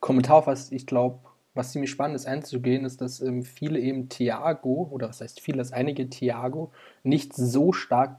Kommentar, 0.00 0.46
was 0.46 0.72
ich 0.72 0.86
glaube, 0.86 1.18
was 1.54 1.72
ziemlich 1.72 1.90
spannend 1.90 2.16
ist 2.16 2.26
einzugehen, 2.26 2.84
ist, 2.84 3.00
dass 3.00 3.20
ähm, 3.20 3.42
viele 3.42 3.78
eben 3.78 4.08
Thiago, 4.08 4.88
oder 4.90 5.08
was 5.08 5.20
heißt 5.20 5.40
viele, 5.40 5.58
dass 5.58 5.72
einige 5.72 6.10
Thiago 6.10 6.72
nicht 7.02 7.34
so 7.34 7.72
stark 7.72 8.16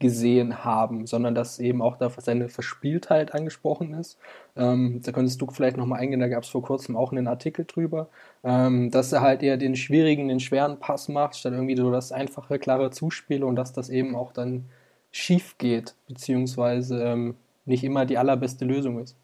gesehen 0.00 0.64
haben, 0.64 1.06
sondern 1.06 1.34
dass 1.34 1.58
eben 1.58 1.80
auch 1.80 1.96
da 1.96 2.10
seine 2.10 2.48
Verspieltheit 2.48 3.32
angesprochen 3.32 3.94
ist. 3.94 4.18
Ähm, 4.56 5.00
da 5.02 5.12
könntest 5.12 5.40
du 5.40 5.46
vielleicht 5.46 5.76
nochmal 5.76 6.00
eingehen, 6.00 6.20
da 6.20 6.28
gab 6.28 6.42
es 6.42 6.48
vor 6.50 6.62
kurzem 6.62 6.96
auch 6.96 7.12
einen 7.12 7.28
Artikel 7.28 7.64
drüber, 7.64 8.08
ähm, 8.42 8.90
dass 8.90 9.12
er 9.12 9.22
halt 9.22 9.42
eher 9.42 9.56
den 9.56 9.76
schwierigen, 9.76 10.28
den 10.28 10.40
schweren 10.40 10.78
Pass 10.78 11.08
macht, 11.08 11.36
statt 11.36 11.52
irgendwie 11.54 11.76
so 11.76 11.90
das 11.90 12.12
einfache, 12.12 12.58
klare 12.58 12.90
Zuspiel 12.90 13.44
und 13.44 13.56
dass 13.56 13.72
das 13.72 13.88
eben 13.88 14.14
auch 14.16 14.32
dann 14.32 14.66
schief 15.12 15.56
geht, 15.58 15.94
beziehungsweise 16.08 17.02
ähm, 17.02 17.36
nicht 17.64 17.84
immer 17.84 18.04
die 18.04 18.18
allerbeste 18.18 18.64
Lösung 18.64 18.98
ist. 19.00 19.16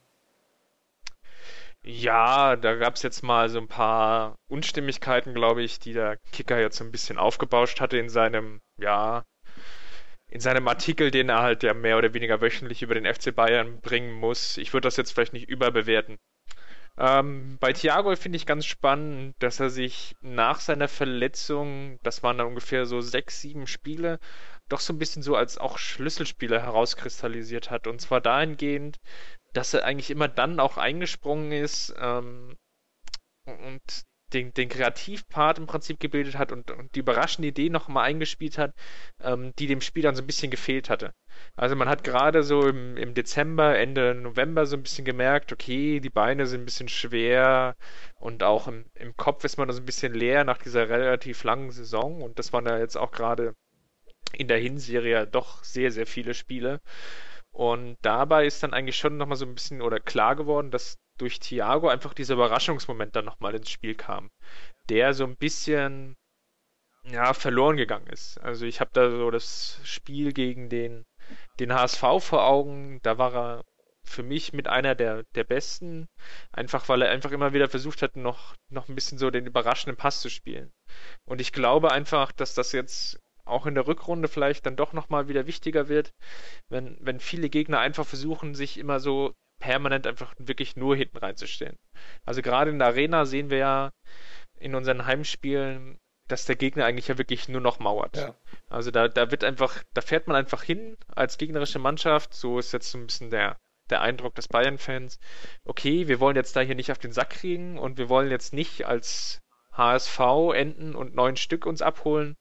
Ja, 1.84 2.56
da 2.56 2.74
gab 2.76 2.94
es 2.96 3.02
jetzt 3.02 3.22
mal 3.22 3.48
so 3.48 3.58
ein 3.58 3.68
paar 3.68 4.36
Unstimmigkeiten, 4.48 5.34
glaube 5.34 5.62
ich, 5.62 5.78
die 5.78 5.92
der 5.94 6.16
Kicker 6.32 6.58
jetzt 6.60 6.76
so 6.76 6.84
ein 6.84 6.90
bisschen 6.92 7.18
aufgebauscht 7.18 7.80
hatte 7.80 7.96
in 7.98 8.08
seinem, 8.10 8.60
ja, 8.78 9.24
in 10.28 10.40
seinem 10.40 10.68
Artikel, 10.68 11.10
den 11.10 11.28
er 11.28 11.40
halt 11.42 11.62
ja 11.62 11.74
mehr 11.74 11.98
oder 11.98 12.14
weniger 12.14 12.40
wöchentlich 12.40 12.82
über 12.82 12.94
den 12.94 13.12
FC 13.12 13.34
Bayern 13.34 13.80
bringen 13.80 14.12
muss. 14.12 14.56
Ich 14.58 14.72
würde 14.72 14.86
das 14.86 14.96
jetzt 14.96 15.12
vielleicht 15.12 15.32
nicht 15.32 15.48
überbewerten. 15.48 16.18
Ähm, 16.98 17.56
bei 17.60 17.72
Thiago 17.72 18.14
finde 18.16 18.36
ich 18.36 18.46
ganz 18.46 18.66
spannend, 18.66 19.34
dass 19.40 19.60
er 19.60 19.70
sich 19.70 20.14
nach 20.20 20.60
seiner 20.60 20.88
Verletzung, 20.88 21.98
das 22.02 22.22
waren 22.22 22.38
dann 22.38 22.48
ungefähr 22.48 22.86
so 22.86 23.00
sechs, 23.00 23.40
sieben 23.40 23.66
Spiele, 23.66 24.18
doch 24.68 24.80
so 24.80 24.92
ein 24.92 24.98
bisschen 24.98 25.22
so 25.22 25.36
als 25.36 25.58
auch 25.58 25.78
Schlüsselspieler 25.78 26.62
herauskristallisiert 26.62 27.70
hat. 27.70 27.86
Und 27.86 28.00
zwar 28.00 28.20
dahingehend, 28.20 28.98
dass 29.52 29.74
er 29.74 29.84
eigentlich 29.84 30.10
immer 30.10 30.28
dann 30.28 30.60
auch 30.60 30.76
eingesprungen 30.76 31.52
ist 31.52 31.94
ähm, 31.98 32.56
und 33.44 33.82
den, 34.32 34.54
den 34.54 34.68
Kreativpart 34.68 35.58
im 35.58 35.66
Prinzip 35.66 36.00
gebildet 36.00 36.38
hat 36.38 36.52
und, 36.52 36.70
und 36.70 36.94
die 36.94 37.00
überraschende 37.00 37.48
Idee 37.48 37.68
nochmal 37.68 38.04
eingespielt 38.04 38.58
hat, 38.58 38.74
ähm, 39.20 39.52
die 39.58 39.66
dem 39.66 39.80
Spiel 39.80 40.02
dann 40.02 40.14
so 40.14 40.22
ein 40.22 40.26
bisschen 40.26 40.50
gefehlt 40.50 40.88
hatte. 40.90 41.12
Also 41.56 41.76
man 41.76 41.88
hat 41.88 42.04
gerade 42.04 42.42
so 42.42 42.66
im, 42.66 42.96
im 42.96 43.14
Dezember, 43.14 43.78
Ende 43.78 44.14
November 44.14 44.66
so 44.66 44.76
ein 44.76 44.82
bisschen 44.82 45.04
gemerkt, 45.04 45.52
okay, 45.52 46.00
die 46.00 46.10
Beine 46.10 46.46
sind 46.46 46.62
ein 46.62 46.66
bisschen 46.66 46.88
schwer 46.88 47.76
und 48.16 48.42
auch 48.42 48.68
im, 48.68 48.86
im 48.94 49.16
Kopf 49.16 49.44
ist 49.44 49.56
man 49.56 49.70
so 49.70 49.80
ein 49.80 49.86
bisschen 49.86 50.14
leer 50.14 50.44
nach 50.44 50.58
dieser 50.58 50.88
relativ 50.88 51.44
langen 51.44 51.70
Saison 51.70 52.22
und 52.22 52.38
das 52.38 52.52
waren 52.52 52.66
ja 52.66 52.78
jetzt 52.78 52.96
auch 52.96 53.10
gerade 53.10 53.54
in 54.32 54.48
der 54.48 54.58
Hinserie 54.58 55.26
doch 55.26 55.64
sehr, 55.64 55.90
sehr 55.90 56.06
viele 56.06 56.34
Spiele. 56.34 56.80
Und 57.52 57.98
dabei 58.02 58.46
ist 58.46 58.62
dann 58.62 58.74
eigentlich 58.74 58.96
schon 58.96 59.16
nochmal 59.16 59.36
so 59.36 59.44
ein 59.44 59.54
bisschen 59.54 59.82
oder 59.82 60.00
klar 60.00 60.36
geworden, 60.36 60.70
dass 60.70 60.98
durch 61.18 61.40
Thiago 61.40 61.88
einfach 61.88 62.14
dieser 62.14 62.34
Überraschungsmoment 62.34 63.14
dann 63.14 63.24
nochmal 63.24 63.54
ins 63.54 63.70
Spiel 63.70 63.94
kam, 63.94 64.30
der 64.88 65.12
so 65.12 65.24
ein 65.24 65.36
bisschen 65.36 66.16
ja, 67.04 67.34
verloren 67.34 67.76
gegangen 67.76 68.06
ist. 68.08 68.38
Also 68.38 68.66
ich 68.66 68.80
habe 68.80 68.90
da 68.92 69.10
so 69.10 69.30
das 69.30 69.80
Spiel 69.84 70.32
gegen 70.32 70.68
den, 70.68 71.04
den 71.58 71.74
HSV 71.74 72.00
vor 72.20 72.44
Augen, 72.44 73.00
da 73.02 73.18
war 73.18 73.34
er 73.34 73.64
für 74.02 74.22
mich 74.22 74.52
mit 74.52 74.66
einer 74.66 74.94
der, 74.94 75.24
der 75.34 75.44
besten, 75.44 76.08
einfach 76.52 76.88
weil 76.88 77.02
er 77.02 77.10
einfach 77.10 77.30
immer 77.30 77.52
wieder 77.52 77.68
versucht 77.68 78.02
hat, 78.02 78.16
noch, 78.16 78.54
noch 78.68 78.88
ein 78.88 78.94
bisschen 78.94 79.18
so 79.18 79.30
den 79.30 79.46
überraschenden 79.46 79.96
Pass 79.96 80.20
zu 80.20 80.28
spielen. 80.28 80.72
Und 81.24 81.40
ich 81.40 81.52
glaube 81.52 81.92
einfach, 81.92 82.32
dass 82.32 82.54
das 82.54 82.72
jetzt 82.72 83.20
auch 83.50 83.66
in 83.66 83.74
der 83.74 83.86
Rückrunde 83.86 84.28
vielleicht 84.28 84.66
dann 84.66 84.76
doch 84.76 84.92
nochmal 84.92 85.28
wieder 85.28 85.46
wichtiger 85.46 85.88
wird, 85.88 86.12
wenn, 86.68 86.96
wenn 87.00 87.20
viele 87.20 87.48
Gegner 87.48 87.80
einfach 87.80 88.06
versuchen, 88.06 88.54
sich 88.54 88.78
immer 88.78 89.00
so 89.00 89.34
permanent 89.60 90.06
einfach 90.06 90.34
wirklich 90.38 90.76
nur 90.76 90.96
hinten 90.96 91.18
reinzustellen. 91.18 91.76
Also 92.24 92.42
gerade 92.42 92.70
in 92.70 92.78
der 92.78 92.88
Arena 92.88 93.26
sehen 93.26 93.50
wir 93.50 93.58
ja 93.58 93.90
in 94.58 94.74
unseren 94.74 95.06
Heimspielen, 95.06 95.98
dass 96.28 96.46
der 96.46 96.56
Gegner 96.56 96.84
eigentlich 96.84 97.08
ja 97.08 97.18
wirklich 97.18 97.48
nur 97.48 97.60
noch 97.60 97.78
mauert. 97.78 98.16
Ja. 98.16 98.34
Also 98.68 98.90
da, 98.90 99.08
da 99.08 99.30
wird 99.30 99.44
einfach, 99.44 99.82
da 99.94 100.00
fährt 100.00 100.26
man 100.26 100.36
einfach 100.36 100.62
hin 100.62 100.96
als 101.14 101.38
gegnerische 101.38 101.78
Mannschaft. 101.78 102.34
So 102.34 102.58
ist 102.58 102.72
jetzt 102.72 102.90
so 102.90 102.98
ein 102.98 103.06
bisschen 103.06 103.30
der, 103.30 103.58
der 103.90 104.00
Eindruck 104.00 104.34
des 104.34 104.48
Bayern-Fans. 104.48 105.18
Okay, 105.64 106.08
wir 106.08 106.20
wollen 106.20 106.36
jetzt 106.36 106.56
da 106.56 106.60
hier 106.60 106.74
nicht 106.74 106.92
auf 106.92 106.98
den 106.98 107.12
Sack 107.12 107.30
kriegen 107.30 107.78
und 107.78 107.98
wir 107.98 108.08
wollen 108.08 108.30
jetzt 108.30 108.52
nicht 108.52 108.86
als 108.86 109.40
HSV 109.80 110.20
enden 110.54 110.94
und 110.94 111.14
neun 111.14 111.36
Stück 111.36 111.66
uns 111.66 111.82
abholen, 111.82 112.36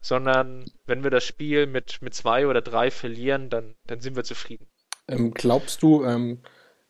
sondern 0.00 0.64
wenn 0.86 1.02
wir 1.02 1.10
das 1.10 1.24
Spiel 1.24 1.66
mit, 1.66 2.00
mit 2.00 2.14
zwei 2.14 2.46
oder 2.46 2.62
drei 2.62 2.90
verlieren, 2.90 3.50
dann, 3.50 3.74
dann 3.86 4.00
sind 4.00 4.16
wir 4.16 4.24
zufrieden. 4.24 4.66
Ähm, 5.08 5.34
glaubst 5.34 5.82
du, 5.82 6.04
ähm, 6.04 6.40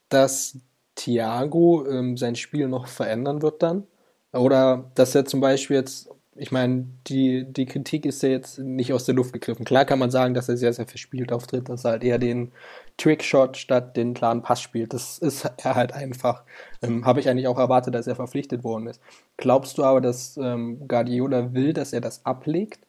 dass 0.08 0.58
Thiago 0.94 1.86
ähm, 1.88 2.16
sein 2.16 2.36
Spiel 2.36 2.68
noch 2.68 2.86
verändern 2.86 3.42
wird 3.42 3.62
dann? 3.62 3.86
Oder 4.32 4.90
dass 4.94 5.14
er 5.14 5.24
zum 5.24 5.40
Beispiel 5.40 5.76
jetzt 5.76 6.10
ich 6.37 6.51
meine, 6.51 6.87
die, 7.07 7.44
die 7.44 7.66
Kritik 7.66 8.05
ist 8.07 8.23
ja 8.23 8.29
jetzt 8.29 8.59
nicht 8.59 8.92
aus 8.92 9.05
der 9.05 9.14
Luft 9.14 9.33
gegriffen. 9.33 9.64
Klar 9.64 9.85
kann 9.85 9.99
man 9.99 10.11
sagen, 10.11 10.35
dass 10.35 10.49
er 10.49 10.57
sehr, 10.57 10.73
sehr 10.73 10.87
verspielt 10.87 11.33
auftritt, 11.33 11.68
dass 11.68 11.85
er 11.85 11.92
halt 11.92 12.05
eher 12.05 12.18
den 12.18 12.53
Trickshot 12.97 13.57
statt 13.57 13.97
den 13.97 14.14
klaren 14.14 14.42
Pass 14.42 14.61
spielt. 14.61 14.92
Das 14.92 15.18
ist 15.18 15.44
er 15.59 15.75
halt 15.75 15.92
einfach. 15.92 16.44
Ähm, 16.83 17.05
Habe 17.05 17.20
ich 17.20 17.29
eigentlich 17.29 17.49
auch 17.49 17.59
erwartet, 17.59 17.94
dass 17.94 18.07
er 18.07 18.16
verpflichtet 18.16 18.64
worden 18.64 18.88
ist. 18.88 19.01
Glaubst 19.37 19.79
du 19.79 19.85
aber, 19.85 20.01
dass 20.01 20.37
ähm, 20.37 20.88
Guardiola 20.88 21.55
will, 21.55 21.73
dass 21.73 21.92
er 21.92 22.01
das 22.01 22.25
ablegt? 22.27 22.81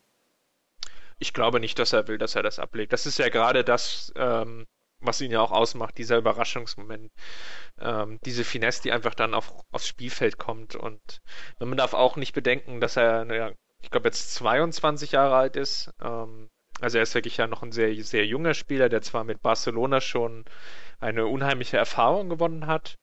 Ich 1.19 1.33
glaube 1.33 1.59
nicht, 1.59 1.79
dass 1.79 1.93
er 1.93 2.07
will, 2.07 2.17
dass 2.17 2.35
er 2.35 2.43
das 2.43 2.59
ablegt. 2.59 2.93
Das 2.93 3.05
ist 3.05 3.19
ja 3.19 3.29
gerade 3.29 3.63
das, 3.63 4.11
ähm, 4.17 4.65
was 5.01 5.21
ihn 5.21 5.31
ja 5.31 5.41
auch 5.41 5.51
ausmacht, 5.51 5.97
dieser 5.97 6.17
Überraschungsmoment, 6.17 7.11
ähm, 7.79 8.19
diese 8.25 8.43
Finesse, 8.43 8.83
die 8.83 8.91
einfach 8.91 9.15
dann 9.15 9.33
auf, 9.33 9.53
aufs 9.71 9.87
Spielfeld 9.87 10.37
kommt. 10.37 10.75
Und 10.75 11.19
man 11.59 11.77
darf 11.77 11.93
auch 11.93 12.15
nicht 12.17 12.33
bedenken, 12.33 12.81
dass 12.81 12.97
er, 12.97 13.25
naja, 13.25 13.51
ich 13.83 13.91
glaube, 13.91 14.07
jetzt 14.07 14.33
22 14.35 15.11
Jahre 15.13 15.35
alt 15.35 15.55
ist. 15.55 15.91
Ähm, 16.01 16.49
Also 16.81 16.97
er 16.97 17.03
ist 17.03 17.15
wirklich 17.15 17.37
ja 17.37 17.47
noch 17.47 17.63
ein 17.63 17.71
sehr, 17.71 18.03
sehr 18.03 18.25
junger 18.25 18.53
Spieler, 18.53 18.89
der 18.89 19.01
zwar 19.01 19.23
mit 19.23 19.41
Barcelona 19.41 20.01
schon 20.01 20.45
eine 20.99 21.25
unheimliche 21.27 21.77
Erfahrung 21.77 22.29
gewonnen 22.29 22.67
hat, 22.67 22.95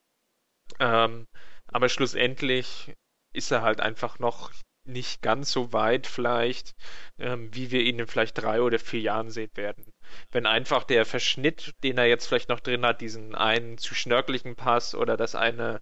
ähm, 0.81 1.27
aber 1.69 1.89
schlussendlich 1.89 2.95
ist 3.35 3.51
er 3.51 3.63
halt 3.63 3.81
einfach 3.81 4.19
noch 4.19 4.53
nicht 4.85 5.23
ganz 5.23 5.53
so 5.53 5.73
weit 5.73 6.07
vielleicht, 6.07 6.75
ähm, 7.19 7.55
wie 7.55 7.71
wir 7.71 7.83
ihn 7.83 7.99
in 8.01 8.07
vielleicht 8.07 8.39
drei 8.39 8.61
oder 8.63 8.79
vier 8.79 9.01
Jahren 9.01 9.31
sehen 9.31 9.51
werden. 9.55 9.92
Wenn 10.31 10.47
einfach 10.47 10.85
der 10.85 11.05
Verschnitt, 11.05 11.73
den 11.83 11.99
er 11.99 12.07
jetzt 12.07 12.27
vielleicht 12.27 12.49
noch 12.49 12.61
drin 12.61 12.85
hat, 12.85 13.01
diesen 13.01 13.35
einen 13.35 13.79
zu 13.79 13.95
schnörkeligen 13.95 14.57
Pass 14.57 14.95
oder 14.95 15.17
das 15.17 15.35
eine 15.35 15.81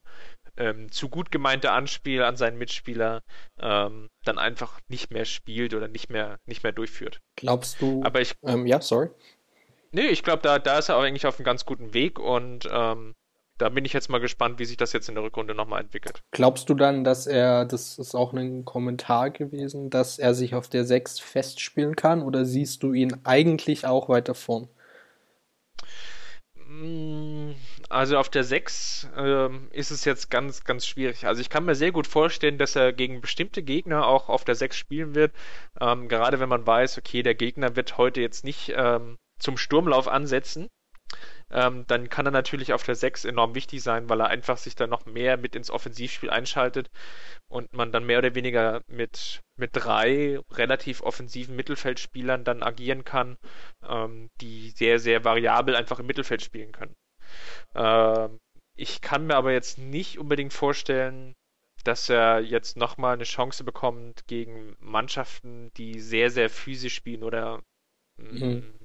ähm, 0.56 0.90
zu 0.90 1.08
gut 1.08 1.30
gemeinte 1.30 1.72
Anspiel 1.72 2.22
an 2.22 2.36
seinen 2.36 2.58
Mitspieler 2.58 3.22
ähm, 3.58 4.08
dann 4.24 4.38
einfach 4.38 4.80
nicht 4.88 5.10
mehr 5.10 5.24
spielt 5.24 5.74
oder 5.74 5.88
nicht 5.88 6.10
mehr, 6.10 6.38
nicht 6.46 6.62
mehr 6.62 6.72
durchführt. 6.72 7.20
Glaubst 7.36 7.80
du? 7.80 8.02
Aber 8.04 8.20
ich. 8.20 8.34
Ähm, 8.44 8.66
ja, 8.66 8.80
sorry. 8.80 9.10
Nee, 9.92 10.06
ich 10.08 10.22
glaube, 10.22 10.42
da, 10.42 10.58
da 10.58 10.78
ist 10.78 10.88
er 10.88 10.96
auch 10.96 11.02
eigentlich 11.02 11.26
auf 11.26 11.38
einem 11.38 11.44
ganz 11.44 11.64
guten 11.64 11.94
Weg 11.94 12.18
und 12.18 12.68
ähm, 12.70 13.14
da 13.61 13.68
bin 13.68 13.85
ich 13.85 13.92
jetzt 13.92 14.09
mal 14.09 14.20
gespannt, 14.20 14.59
wie 14.59 14.64
sich 14.64 14.77
das 14.77 14.92
jetzt 14.92 15.09
in 15.09 15.14
der 15.14 15.25
Rückrunde 15.25 15.55
nochmal 15.55 15.83
entwickelt. 15.83 16.23
Glaubst 16.31 16.68
du 16.70 16.75
dann, 16.75 17.05
dass 17.05 17.27
er, 17.27 17.66
das 17.66 17.99
ist 17.99 18.14
auch 18.14 18.33
ein 18.33 18.64
Kommentar 18.64 19.31
gewesen, 19.31 19.90
dass 19.90 20.18
er 20.18 20.35
sich 20.35 20.55
auf 20.55 20.68
der 20.68 20.85
6 20.85 21.20
festspielen 21.20 21.94
kann 21.94 22.23
oder 22.23 22.44
siehst 22.44 22.83
du 22.83 22.92
ihn 22.92 23.18
eigentlich 23.25 23.87
auch 23.87 24.09
weiter 24.09 24.35
vorn? 24.35 24.68
Mm, 26.66 27.53
also 27.90 28.16
auf 28.16 28.31
der 28.31 28.44
6 28.44 29.11
ähm, 29.16 29.68
ist 29.73 29.90
es 29.90 30.05
jetzt 30.05 30.31
ganz, 30.31 30.64
ganz 30.64 30.87
schwierig. 30.87 31.27
Also 31.27 31.42
ich 31.42 31.51
kann 31.51 31.64
mir 31.64 31.75
sehr 31.75 31.92
gut 31.92 32.07
vorstellen, 32.07 32.57
dass 32.57 32.77
er 32.77 32.92
gegen 32.92 33.20
bestimmte 33.20 33.62
Gegner 33.62 34.07
auch 34.07 34.29
auf 34.29 34.44
der 34.44 34.55
6 34.55 34.77
spielen 34.77 35.14
wird. 35.14 35.33
Ähm, 35.81 36.09
gerade 36.09 36.40
wenn 36.40 36.49
man 36.49 36.66
weiß, 36.66 36.96
okay, 36.96 37.23
der 37.23 37.35
Gegner 37.35 37.77
wird 37.77 37.99
heute 37.99 38.20
jetzt 38.20 38.44
nicht 38.44 38.73
ähm, 38.75 39.18
zum 39.38 39.59
Sturmlauf 39.59 40.09
ansetzen, 40.09 40.68
ähm, 41.52 41.84
dann 41.88 42.08
kann 42.08 42.26
er 42.26 42.32
natürlich 42.32 42.72
auf 42.72 42.84
der 42.84 42.94
6 42.94 43.24
enorm 43.24 43.54
wichtig 43.54 43.82
sein, 43.82 44.08
weil 44.08 44.20
er 44.20 44.28
einfach 44.28 44.56
sich 44.56 44.76
dann 44.76 44.90
noch 44.90 45.06
mehr 45.06 45.36
mit 45.36 45.56
ins 45.56 45.70
Offensivspiel 45.70 46.30
einschaltet 46.30 46.90
und 47.48 47.72
man 47.72 47.90
dann 47.90 48.04
mehr 48.06 48.18
oder 48.18 48.34
weniger 48.34 48.82
mit, 48.86 49.40
mit 49.56 49.70
drei 49.72 50.38
relativ 50.52 51.02
offensiven 51.02 51.56
Mittelfeldspielern 51.56 52.44
dann 52.44 52.62
agieren 52.62 53.04
kann, 53.04 53.36
ähm, 53.88 54.28
die 54.40 54.70
sehr, 54.70 55.00
sehr 55.00 55.24
variabel 55.24 55.74
einfach 55.74 55.98
im 55.98 56.06
Mittelfeld 56.06 56.42
spielen 56.42 56.72
können. 56.72 56.94
Ähm, 57.74 58.38
ich 58.76 59.00
kann 59.00 59.26
mir 59.26 59.34
aber 59.34 59.52
jetzt 59.52 59.78
nicht 59.78 60.18
unbedingt 60.18 60.52
vorstellen, 60.52 61.34
dass 61.82 62.08
er 62.08 62.40
jetzt 62.40 62.76
nochmal 62.76 63.14
eine 63.14 63.24
Chance 63.24 63.64
bekommt 63.64 64.26
gegen 64.28 64.76
Mannschaften, 64.78 65.70
die 65.76 65.98
sehr, 65.98 66.30
sehr 66.30 66.48
physisch 66.48 66.94
spielen 66.94 67.24
oder 67.24 67.60
mhm 68.18 68.79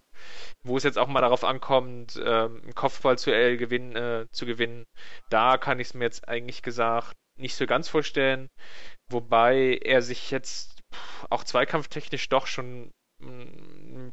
wo 0.66 0.78
es 0.78 0.84
jetzt 0.84 0.98
auch 0.98 1.08
mal 1.08 1.22
darauf 1.22 1.44
ankommt, 1.44 2.20
ähm, 2.24 2.62
ein 2.66 2.74
Kopfball-Duell 2.74 3.58
gewinn, 3.58 3.96
äh, 3.96 4.26
zu 4.32 4.46
gewinnen, 4.46 4.86
da 5.30 5.58
kann 5.58 5.80
ich 5.80 5.90
es 5.90 5.94
mir 5.94 6.06
jetzt 6.06 6.28
eigentlich 6.28 6.64
gesagt 6.64 7.16
nicht 7.38 7.56
so 7.56 7.66
ganz 7.68 7.88
vorstellen. 7.88 8.50
Wobei 9.12 9.80
er 9.84 10.02
sich 10.02 10.32
jetzt 10.32 10.80
auch 11.30 11.44
zweikampftechnisch 11.44 12.30
doch 12.30 12.48
schon 12.48 12.92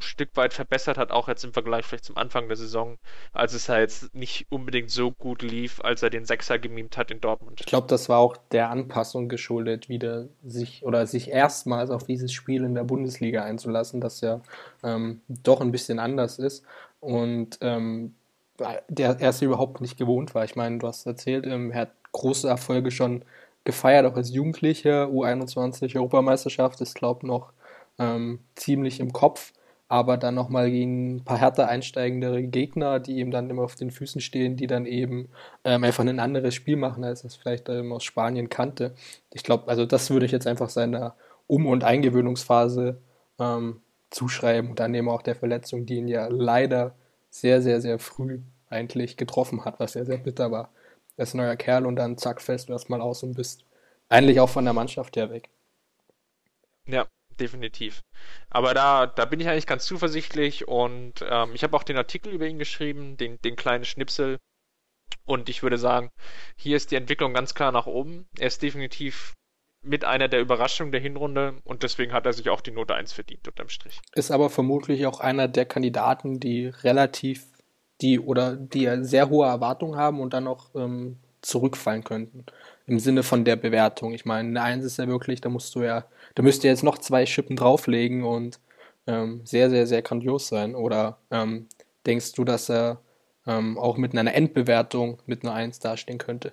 Stück 0.00 0.30
weit 0.34 0.54
verbessert 0.54 0.98
hat, 0.98 1.10
auch 1.10 1.28
jetzt 1.28 1.44
im 1.44 1.52
Vergleich 1.52 1.84
vielleicht 1.84 2.04
zum 2.04 2.16
Anfang 2.16 2.48
der 2.48 2.56
Saison, 2.56 2.98
als 3.32 3.52
es 3.52 3.68
halt 3.68 3.82
jetzt 3.82 4.14
nicht 4.14 4.46
unbedingt 4.50 4.90
so 4.90 5.10
gut 5.10 5.42
lief, 5.42 5.80
als 5.82 6.02
er 6.02 6.10
den 6.10 6.24
Sechser 6.24 6.58
gemimt 6.58 6.96
hat 6.96 7.10
in 7.10 7.20
Dortmund. 7.20 7.60
Ich 7.60 7.66
glaube, 7.66 7.86
das 7.88 8.08
war 8.08 8.18
auch 8.18 8.36
der 8.52 8.70
Anpassung 8.70 9.28
geschuldet, 9.28 9.88
wieder 9.88 10.28
sich 10.44 10.84
oder 10.84 11.06
sich 11.06 11.30
erstmals 11.30 11.90
auf 11.90 12.04
dieses 12.04 12.32
Spiel 12.32 12.64
in 12.64 12.74
der 12.74 12.84
Bundesliga 12.84 13.44
einzulassen, 13.44 14.00
das 14.00 14.20
ja 14.20 14.40
ähm, 14.82 15.20
doch 15.28 15.60
ein 15.60 15.72
bisschen 15.72 15.98
anders 15.98 16.38
ist 16.38 16.64
und 17.00 17.58
ähm, 17.60 18.14
der 18.88 19.20
erst 19.20 19.42
überhaupt 19.42 19.80
nicht 19.80 19.96
gewohnt 19.96 20.34
war. 20.34 20.44
Ich 20.44 20.56
meine, 20.56 20.78
du 20.78 20.86
hast 20.86 21.06
erzählt, 21.06 21.46
ähm, 21.46 21.70
er 21.72 21.82
hat 21.82 21.92
große 22.12 22.48
Erfolge 22.48 22.90
schon 22.90 23.24
gefeiert, 23.64 24.06
auch 24.06 24.16
als 24.16 24.30
Jugendlicher, 24.30 25.06
U21 25.06 25.96
Europameisterschaft 25.96 26.80
ist, 26.80 26.94
glaube 26.94 27.26
noch 27.26 27.52
ähm, 27.98 28.40
ziemlich 28.54 29.00
im 29.00 29.12
Kopf, 29.12 29.52
aber 29.92 30.16
dann 30.16 30.34
nochmal 30.34 30.70
gegen 30.70 31.16
ein 31.16 31.24
paar 31.24 31.36
härter 31.36 31.68
einsteigendere 31.68 32.42
Gegner, 32.44 32.98
die 32.98 33.18
ihm 33.18 33.30
dann 33.30 33.50
immer 33.50 33.62
auf 33.62 33.74
den 33.74 33.90
Füßen 33.90 34.22
stehen, 34.22 34.56
die 34.56 34.66
dann 34.66 34.86
eben 34.86 35.28
ähm, 35.64 35.84
einfach 35.84 36.02
ein 36.02 36.18
anderes 36.18 36.54
Spiel 36.54 36.76
machen, 36.76 37.04
als 37.04 37.24
es 37.24 37.36
vielleicht 37.36 37.68
ähm, 37.68 37.92
aus 37.92 38.02
Spanien 38.02 38.48
kannte. 38.48 38.94
Ich 39.34 39.42
glaube, 39.42 39.68
also 39.68 39.84
das 39.84 40.08
würde 40.08 40.24
ich 40.24 40.32
jetzt 40.32 40.46
einfach 40.46 40.70
seiner 40.70 41.14
Um- 41.46 41.66
und 41.66 41.84
Eingewöhnungsphase 41.84 43.02
ähm, 43.38 43.82
zuschreiben 44.08 44.70
und 44.70 44.80
dann 44.80 44.94
eben 44.94 45.10
auch 45.10 45.20
der 45.20 45.34
Verletzung, 45.34 45.84
die 45.84 45.96
ihn 45.96 46.08
ja 46.08 46.26
leider 46.28 46.94
sehr, 47.28 47.60
sehr, 47.60 47.82
sehr 47.82 47.98
früh 47.98 48.40
eigentlich 48.70 49.18
getroffen 49.18 49.66
hat, 49.66 49.78
was 49.78 49.92
ja 49.92 50.06
sehr 50.06 50.16
bitter 50.16 50.50
war. 50.50 50.70
Er 51.18 51.24
ist 51.24 51.34
ein 51.34 51.36
neuer 51.36 51.56
Kerl 51.56 51.84
und 51.84 51.96
dann 51.96 52.16
zack, 52.16 52.40
fest 52.40 52.70
du 52.70 52.72
erstmal 52.72 53.02
aus 53.02 53.22
und 53.24 53.34
bist 53.34 53.66
eigentlich 54.08 54.40
auch 54.40 54.48
von 54.48 54.64
der 54.64 54.72
Mannschaft 54.72 55.16
her 55.16 55.28
weg. 55.28 55.50
Ja, 56.86 57.06
definitiv. 57.42 58.02
Aber 58.48 58.72
da, 58.72 59.06
da 59.06 59.24
bin 59.24 59.40
ich 59.40 59.48
eigentlich 59.48 59.66
ganz 59.66 59.84
zuversichtlich 59.84 60.68
und 60.68 61.24
ähm, 61.28 61.50
ich 61.54 61.62
habe 61.64 61.76
auch 61.76 61.82
den 61.82 61.98
Artikel 61.98 62.32
über 62.32 62.46
ihn 62.46 62.58
geschrieben, 62.58 63.16
den, 63.16 63.38
den 63.42 63.56
kleinen 63.56 63.84
Schnipsel. 63.84 64.38
Und 65.24 65.48
ich 65.48 65.62
würde 65.62 65.78
sagen, 65.78 66.08
hier 66.56 66.76
ist 66.76 66.90
die 66.90 66.96
Entwicklung 66.96 67.34
ganz 67.34 67.54
klar 67.54 67.72
nach 67.72 67.86
oben. 67.86 68.26
Er 68.38 68.46
ist 68.46 68.62
definitiv 68.62 69.34
mit 69.84 70.04
einer 70.04 70.28
der 70.28 70.40
Überraschungen 70.40 70.92
der 70.92 71.00
Hinrunde 71.00 71.60
und 71.64 71.82
deswegen 71.82 72.12
hat 72.12 72.24
er 72.24 72.32
sich 72.32 72.48
auch 72.48 72.60
die 72.60 72.70
Note 72.70 72.94
1 72.94 73.12
verdient 73.12 73.48
unterm 73.48 73.68
Strich. 73.68 74.00
Ist 74.14 74.30
aber 74.30 74.48
vermutlich 74.48 75.06
auch 75.06 75.20
einer 75.20 75.48
der 75.48 75.66
Kandidaten, 75.66 76.38
die 76.38 76.66
relativ 76.66 77.46
die 78.00 78.20
oder 78.20 78.56
die 78.56 78.88
sehr 79.04 79.28
hohe 79.28 79.46
Erwartungen 79.46 79.96
haben 79.96 80.20
und 80.20 80.34
dann 80.34 80.46
auch 80.46 80.74
ähm, 80.74 81.18
zurückfallen 81.40 82.04
könnten. 82.04 82.46
Im 82.86 82.98
Sinne 82.98 83.22
von 83.22 83.44
der 83.44 83.56
Bewertung. 83.56 84.12
Ich 84.12 84.24
meine, 84.24 84.48
eine 84.48 84.62
Eins 84.62 84.84
ist 84.84 84.98
ja 84.98 85.06
wirklich, 85.06 85.40
da 85.40 85.48
musst 85.48 85.74
du 85.74 85.82
ja, 85.82 86.06
da 86.34 86.42
müsst 86.42 86.64
ihr 86.64 86.70
jetzt 86.70 86.82
noch 86.82 86.98
zwei 86.98 87.26
Schippen 87.26 87.56
drauflegen 87.56 88.24
und 88.24 88.58
ähm, 89.06 89.42
sehr, 89.44 89.70
sehr, 89.70 89.86
sehr 89.86 90.02
grandios 90.02 90.48
sein. 90.48 90.74
Oder 90.74 91.18
ähm, 91.30 91.68
denkst 92.06 92.32
du, 92.32 92.44
dass 92.44 92.68
er 92.68 93.00
ähm, 93.46 93.78
auch 93.78 93.96
mit 93.96 94.16
einer 94.16 94.34
Endbewertung 94.34 95.22
mit 95.26 95.44
einer 95.44 95.54
Eins 95.54 95.78
dastehen 95.78 96.18
könnte? 96.18 96.52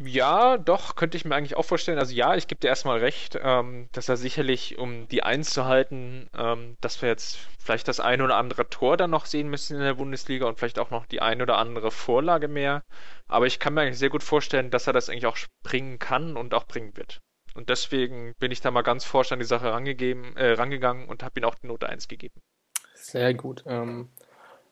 Ja, 0.00 0.56
doch, 0.56 0.96
könnte 0.96 1.18
ich 1.18 1.24
mir 1.24 1.34
eigentlich 1.34 1.56
auch 1.56 1.64
vorstellen. 1.66 1.98
Also 1.98 2.14
ja, 2.14 2.34
ich 2.34 2.48
gebe 2.48 2.60
dir 2.60 2.68
erstmal 2.68 2.98
recht, 2.98 3.38
ähm, 3.40 3.88
dass 3.92 4.08
er 4.08 4.16
sicherlich, 4.16 4.78
um 4.78 5.06
die 5.08 5.22
Eins 5.22 5.50
zu 5.50 5.66
halten, 5.66 6.30
ähm, 6.36 6.76
dass 6.80 7.02
wir 7.02 7.10
jetzt 7.10 7.36
vielleicht 7.58 7.88
das 7.88 8.00
ein 8.00 8.22
oder 8.22 8.36
andere 8.36 8.68
Tor 8.70 8.96
dann 8.96 9.10
noch 9.10 9.26
sehen 9.26 9.48
müssen 9.48 9.76
in 9.76 9.82
der 9.82 9.94
Bundesliga 9.94 10.46
und 10.46 10.58
vielleicht 10.58 10.78
auch 10.78 10.90
noch 10.90 11.04
die 11.04 11.20
ein 11.20 11.42
oder 11.42 11.58
andere 11.58 11.90
Vorlage 11.90 12.48
mehr. 12.48 12.82
Aber 13.28 13.46
ich 13.46 13.58
kann 13.58 13.74
mir 13.74 13.82
eigentlich 13.82 13.98
sehr 13.98 14.08
gut 14.08 14.22
vorstellen, 14.22 14.70
dass 14.70 14.86
er 14.86 14.94
das 14.94 15.10
eigentlich 15.10 15.26
auch 15.26 15.38
bringen 15.62 15.98
kann 15.98 16.36
und 16.36 16.54
auch 16.54 16.64
bringen 16.64 16.96
wird. 16.96 17.20
Und 17.54 17.68
deswegen 17.68 18.32
bin 18.40 18.50
ich 18.50 18.62
da 18.62 18.70
mal 18.70 18.82
ganz 18.82 19.04
forsch 19.04 19.30
an 19.30 19.40
die 19.40 19.44
Sache 19.44 19.72
rangegeben, 19.72 20.36
äh, 20.38 20.52
rangegangen 20.52 21.06
und 21.06 21.22
habe 21.22 21.38
ihm 21.38 21.44
auch 21.44 21.54
die 21.54 21.66
Note 21.66 21.86
1 21.88 22.08
gegeben. 22.08 22.40
Sehr 22.94 23.34
gut. 23.34 23.62
Ähm, 23.66 24.08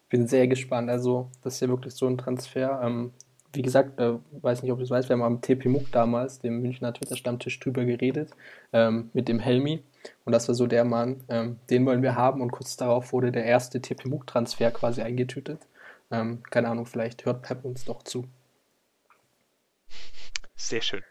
bin 0.09 0.27
sehr 0.27 0.49
gespannt. 0.49 0.89
Also, 0.89 1.31
das 1.43 1.55
ist 1.55 1.61
ja 1.61 1.69
wirklich 1.69 1.95
so 1.95 2.07
ein 2.07 2.17
Transfer. 2.17 2.81
Wie 3.53 3.63
gesagt, 3.63 3.99
äh, 3.99 4.13
weiß 4.43 4.63
nicht, 4.63 4.71
ob 4.71 4.79
du 4.79 4.85
es 4.85 4.91
weißt, 4.91 5.09
wir 5.09 5.15
haben 5.15 5.23
am 5.23 5.41
TP 5.41 5.69
Muck 5.69 5.91
damals, 5.91 6.39
dem 6.39 6.63
Münchner 6.63 6.95
Twitter-Stammtisch, 6.95 7.59
drüber 7.59 7.85
geredet, 7.85 8.31
ähm, 8.73 9.11
mit 9.13 9.29
dem 9.29 9.41
Helmi. 9.41 9.83
Und 10.25 10.33
das 10.33 10.49
war 10.49 10.55
so 10.55 10.67
der 10.67 10.85
Mann, 10.85 11.25
ähm, 11.29 11.59
den 11.69 11.85
wollen 11.87 12.03
wir 12.03 12.15
haben. 12.15 12.41
Und 12.41 12.53
kurz 12.53 12.77
darauf 12.77 13.13
wurde 13.13 13.33
der 13.33 13.45
erste 13.45 13.81
TP 13.81 14.09
Muck-Transfer 14.09 14.71
quasi 14.71 15.03
eingetütet. 15.03 15.67
Ähm, 16.11 16.43
keine 16.51 16.69
Ahnung, 16.69 16.87
vielleicht 16.87 17.25
hört 17.25 17.43
Pep 17.43 17.65
uns 17.65 17.85
doch 17.85 18.03
zu. 18.03 18.27
Sehr 20.55 20.83
schön. 20.83 21.03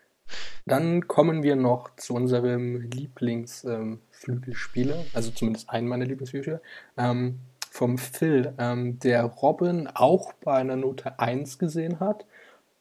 Dann 0.65 1.07
kommen 1.07 1.43
wir 1.43 1.55
noch 1.55 1.95
zu 1.95 2.13
unserem 2.13 2.81
Lieblingsflügelspieler, 2.81 5.05
also 5.13 5.31
zumindest 5.31 5.69
einen 5.69 5.87
meiner 5.87 6.03
Lieblingsflügelspieler. 6.05 6.61
Ähm, 6.97 7.39
vom 7.69 7.97
Phil, 7.97 8.53
ähm, 8.57 8.99
der 8.99 9.23
Robin 9.23 9.87
auch 9.93 10.33
bei 10.33 10.55
einer 10.55 10.75
Note 10.75 11.19
1 11.19 11.59
gesehen 11.59 11.99
hat. 11.99 12.25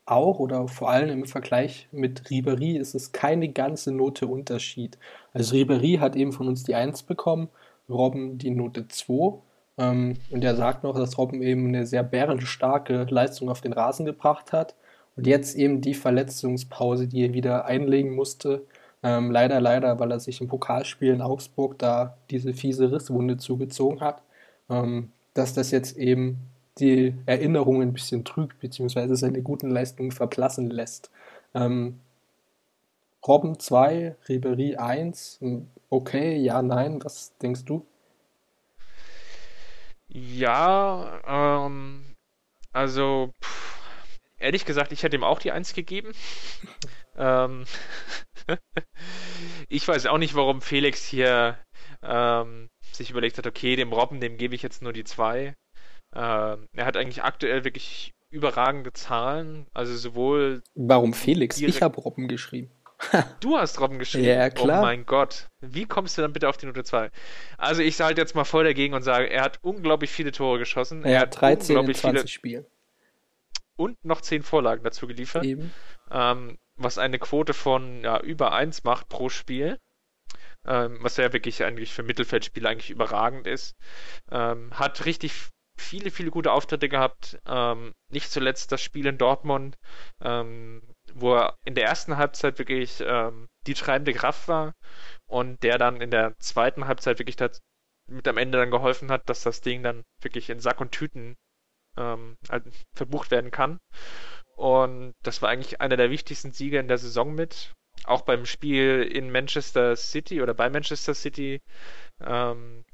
Auch 0.06 0.38
oder 0.38 0.68
vor 0.68 0.90
allem 0.90 1.10
im 1.10 1.26
Vergleich 1.26 1.88
mit 1.92 2.30
Ribery 2.30 2.76
ist 2.76 2.94
es 2.94 3.12
keine 3.12 3.50
ganze 3.50 3.92
Note 3.92 4.26
Unterschied. 4.26 4.98
Also 5.34 5.54
Ribery 5.54 5.98
hat 6.00 6.16
eben 6.16 6.32
von 6.32 6.48
uns 6.48 6.64
die 6.64 6.74
1 6.74 7.02
bekommen, 7.02 7.48
Robin 7.88 8.38
die 8.38 8.50
Note 8.50 8.88
2. 8.88 9.38
Ähm, 9.76 10.14
und 10.30 10.42
er 10.42 10.56
sagt 10.56 10.84
noch, 10.84 10.96
dass 10.96 11.18
Robin 11.18 11.42
eben 11.42 11.68
eine 11.68 11.86
sehr 11.86 12.02
bärenstarke 12.02 13.06
Leistung 13.10 13.50
auf 13.50 13.60
den 13.60 13.74
Rasen 13.74 14.06
gebracht 14.06 14.52
hat. 14.52 14.74
Und 15.16 15.26
jetzt 15.26 15.56
eben 15.56 15.80
die 15.80 15.94
Verletzungspause, 15.94 17.08
die 17.08 17.26
er 17.26 17.34
wieder 17.34 17.66
einlegen 17.66 18.14
musste. 18.14 18.62
Ähm, 19.02 19.30
leider, 19.30 19.60
leider, 19.60 20.00
weil 20.00 20.10
er 20.12 20.20
sich 20.20 20.40
im 20.40 20.48
Pokalspiel 20.48 21.12
in 21.12 21.20
Augsburg 21.22 21.78
da 21.78 22.16
diese 22.30 22.54
fiese 22.54 22.90
Risswunde 22.90 23.36
zugezogen 23.36 24.00
hat 24.00 24.22
ähm, 24.68 25.12
dass 25.34 25.54
das 25.54 25.70
jetzt 25.70 25.96
eben 25.96 26.38
die 26.78 27.14
Erinnerung 27.26 27.82
ein 27.82 27.92
bisschen 27.92 28.24
trügt, 28.24 28.60
beziehungsweise 28.60 29.16
seine 29.16 29.42
guten 29.42 29.70
Leistungen 29.70 30.12
verblassen 30.12 30.70
lässt. 30.70 31.10
Ähm, 31.54 32.00
Robben 33.26 33.58
2, 33.58 34.16
Ribery 34.28 34.76
1. 34.76 35.40
Okay, 35.90 36.36
ja, 36.36 36.62
nein, 36.62 37.02
was 37.02 37.36
denkst 37.38 37.64
du? 37.64 37.84
Ja, 40.08 41.20
ähm, 41.66 42.14
also 42.72 43.30
pff, 43.42 43.80
ehrlich 44.38 44.64
gesagt, 44.64 44.92
ich 44.92 45.02
hätte 45.02 45.16
ihm 45.16 45.24
auch 45.24 45.40
die 45.40 45.52
Eins 45.52 45.74
gegeben. 45.74 46.12
ähm, 47.16 47.64
ich 49.68 49.86
weiß 49.86 50.06
auch 50.06 50.18
nicht, 50.18 50.34
warum 50.34 50.62
Felix 50.62 51.04
hier 51.04 51.58
ähm, 52.02 52.68
sich 52.98 53.10
überlegt 53.10 53.38
hat, 53.38 53.46
okay, 53.46 53.76
dem 53.76 53.92
Robben, 53.92 54.20
dem 54.20 54.36
gebe 54.36 54.54
ich 54.54 54.62
jetzt 54.62 54.82
nur 54.82 54.92
die 54.92 55.04
zwei. 55.04 55.54
Ähm, 56.14 56.66
er 56.74 56.86
hat 56.86 56.96
eigentlich 56.96 57.22
aktuell 57.22 57.64
wirklich 57.64 58.12
überragende 58.30 58.92
Zahlen, 58.92 59.66
also 59.72 59.96
sowohl. 59.96 60.62
Warum 60.74 61.14
Felix? 61.14 61.60
Ich 61.60 61.82
habe 61.82 62.00
Robben 62.00 62.28
geschrieben. 62.28 62.70
Du 63.40 63.56
hast 63.56 63.80
Robben 63.80 64.00
geschrieben. 64.00 64.26
Ja, 64.26 64.50
klar. 64.50 64.80
Oh 64.80 64.82
mein 64.82 65.06
Gott. 65.06 65.46
Wie 65.60 65.84
kommst 65.86 66.18
du 66.18 66.22
dann 66.22 66.32
bitte 66.32 66.48
auf 66.48 66.56
die 66.56 66.66
Note 66.66 66.82
2? 66.82 67.10
Also 67.56 67.80
ich 67.80 67.96
sage 67.96 68.20
jetzt 68.20 68.34
mal 68.34 68.44
voll 68.44 68.64
dagegen 68.64 68.92
und 68.92 69.02
sage, 69.02 69.30
er 69.30 69.42
hat 69.42 69.60
unglaublich 69.62 70.10
viele 70.10 70.32
Tore 70.32 70.58
geschossen. 70.58 71.04
Er 71.04 71.20
hat 71.20 71.40
13 71.40 71.76
in 71.76 71.94
20 71.94 72.00
viele 72.00 72.28
Spielen. 72.28 72.66
und 73.76 74.04
noch 74.04 74.20
10 74.20 74.42
Vorlagen 74.42 74.82
dazu 74.82 75.06
geliefert. 75.06 75.44
Eben. 75.44 75.72
Ähm, 76.10 76.58
was 76.74 76.98
eine 76.98 77.18
Quote 77.18 77.54
von 77.54 78.02
ja, 78.02 78.20
über 78.20 78.52
1 78.52 78.84
macht 78.84 79.08
pro 79.08 79.28
Spiel. 79.28 79.78
Ähm, 80.68 80.98
was 81.00 81.16
ja 81.16 81.32
wirklich 81.32 81.64
eigentlich 81.64 81.94
für 81.94 82.02
Mittelfeldspieler 82.02 82.68
eigentlich 82.68 82.90
überragend 82.90 83.46
ist. 83.46 83.74
Ähm, 84.30 84.70
hat 84.78 85.06
richtig 85.06 85.32
viele, 85.78 86.10
viele 86.10 86.30
gute 86.30 86.52
Auftritte 86.52 86.88
gehabt. 86.90 87.38
Ähm, 87.46 87.92
nicht 88.12 88.30
zuletzt 88.30 88.70
das 88.72 88.82
Spiel 88.82 89.06
in 89.06 89.16
Dortmund, 89.16 89.76
ähm, 90.20 90.82
wo 91.14 91.36
er 91.36 91.56
in 91.64 91.74
der 91.74 91.84
ersten 91.84 92.18
Halbzeit 92.18 92.58
wirklich 92.58 93.02
ähm, 93.04 93.46
die 93.66 93.74
treibende 93.74 94.12
Kraft 94.12 94.48
war 94.48 94.74
und 95.26 95.62
der 95.62 95.78
dann 95.78 96.00
in 96.02 96.10
der 96.10 96.34
zweiten 96.38 96.86
Halbzeit 96.86 97.18
wirklich 97.18 97.36
mit 98.10 98.28
am 98.28 98.38
Ende 98.38 98.58
dann 98.58 98.70
geholfen 98.70 99.10
hat, 99.10 99.28
dass 99.28 99.42
das 99.42 99.60
Ding 99.62 99.82
dann 99.82 100.02
wirklich 100.20 100.50
in 100.50 100.60
Sack 100.60 100.80
und 100.80 100.92
Tüten 100.92 101.36
ähm, 101.96 102.36
halt 102.50 102.64
verbucht 102.94 103.30
werden 103.30 103.50
kann. 103.50 103.78
Und 104.56 105.14
das 105.22 105.40
war 105.40 105.50
eigentlich 105.50 105.80
einer 105.80 105.96
der 105.96 106.10
wichtigsten 106.10 106.52
Siege 106.52 106.78
in 106.78 106.88
der 106.88 106.98
Saison 106.98 107.34
mit. 107.34 107.74
Auch 108.04 108.22
beim 108.22 108.46
Spiel 108.46 109.02
in 109.02 109.30
Manchester 109.30 109.96
City 109.96 110.42
oder 110.42 110.54
bei 110.54 110.70
Manchester 110.70 111.14
City 111.14 111.60
ähm, 112.20 112.84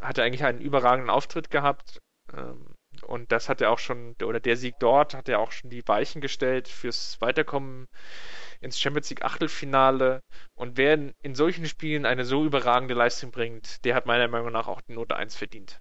hat 0.00 0.18
er 0.18 0.24
eigentlich 0.24 0.44
einen 0.44 0.60
überragenden 0.60 1.10
Auftritt 1.10 1.50
gehabt. 1.50 2.00
Ähm, 2.32 2.74
und 3.06 3.32
das 3.32 3.48
hat 3.48 3.60
er 3.60 3.70
auch 3.70 3.78
schon, 3.78 4.14
oder 4.22 4.38
der 4.38 4.56
Sieg 4.56 4.74
dort 4.78 5.14
hat 5.14 5.28
er 5.28 5.40
auch 5.40 5.50
schon 5.50 5.70
die 5.70 5.86
Weichen 5.86 6.20
gestellt 6.20 6.68
fürs 6.68 7.20
Weiterkommen 7.20 7.88
ins 8.60 8.78
Champions 8.78 9.10
League 9.10 9.24
Achtelfinale. 9.24 10.20
Und 10.54 10.76
wer 10.76 10.98
in 11.22 11.34
solchen 11.34 11.66
Spielen 11.66 12.06
eine 12.06 12.24
so 12.24 12.44
überragende 12.44 12.94
Leistung 12.94 13.30
bringt, 13.30 13.84
der 13.84 13.94
hat 13.94 14.06
meiner 14.06 14.28
Meinung 14.28 14.52
nach 14.52 14.68
auch 14.68 14.80
die 14.82 14.92
Note 14.92 15.16
1 15.16 15.36
verdient. 15.36 15.78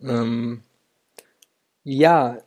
Ähm, 0.00 0.62
ja, 1.84 2.38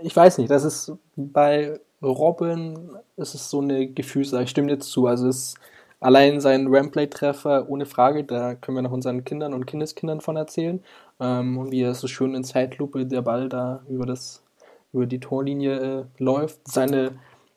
ich 0.00 0.14
weiß 0.14 0.38
nicht, 0.38 0.50
das 0.50 0.64
ist 0.64 0.92
bei 1.16 1.80
Robin 2.02 2.96
ist 3.16 3.34
es 3.34 3.50
so 3.50 3.60
eine 3.60 3.86
Gefühlssache. 3.88 4.44
Ich 4.44 4.50
stimme 4.50 4.68
dir 4.68 4.78
zu. 4.78 5.06
Also 5.06 5.28
es 5.28 5.54
allein 6.00 6.40
sein 6.40 6.66
Ramplay-Treffer 6.68 7.68
ohne 7.68 7.86
Frage, 7.86 8.24
da 8.24 8.54
können 8.54 8.76
wir 8.78 8.82
noch 8.82 8.92
unseren 8.92 9.24
Kindern 9.24 9.54
und 9.54 9.66
Kindeskindern 9.66 10.20
von 10.20 10.36
erzählen. 10.36 10.82
Ähm, 11.20 11.58
und 11.58 11.70
wie 11.70 11.82
er 11.82 11.94
so 11.94 12.06
schön 12.06 12.34
in 12.34 12.44
Zeitlupe 12.44 13.06
der 13.06 13.22
Ball 13.22 13.48
da 13.48 13.82
über 13.88 14.06
das 14.06 14.42
über 14.92 15.06
die 15.06 15.20
Torlinie 15.20 15.78
äh, 15.78 16.04
läuft. 16.18 16.66
Seine 16.66 17.12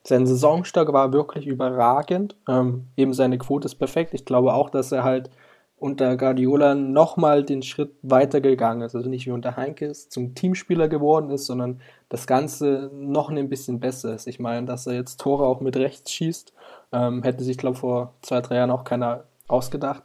sein 0.06 0.28
Saisonstart 0.28 0.92
war 0.92 1.14
wirklich 1.14 1.48
überragend. 1.48 2.36
Ähm, 2.48 2.88
eben 2.98 3.14
seine 3.14 3.38
Quote 3.38 3.66
ist 3.66 3.76
perfekt. 3.76 4.14
Ich 4.14 4.26
glaube 4.26 4.54
auch, 4.54 4.70
dass 4.70 4.92
er 4.92 5.04
halt 5.04 5.30
unter 5.78 6.16
Guardiola 6.18 6.76
nochmal 6.76 7.44
den 7.44 7.62
Schritt 7.62 7.92
weiter 8.02 8.42
gegangen 8.42 8.82
ist. 8.82 8.96
Also 8.96 9.10
nicht 9.10 9.26
wie 9.26 9.32
unter 9.32 9.56
Heinkes 9.56 10.10
zum 10.10 10.36
Teamspieler 10.36 10.88
geworden 10.88 11.30
ist, 11.30 11.46
sondern 11.46 11.82
das 12.14 12.28
Ganze 12.28 12.92
noch 12.94 13.32
ein 13.32 13.50
bisschen 13.50 13.80
besser 13.80 14.14
ist. 14.14 14.28
Ich 14.28 14.40
meine, 14.40 14.68
dass 14.68 14.86
er 14.86 14.94
jetzt 14.94 15.20
Tore 15.20 15.48
auch 15.48 15.62
mit 15.62 15.76
rechts 15.76 16.12
schießt, 16.12 16.54
ähm, 16.92 17.24
hätte 17.24 17.44
sich, 17.44 17.58
glaube 17.58 17.74
ich, 17.74 17.80
vor 17.80 18.14
zwei, 18.22 18.40
drei 18.40 18.58
Jahren 18.58 18.70
auch 18.70 18.84
keiner 18.84 19.24
ausgedacht. 19.48 20.04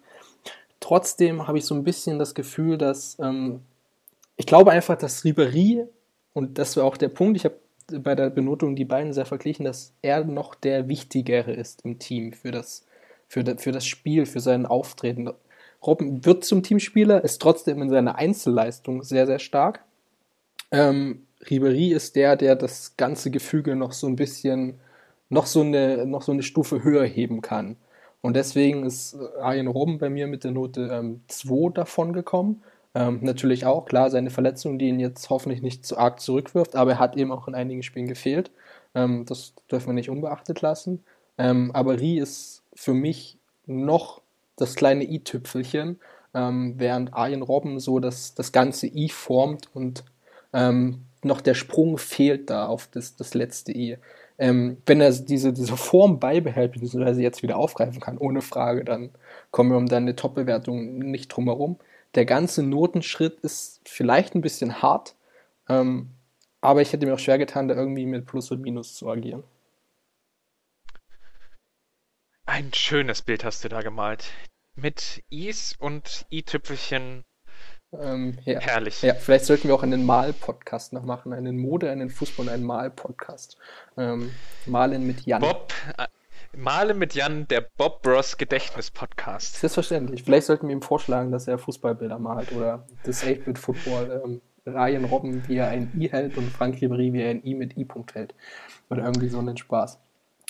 Trotzdem 0.80 1.46
habe 1.46 1.58
ich 1.58 1.66
so 1.66 1.74
ein 1.74 1.84
bisschen 1.84 2.18
das 2.18 2.34
Gefühl, 2.34 2.78
dass 2.78 3.18
ähm, 3.18 3.60
ich 4.36 4.46
glaube 4.46 4.70
einfach, 4.70 4.96
dass 4.96 5.22
Ribery, 5.22 5.84
und 6.32 6.56
das 6.56 6.78
war 6.78 6.84
auch 6.84 6.96
der 6.96 7.10
Punkt, 7.10 7.36
ich 7.36 7.44
habe 7.44 7.56
bei 7.88 8.14
der 8.14 8.30
Benotung 8.30 8.74
die 8.74 8.86
beiden 8.86 9.12
sehr 9.12 9.26
verglichen, 9.26 9.66
dass 9.66 9.92
er 10.00 10.24
noch 10.24 10.54
der 10.54 10.88
Wichtigere 10.88 11.52
ist 11.52 11.84
im 11.84 11.98
Team 11.98 12.32
für 12.32 12.52
das, 12.52 12.86
für, 13.28 13.44
das, 13.44 13.62
für 13.62 13.72
das 13.72 13.84
Spiel, 13.84 14.24
für 14.24 14.40
sein 14.40 14.64
Auftreten. 14.64 15.30
Robben 15.86 16.24
wird 16.24 16.46
zum 16.46 16.62
Teamspieler, 16.62 17.22
ist 17.22 17.42
trotzdem 17.42 17.82
in 17.82 17.90
seiner 17.90 18.16
Einzelleistung 18.16 19.02
sehr, 19.02 19.26
sehr 19.26 19.40
stark. 19.40 19.84
Ähm, 20.70 21.26
Ribery 21.48 21.92
ist 21.92 22.16
der, 22.16 22.36
der 22.36 22.56
das 22.56 22.96
ganze 22.96 23.30
Gefüge 23.30 23.76
noch 23.76 23.92
so 23.92 24.06
ein 24.06 24.16
bisschen, 24.16 24.80
noch 25.28 25.46
so 25.46 25.60
eine, 25.60 26.06
noch 26.06 26.22
so 26.22 26.32
eine 26.32 26.42
Stufe 26.42 26.82
höher 26.82 27.04
heben 27.04 27.42
kann. 27.42 27.76
Und 28.20 28.34
deswegen 28.34 28.84
ist 28.84 29.16
Arjen 29.40 29.68
Robben 29.68 29.98
bei 29.98 30.10
mir 30.10 30.26
mit 30.26 30.44
der 30.44 30.50
Note 30.50 30.88
2 31.28 31.54
ähm, 31.54 31.74
davon 31.74 32.12
gekommen. 32.12 32.62
Ähm, 32.94 33.20
natürlich 33.22 33.64
auch, 33.64 33.84
klar, 33.84 34.10
seine 34.10 34.30
Verletzung, 34.30 34.78
die 34.78 34.88
ihn 34.88 34.98
jetzt 34.98 35.30
hoffentlich 35.30 35.62
nicht 35.62 35.86
zu 35.86 35.98
arg 35.98 36.20
zurückwirft, 36.20 36.74
aber 36.74 36.92
er 36.92 36.98
hat 36.98 37.16
eben 37.16 37.30
auch 37.30 37.46
in 37.46 37.54
einigen 37.54 37.82
Spielen 37.82 38.08
gefehlt. 38.08 38.50
Ähm, 38.94 39.24
das 39.26 39.54
dürfen 39.70 39.88
wir 39.88 39.94
nicht 39.94 40.10
unbeachtet 40.10 40.62
lassen. 40.62 41.04
Ähm, 41.36 41.70
aber 41.72 42.00
Rie 42.00 42.18
ist 42.18 42.62
für 42.74 42.94
mich 42.94 43.38
noch 43.66 44.22
das 44.56 44.74
kleine 44.74 45.04
i-Tüpfelchen, 45.04 46.00
ähm, 46.34 46.74
während 46.78 47.14
Arjen 47.14 47.42
Robben 47.42 47.78
so 47.78 48.00
das, 48.00 48.34
das 48.34 48.50
ganze 48.50 48.88
i 48.88 49.08
formt 49.08 49.68
und 49.74 50.04
ähm, 50.52 51.04
noch 51.24 51.40
der 51.40 51.54
Sprung 51.54 51.98
fehlt 51.98 52.50
da 52.50 52.66
auf 52.66 52.88
das, 52.88 53.16
das 53.16 53.34
letzte 53.34 53.72
i. 53.72 53.98
Ähm, 54.38 54.78
wenn 54.86 55.00
er 55.00 55.10
diese, 55.10 55.52
diese 55.52 55.76
Form 55.76 56.20
beibehält, 56.20 56.72
beziehungsweise 56.72 57.22
jetzt 57.22 57.42
wieder 57.42 57.56
aufgreifen 57.56 58.00
kann, 58.00 58.18
ohne 58.18 58.40
Frage, 58.40 58.84
dann 58.84 59.10
kommen 59.50 59.70
wir 59.70 59.76
um 59.76 59.86
dann 59.86 60.04
eine 60.04 60.16
Top-Bewertung 60.16 60.98
nicht 60.98 61.28
drum 61.28 61.46
herum. 61.46 61.78
Der 62.14 62.24
ganze 62.24 62.62
Notenschritt 62.62 63.40
ist 63.40 63.80
vielleicht 63.84 64.34
ein 64.34 64.40
bisschen 64.40 64.80
hart, 64.80 65.16
ähm, 65.68 66.10
aber 66.60 66.82
ich 66.82 66.92
hätte 66.92 67.06
mir 67.06 67.14
auch 67.14 67.18
schwer 67.18 67.38
getan, 67.38 67.68
da 67.68 67.74
irgendwie 67.74 68.06
mit 68.06 68.26
Plus 68.26 68.50
und 68.50 68.62
Minus 68.62 68.94
zu 68.94 69.08
agieren. 69.08 69.42
Ein 72.46 72.72
schönes 72.72 73.22
Bild 73.22 73.44
hast 73.44 73.64
du 73.64 73.68
da 73.68 73.82
gemalt. 73.82 74.30
Mit 74.74 75.22
Is 75.28 75.76
und 75.78 76.24
i-Tüpfelchen. 76.30 77.24
Ähm, 77.92 78.36
ja. 78.44 78.60
Herrlich. 78.60 79.02
Ja, 79.02 79.14
vielleicht 79.14 79.46
sollten 79.46 79.68
wir 79.68 79.74
auch 79.74 79.82
einen 79.82 80.04
Mal-Podcast 80.04 80.92
noch 80.92 81.04
machen. 81.04 81.32
Einen 81.32 81.58
Mode, 81.58 81.90
einen 81.90 82.10
Fußball 82.10 82.46
und 82.46 82.52
einen 82.52 82.64
Mal-Podcast. 82.64 83.56
Ähm, 83.96 84.30
Malen 84.66 85.06
mit 85.06 85.22
Jan. 85.22 85.40
Bob, 85.40 85.72
äh, 85.96 86.06
Male 86.56 86.94
mit 86.94 87.14
Jan, 87.14 87.46
der 87.48 87.62
Bob 87.76 88.02
Bros 88.02 88.36
Gedächtnis-Podcast. 88.36 89.56
Selbstverständlich. 89.56 90.22
Vielleicht 90.22 90.46
sollten 90.46 90.68
wir 90.68 90.74
ihm 90.74 90.82
vorschlagen, 90.82 91.30
dass 91.30 91.48
er 91.48 91.58
Fußballbilder 91.58 92.18
malt 92.18 92.52
oder 92.52 92.84
das 93.04 93.24
8-Bit-Football. 93.24 94.22
Ähm, 94.24 94.40
Ryan 94.66 95.04
Robben, 95.04 95.48
wie 95.48 95.56
er 95.56 95.68
ein 95.68 95.90
I 95.98 96.10
hält 96.10 96.36
und 96.36 96.50
Frank 96.50 96.80
Ribery, 96.80 97.12
wie 97.12 97.22
er 97.22 97.30
ein 97.30 97.44
I 97.44 97.54
mit 97.54 97.76
I-Punkt 97.76 98.14
hält. 98.14 98.34
Oder 98.90 99.04
irgendwie 99.04 99.28
so 99.28 99.38
einen 99.38 99.56
Spaß. 99.56 99.98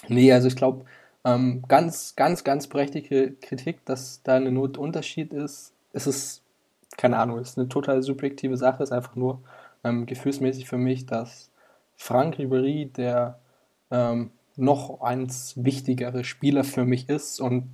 Nee, 0.08 0.32
also 0.32 0.48
ich 0.48 0.56
glaube, 0.56 0.84
ähm, 1.24 1.62
ganz, 1.68 2.16
ganz, 2.16 2.42
ganz 2.42 2.66
berechtigte 2.66 3.32
Kritik, 3.32 3.84
dass 3.84 4.22
da 4.22 4.36
eine 4.36 4.50
Notunterschied 4.50 5.32
ist. 5.32 5.72
Es 5.92 6.06
ist, 6.06 6.42
keine 6.96 7.18
Ahnung, 7.18 7.38
ist 7.38 7.58
eine 7.58 7.68
total 7.68 8.02
subjektive 8.02 8.56
Sache, 8.56 8.82
ist 8.82 8.92
einfach 8.92 9.16
nur 9.16 9.42
ähm, 9.84 10.06
gefühlsmäßig 10.06 10.68
für 10.68 10.78
mich, 10.78 11.06
dass 11.06 11.50
Frank 11.96 12.38
Ribery, 12.38 12.86
der 12.86 13.38
ähm, 13.90 14.30
noch 14.56 15.00
eins 15.00 15.54
wichtigere 15.56 16.24
Spieler 16.24 16.64
für 16.64 16.84
mich 16.84 17.08
ist 17.08 17.40
und 17.40 17.68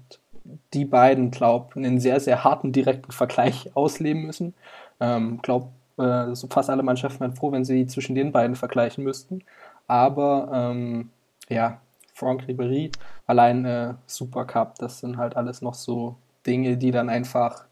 die 0.74 0.84
beiden, 0.84 1.30
glaube 1.30 1.76
einen 1.76 2.00
sehr, 2.00 2.20
sehr 2.20 2.44
harten 2.44 2.72
direkten 2.72 3.12
Vergleich 3.12 3.74
ausleben 3.74 4.22
müssen. 4.26 4.54
Ähm, 5.00 5.40
glaube, 5.42 5.68
äh, 5.96 6.34
so 6.34 6.46
fast 6.48 6.70
alle 6.70 6.82
Mannschaften 6.82 7.20
wären 7.20 7.34
froh, 7.34 7.52
wenn 7.52 7.64
sie 7.64 7.86
zwischen 7.86 8.14
den 8.14 8.32
beiden 8.32 8.56
vergleichen 8.56 9.04
müssten. 9.04 9.42
Aber 9.86 10.50
ähm, 10.52 11.10
ja, 11.48 11.80
Franck 12.14 12.44
Ribéry, 12.44 12.92
allein 13.26 13.64
äh, 13.64 13.94
Supercup, 14.06 14.76
das 14.78 15.00
sind 15.00 15.16
halt 15.16 15.36
alles 15.36 15.62
noch 15.62 15.74
so 15.74 16.16
Dinge, 16.46 16.76
die 16.76 16.90
dann 16.90 17.08
einfach 17.08 17.64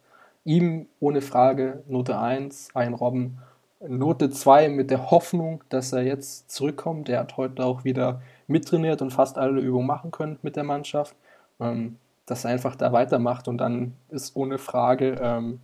ihm 0.45 0.87
ohne 1.01 1.21
Frage 1.21 1.83
Note 1.89 2.19
1, 2.19 2.71
ein 2.75 2.95
Robben, 2.95 3.39
Note 3.81 4.31
2 4.31 4.69
mit 4.69 4.91
der 4.91 5.11
Hoffnung, 5.11 5.65
dass 5.69 5.93
er 5.93 6.03
jetzt 6.03 6.51
zurückkommt. 6.51 7.09
Er 7.09 7.21
hat 7.21 7.37
heute 7.37 7.65
auch 7.65 7.85
wieder 7.85 8.23
mittrainiert 8.47 9.03
und 9.03 9.11
fast 9.13 9.39
alle 9.39 9.61
Übungen 9.61 9.87
machen 9.87 10.11
können 10.13 10.39
mit 10.43 10.57
der 10.57 10.65
Mannschaft. 10.65 11.17
Ähm, 11.59 11.97
dass 12.27 12.45
er 12.45 12.51
einfach 12.51 12.77
da 12.77 12.93
weitermacht 12.93 13.49
und 13.49 13.59
dann 13.59 13.95
ist 14.09 14.37
ohne 14.37 14.59
Frage 14.59 15.17
ähm, 15.21 15.61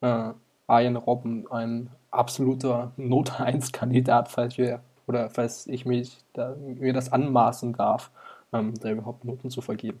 äh, 0.00 0.32
Ian 0.68 0.96
Robben 0.96 1.50
ein 1.50 1.90
absoluter 2.10 2.92
Note 2.96 3.32
1-Kandidat, 3.32 4.28
falls 4.28 4.58
wir 4.58 4.80
oder 5.06 5.30
falls 5.30 5.66
ich 5.66 5.86
mich 5.86 6.18
da, 6.34 6.54
mir 6.58 6.92
das 6.92 7.12
anmaßen 7.12 7.72
darf, 7.72 8.10
ähm, 8.52 8.74
da 8.80 8.90
überhaupt 8.90 9.24
Noten 9.24 9.50
zu 9.50 9.60
vergeben. 9.60 10.00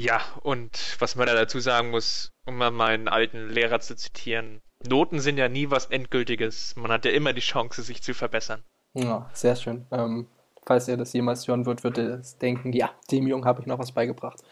Ja, 0.00 0.22
und 0.44 0.96
was 0.98 1.14
man 1.14 1.26
da 1.26 1.34
dazu 1.34 1.60
sagen 1.60 1.90
muss, 1.90 2.30
um 2.46 2.56
mal 2.56 2.70
meinen 2.70 3.06
alten 3.06 3.50
Lehrer 3.50 3.80
zu 3.80 3.94
zitieren, 3.94 4.62
Noten 4.88 5.20
sind 5.20 5.36
ja 5.36 5.50
nie 5.50 5.70
was 5.70 5.86
Endgültiges. 5.90 6.74
Man 6.74 6.90
hat 6.90 7.04
ja 7.04 7.10
immer 7.10 7.34
die 7.34 7.42
Chance, 7.42 7.82
sich 7.82 8.02
zu 8.02 8.14
verbessern. 8.14 8.62
Ja, 8.94 9.28
sehr 9.34 9.56
schön. 9.56 9.84
Ähm, 9.90 10.26
falls 10.64 10.88
er 10.88 10.96
das 10.96 11.12
jemals 11.12 11.46
hören 11.46 11.66
wird, 11.66 11.84
wird 11.84 11.98
er 11.98 12.22
denken, 12.40 12.72
ja, 12.72 12.88
dem 13.10 13.26
Jungen 13.26 13.44
habe 13.44 13.60
ich 13.60 13.66
noch 13.66 13.78
was 13.78 13.92
beigebracht. 13.92 14.42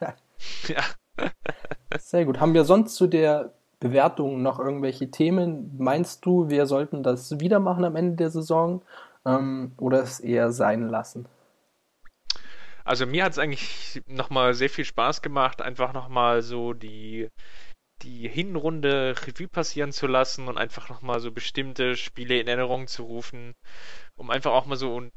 ja. 0.68 0.82
sehr 1.98 2.26
gut. 2.26 2.38
Haben 2.38 2.52
wir 2.52 2.64
sonst 2.64 2.94
zu 2.94 3.06
der 3.06 3.54
Bewertung 3.80 4.42
noch 4.42 4.58
irgendwelche 4.58 5.10
Themen? 5.10 5.78
Meinst 5.78 6.26
du, 6.26 6.50
wir 6.50 6.66
sollten 6.66 7.02
das 7.02 7.40
wieder 7.40 7.58
machen 7.58 7.86
am 7.86 7.96
Ende 7.96 8.16
der 8.16 8.28
Saison 8.28 8.82
ähm, 9.24 9.72
oder 9.78 10.02
es 10.02 10.20
eher 10.20 10.52
sein 10.52 10.90
lassen? 10.90 11.26
Also 12.88 13.04
mir 13.04 13.24
hat 13.24 13.32
es 13.32 13.38
eigentlich 13.38 14.00
nochmal 14.06 14.54
sehr 14.54 14.70
viel 14.70 14.86
Spaß 14.86 15.20
gemacht, 15.20 15.60
einfach 15.60 15.92
nochmal 15.92 16.40
so 16.40 16.72
die, 16.72 17.28
die 18.02 18.26
Hinrunde 18.26 19.14
Revue 19.26 19.46
passieren 19.46 19.92
zu 19.92 20.06
lassen 20.06 20.48
und 20.48 20.56
einfach 20.56 20.88
nochmal 20.88 21.20
so 21.20 21.30
bestimmte 21.30 21.96
Spiele 21.96 22.40
in 22.40 22.48
Erinnerung 22.48 22.86
zu 22.86 23.02
rufen, 23.02 23.52
um 24.16 24.30
einfach 24.30 24.52
auch 24.52 24.64
mal 24.64 24.76
so 24.76 24.94
und 24.94 25.12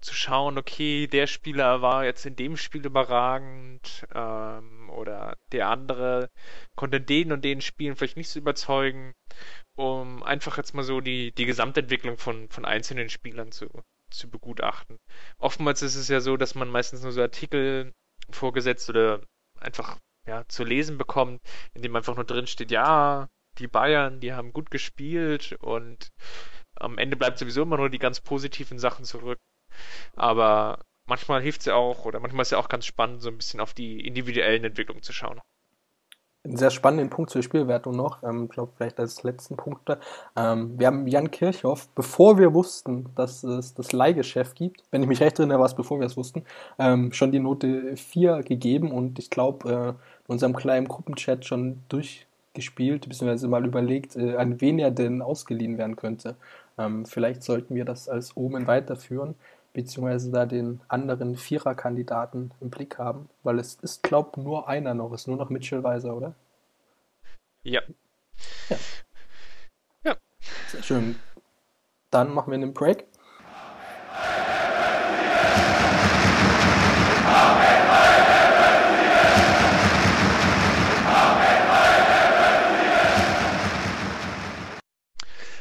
zu 0.00 0.14
schauen, 0.14 0.56
okay, 0.56 1.08
der 1.08 1.26
Spieler 1.26 1.82
war 1.82 2.04
jetzt 2.04 2.26
in 2.26 2.36
dem 2.36 2.56
Spiel 2.56 2.86
überragend 2.86 4.06
ähm, 4.14 4.88
oder 4.90 5.36
der 5.50 5.68
andere 5.68 6.30
konnte 6.76 7.00
den 7.00 7.32
und 7.32 7.44
den 7.44 7.60
Spielen 7.60 7.96
vielleicht 7.96 8.16
nicht 8.16 8.28
so 8.28 8.38
überzeugen, 8.38 9.14
um 9.76 10.22
einfach 10.22 10.58
jetzt 10.58 10.74
mal 10.74 10.84
so 10.84 11.00
die, 11.00 11.32
die 11.32 11.46
Gesamtentwicklung 11.46 12.18
von, 12.18 12.48
von 12.50 12.64
einzelnen 12.64 13.08
Spielern 13.08 13.50
zu, 13.50 13.68
zu 14.16 14.30
begutachten. 14.30 14.98
Oftmals 15.38 15.82
ist 15.82 15.96
es 15.96 16.08
ja 16.08 16.20
so, 16.20 16.36
dass 16.36 16.54
man 16.54 16.68
meistens 16.68 17.02
nur 17.02 17.12
so 17.12 17.20
Artikel 17.22 17.92
vorgesetzt 18.30 18.88
oder 18.90 19.20
einfach 19.60 19.98
ja, 20.26 20.44
zu 20.48 20.64
lesen 20.64 20.98
bekommt, 20.98 21.40
in 21.74 21.82
dem 21.82 21.94
einfach 21.96 22.16
nur 22.16 22.24
drin 22.24 22.46
steht, 22.46 22.70
ja, 22.70 23.28
die 23.58 23.68
Bayern, 23.68 24.20
die 24.20 24.32
haben 24.32 24.52
gut 24.52 24.70
gespielt 24.70 25.56
und 25.60 26.08
am 26.74 26.98
Ende 26.98 27.16
bleibt 27.16 27.38
sowieso 27.38 27.62
immer 27.62 27.78
nur 27.78 27.90
die 27.90 27.98
ganz 27.98 28.20
positiven 28.20 28.78
Sachen 28.78 29.04
zurück. 29.04 29.38
Aber 30.14 30.84
manchmal 31.08 31.42
hilft 31.42 31.60
es 31.60 31.66
ja 31.66 31.74
auch, 31.74 32.04
oder 32.04 32.20
manchmal 32.20 32.42
ist 32.42 32.48
es 32.48 32.52
ja 32.52 32.58
auch 32.58 32.68
ganz 32.68 32.86
spannend, 32.86 33.22
so 33.22 33.30
ein 33.30 33.38
bisschen 33.38 33.60
auf 33.60 33.72
die 33.74 34.06
individuellen 34.06 34.64
Entwicklungen 34.64 35.02
zu 35.02 35.12
schauen 35.12 35.40
einen 36.46 36.56
sehr 36.56 36.70
spannenden 36.70 37.10
Punkt 37.10 37.30
zur 37.30 37.42
Spielwertung 37.42 37.94
noch. 37.94 38.22
Ich 38.22 38.28
ähm, 38.28 38.48
glaube, 38.48 38.72
vielleicht 38.76 38.98
als 38.98 39.22
letzten 39.22 39.56
Punkt. 39.56 39.80
Ähm, 40.36 40.78
wir 40.78 40.86
haben 40.86 41.06
Jan 41.06 41.30
Kirchhoff, 41.30 41.88
bevor 41.94 42.38
wir 42.38 42.54
wussten, 42.54 43.06
dass 43.14 43.44
es 43.44 43.74
das 43.74 43.92
Leihgeschäft 43.92 44.56
gibt, 44.56 44.82
wenn 44.90 45.02
ich 45.02 45.08
mich 45.08 45.20
recht 45.20 45.38
erinnere, 45.38 45.58
war 45.58 45.66
es 45.66 45.74
bevor 45.74 46.00
wir 46.00 46.06
es 46.06 46.16
wussten, 46.16 46.44
ähm, 46.78 47.12
schon 47.12 47.32
die 47.32 47.40
Note 47.40 47.96
4 47.96 48.42
gegeben 48.42 48.90
und 48.90 49.18
ich 49.18 49.30
glaube, 49.30 49.70
äh, 49.70 49.88
in 49.88 49.94
unserem 50.32 50.54
kleinen 50.56 50.88
Gruppenchat 50.88 51.44
schon 51.44 51.80
durchgespielt, 51.88 53.08
beziehungsweise 53.08 53.48
mal 53.48 53.64
überlegt, 53.64 54.16
äh, 54.16 54.36
an 54.36 54.60
wen 54.60 54.78
er 54.78 54.90
denn 54.90 55.22
ausgeliehen 55.22 55.78
werden 55.78 55.96
könnte. 55.96 56.36
Ähm, 56.78 57.06
vielleicht 57.06 57.42
sollten 57.42 57.74
wir 57.74 57.84
das 57.84 58.08
als 58.08 58.36
Omen 58.36 58.66
weiterführen 58.66 59.34
beziehungsweise 59.76 60.30
da 60.30 60.46
den 60.46 60.80
anderen 60.88 61.36
Viererkandidaten 61.36 62.50
im 62.62 62.70
Blick 62.70 62.96
haben, 62.96 63.28
weil 63.42 63.58
es 63.58 63.74
ist, 63.74 64.02
glaube 64.02 64.40
nur 64.40 64.68
einer 64.68 64.94
noch, 64.94 65.12
ist 65.12 65.28
nur 65.28 65.36
noch 65.36 65.50
Mitchell 65.50 65.84
Weiser, 65.84 66.16
oder? 66.16 66.34
Ja. 67.62 67.82
ja. 68.70 68.76
Ja. 70.02 70.16
Sehr 70.68 70.82
schön. 70.82 71.16
Dann 72.10 72.32
machen 72.32 72.52
wir 72.52 72.54
einen 72.54 72.72
Break. 72.72 73.04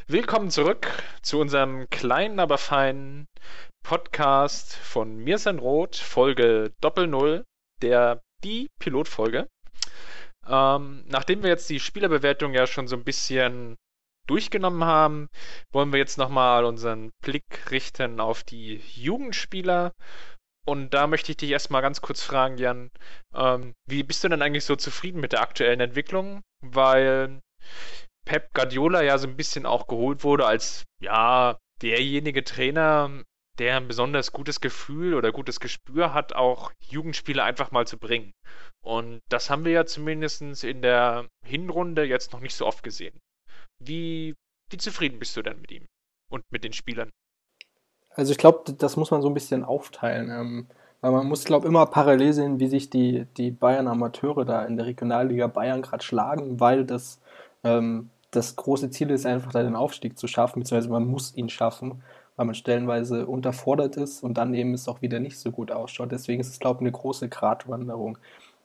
Willkommen 0.08 0.52
zurück 0.52 0.88
zu 1.24 1.40
unserem 1.40 1.90
kleinen, 1.90 2.40
aber 2.40 2.60
feinen 2.60 3.26
Podcast 3.84 4.76
von 4.76 5.18
Mir 5.18 5.40
sein 5.40 5.58
Rot, 5.58 5.96
Folge 5.96 6.72
Doppel 6.80 7.08
Null, 7.08 7.44
der 7.82 8.22
die 8.44 8.68
Pilotfolge. 8.80 9.48
Ähm, 10.48 11.04
nachdem 11.08 11.42
wir 11.42 11.50
jetzt 11.50 11.72
die 11.72 11.80
Spielerbewertung 11.80 12.54
ja 12.54 12.68
schon 12.68 12.88
so 12.88 12.96
ein 12.96 13.04
bisschen 13.04 13.78
durchgenommen 14.28 14.84
haben, 14.84 15.28
wollen 15.74 15.92
wir 15.92 15.98
jetzt 15.98 16.20
nochmal 16.20 16.66
unseren 16.66 17.10
Blick 17.24 17.72
richten 17.72 18.20
auf 18.20 18.44
die 18.44 18.84
Jugendspieler. 18.94 19.92
Und 20.68 20.94
da 20.94 21.08
möchte 21.08 21.32
ich 21.32 21.38
dich 21.38 21.50
erstmal 21.50 21.82
ganz 21.82 22.02
kurz 22.02 22.22
fragen, 22.22 22.60
Jan, 22.60 22.92
ähm, 23.34 23.74
wie 23.88 24.04
bist 24.04 24.24
du 24.24 24.30
denn 24.30 24.44
eigentlich 24.44 24.66
so 24.66 24.76
zufrieden 24.76 25.20
mit 25.20 25.32
der 25.32 25.42
aktuellen 25.42 25.80
Entwicklung? 25.80 26.44
Weil 26.62 27.42
Pep 28.26 28.54
Guardiola 28.54 29.04
ja 29.04 29.18
so 29.18 29.28
ein 29.28 29.38
bisschen 29.38 29.66
auch 29.66 29.88
geholt 29.88 30.24
wurde 30.24 30.46
als, 30.46 30.84
ja, 31.00 31.58
derjenige 31.82 32.44
Trainer, 32.44 33.24
der 33.60 33.78
ein 33.78 33.88
besonders 33.88 34.32
gutes 34.32 34.60
Gefühl 34.62 35.14
oder 35.14 35.32
gutes 35.32 35.60
Gespür 35.60 36.14
hat, 36.14 36.34
auch 36.34 36.72
Jugendspieler 36.80 37.44
einfach 37.44 37.72
mal 37.72 37.88
zu 37.88 37.98
bringen. 37.98 38.34
Und 38.84 39.22
das 39.30 39.50
haben 39.50 39.66
wir 39.66 39.72
ja 39.72 39.86
zumindest 39.86 40.42
in 40.64 40.82
der 40.82 41.28
Hinrunde 41.44 42.04
jetzt 42.04 42.34
noch 42.34 42.40
nicht 42.42 42.56
so 42.56 42.66
oft 42.66 42.84
gesehen. 42.84 43.18
Wie, 43.80 44.34
wie 44.70 44.78
zufrieden 44.78 45.20
bist 45.20 45.38
du 45.38 45.42
denn 45.42 45.62
mit 45.62 45.72
ihm 45.72 45.86
und 46.30 46.44
mit 46.52 46.64
den 46.64 46.74
Spielern? 46.74 47.12
Also 48.12 48.32
ich 48.32 48.38
glaube, 48.38 48.74
das 48.74 48.98
muss 48.98 49.12
man 49.12 49.22
so 49.22 49.30
ein 49.30 49.34
bisschen 49.34 49.64
aufteilen. 49.64 50.30
Ähm, 50.30 50.68
weil 51.02 51.12
man 51.12 51.28
muss, 51.28 51.44
glaube 51.44 51.66
ich, 51.66 51.70
immer 51.70 51.86
parallel 51.86 52.34
sehen, 52.34 52.60
wie 52.60 52.68
sich 52.68 52.90
die, 52.90 53.28
die 53.38 53.52
Bayern-Amateure 53.52 54.44
da 54.44 54.66
in 54.66 54.76
der 54.76 54.88
Regionalliga 54.88 55.46
Bayern 55.46 55.84
gerade 55.84 56.04
schlagen, 56.04 56.60
weil 56.60 56.84
das, 56.84 57.22
ähm, 57.64 58.10
das 58.36 58.56
große 58.56 58.90
Ziel 58.90 59.10
ist 59.12 59.26
einfach, 59.26 59.52
da 59.52 59.64
den 59.64 59.76
Aufstieg 59.76 60.18
zu 60.18 60.28
schaffen, 60.28 60.60
beziehungsweise 60.60 60.92
man 60.92 61.08
muss 61.08 61.36
ihn 61.36 61.50
schaffen 61.50 62.02
weil 62.36 62.46
man 62.46 62.56
stellenweise 62.56 63.26
unterfordert 63.26 63.98
ist 63.98 64.24
und 64.24 64.38
dann 64.38 64.54
eben 64.54 64.74
es 64.74 64.88
auch 64.88 65.02
wieder 65.02 65.20
nicht 65.20 65.40
so 65.40 65.52
gut 65.52 65.72
ausschaut. 65.72 66.12
Deswegen 66.12 66.42
ist 66.42 66.50
es, 66.50 66.60
glaube 66.60 66.78
ich, 66.78 66.82
eine 66.82 66.92
große 66.92 67.30
Gratwanderung. 67.30 68.18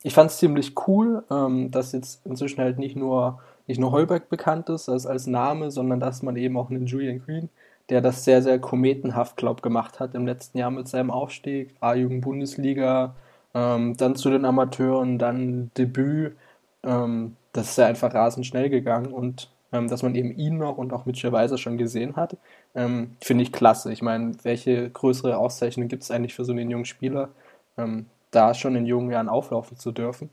Ich 0.03 0.15
fand 0.15 0.31
es 0.31 0.39
ziemlich 0.39 0.75
cool, 0.87 1.25
ähm, 1.31 1.71
dass 1.71 1.93
jetzt 1.93 2.25
inzwischen 2.27 2.61
halt 2.61 2.79
nicht 2.79 2.97
nur, 2.97 3.41
nicht 3.67 3.79
nur 3.79 3.93
Heuberg 3.93 4.29
bekannt 4.29 4.69
ist 4.71 4.89
als, 4.89 5.07
als 5.07 5.27
Name, 5.27 5.71
sondern 5.71 6.01
dass 6.01 6.23
man 6.23 6.37
eben 6.37 6.57
auch 6.57 6.71
einen 6.71 6.87
Julian 6.87 7.23
Green, 7.25 7.49
der 7.91 8.01
das 8.01 8.25
sehr, 8.25 8.43
sehr 8.43 8.59
kometenhaft, 8.59 9.37
glaube 9.37 9.63
gemacht 9.63 10.01
hat 10.01 10.15
im 10.15 10.27
letzten 10.27 10.59
Jahr 10.59 10.71
mit 10.71 10.89
seinem 10.89 11.11
Aufstieg, 11.11 11.75
A-Jugend-Bundesliga, 11.81 13.15
ähm, 13.55 13.97
dann 13.97 14.17
zu 14.17 14.31
den 14.31 14.45
Amateuren, 14.45 15.19
dann 15.19 15.71
Debüt. 15.77 16.37
Ähm, 16.83 17.37
das 17.53 17.71
ist 17.71 17.79
ja 17.79 17.87
einfach 17.87 18.15
rasend 18.15 18.47
schnell 18.47 18.71
gegangen 18.71 19.13
und 19.13 19.51
ähm, 19.73 19.89
dass 19.89 20.03
man 20.03 20.15
eben 20.15 20.37
ihn 20.37 20.59
noch 20.59 20.79
und 20.79 20.93
auch 20.93 21.07
Mitchell 21.07 21.33
Weiser 21.33 21.59
schon 21.59 21.79
gesehen 21.79 22.17
hat, 22.17 22.37
ähm, 22.75 23.17
finde 23.21 23.43
ich 23.43 23.53
klasse. 23.53 23.93
Ich 23.93 24.03
meine, 24.03 24.35
welche 24.43 24.91
größere 24.91 25.37
Auszeichnung 25.37 25.89
gibt 25.89 26.03
es 26.03 26.11
eigentlich 26.11 26.35
für 26.35 26.45
so 26.45 26.53
einen 26.53 26.71
jungen 26.71 26.85
Spieler, 26.85 27.31
ähm, 27.77 28.07
da 28.31 28.55
schon 28.55 28.77
in 28.77 28.87
jungen 28.87 29.11
Jahren 29.11 29.29
auflaufen 29.29 29.77
zu 29.77 29.93
dürfen? 29.93 30.31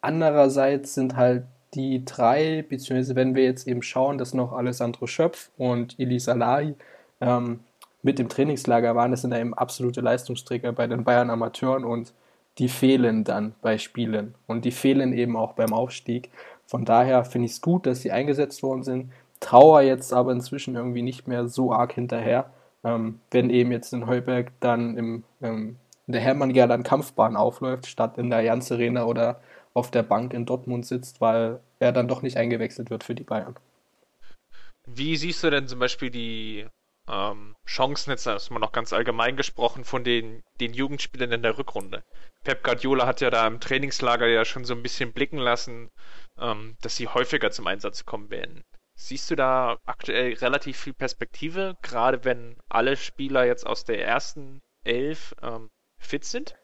Andererseits 0.00 0.94
sind 0.94 1.16
halt 1.16 1.44
die 1.74 2.04
drei, 2.04 2.64
beziehungsweise 2.68 3.14
wenn 3.14 3.34
wir 3.34 3.44
jetzt 3.44 3.68
eben 3.68 3.82
schauen, 3.82 4.18
dass 4.18 4.34
noch 4.34 4.52
Alessandro 4.52 5.06
Schöpf 5.06 5.50
und 5.56 5.98
Elisa 5.98 6.32
Lai 6.32 6.74
ähm, 7.20 7.60
mit 8.02 8.18
im 8.18 8.28
Trainingslager 8.28 8.96
waren, 8.96 9.10
das 9.10 9.22
sind 9.22 9.34
eben 9.34 9.54
absolute 9.54 10.00
Leistungsträger 10.00 10.72
bei 10.72 10.86
den 10.86 11.04
Bayern 11.04 11.30
Amateuren 11.30 11.84
und 11.84 12.12
die 12.58 12.68
fehlen 12.68 13.24
dann 13.24 13.54
bei 13.62 13.78
Spielen 13.78 14.34
und 14.46 14.64
die 14.64 14.70
fehlen 14.70 15.12
eben 15.12 15.36
auch 15.36 15.52
beim 15.52 15.72
Aufstieg. 15.72 16.30
Von 16.70 16.84
daher 16.84 17.24
finde 17.24 17.46
ich 17.46 17.52
es 17.52 17.60
gut, 17.60 17.84
dass 17.84 18.00
sie 18.00 18.12
eingesetzt 18.12 18.62
worden 18.62 18.84
sind. 18.84 19.12
Trauer 19.40 19.80
jetzt 19.80 20.12
aber 20.12 20.30
inzwischen 20.30 20.76
irgendwie 20.76 21.02
nicht 21.02 21.26
mehr 21.26 21.48
so 21.48 21.72
arg 21.72 21.92
hinterher, 21.92 22.52
ähm, 22.84 23.18
wenn 23.32 23.50
eben 23.50 23.72
jetzt 23.72 23.92
in 23.92 24.06
Heuberg 24.06 24.52
dann 24.60 24.96
im, 24.96 25.24
ähm, 25.42 25.78
in 26.06 26.12
der 26.12 26.20
Hermann-Gerland 26.20 26.86
Kampfbahn 26.86 27.34
aufläuft, 27.34 27.88
statt 27.88 28.18
in 28.18 28.30
der 28.30 28.42
Jans 28.42 28.70
Arena 28.70 29.04
oder 29.06 29.40
auf 29.74 29.90
der 29.90 30.04
Bank 30.04 30.32
in 30.32 30.46
Dortmund 30.46 30.86
sitzt, 30.86 31.20
weil 31.20 31.58
er 31.80 31.90
dann 31.90 32.06
doch 32.06 32.22
nicht 32.22 32.36
eingewechselt 32.36 32.88
wird 32.90 33.02
für 33.02 33.16
die 33.16 33.24
Bayern. 33.24 33.56
Wie 34.86 35.16
siehst 35.16 35.42
du 35.42 35.50
denn 35.50 35.66
zum 35.66 35.80
Beispiel 35.80 36.10
die 36.10 36.66
ähm, 37.10 37.56
Chancen, 37.66 38.10
jetzt 38.10 38.26
erstmal 38.26 38.60
noch 38.60 38.72
ganz 38.72 38.92
allgemein 38.92 39.36
gesprochen, 39.36 39.84
von 39.84 40.04
den, 40.04 40.42
den 40.60 40.72
Jugendspielern 40.72 41.32
in 41.32 41.42
der 41.42 41.58
Rückrunde? 41.58 42.02
Pep 42.44 42.62
Guardiola 42.62 43.06
hat 43.06 43.20
ja 43.20 43.30
da 43.30 43.46
im 43.46 43.60
Trainingslager 43.60 44.26
ja 44.26 44.44
schon 44.44 44.64
so 44.64 44.74
ein 44.74 44.82
bisschen 44.82 45.12
blicken 45.12 45.38
lassen, 45.38 45.90
ähm, 46.38 46.76
dass 46.82 46.96
sie 46.96 47.08
häufiger 47.08 47.50
zum 47.50 47.66
Einsatz 47.66 48.04
kommen 48.04 48.30
werden. 48.30 48.62
Siehst 48.94 49.30
du 49.30 49.36
da 49.36 49.78
aktuell 49.86 50.34
relativ 50.34 50.76
viel 50.78 50.92
Perspektive, 50.92 51.76
gerade 51.82 52.24
wenn 52.24 52.56
alle 52.68 52.96
Spieler 52.96 53.46
jetzt 53.46 53.66
aus 53.66 53.84
der 53.84 54.04
ersten 54.04 54.60
Elf 54.84 55.34
ähm, 55.42 55.68
fit 55.98 56.24
sind? 56.24 56.54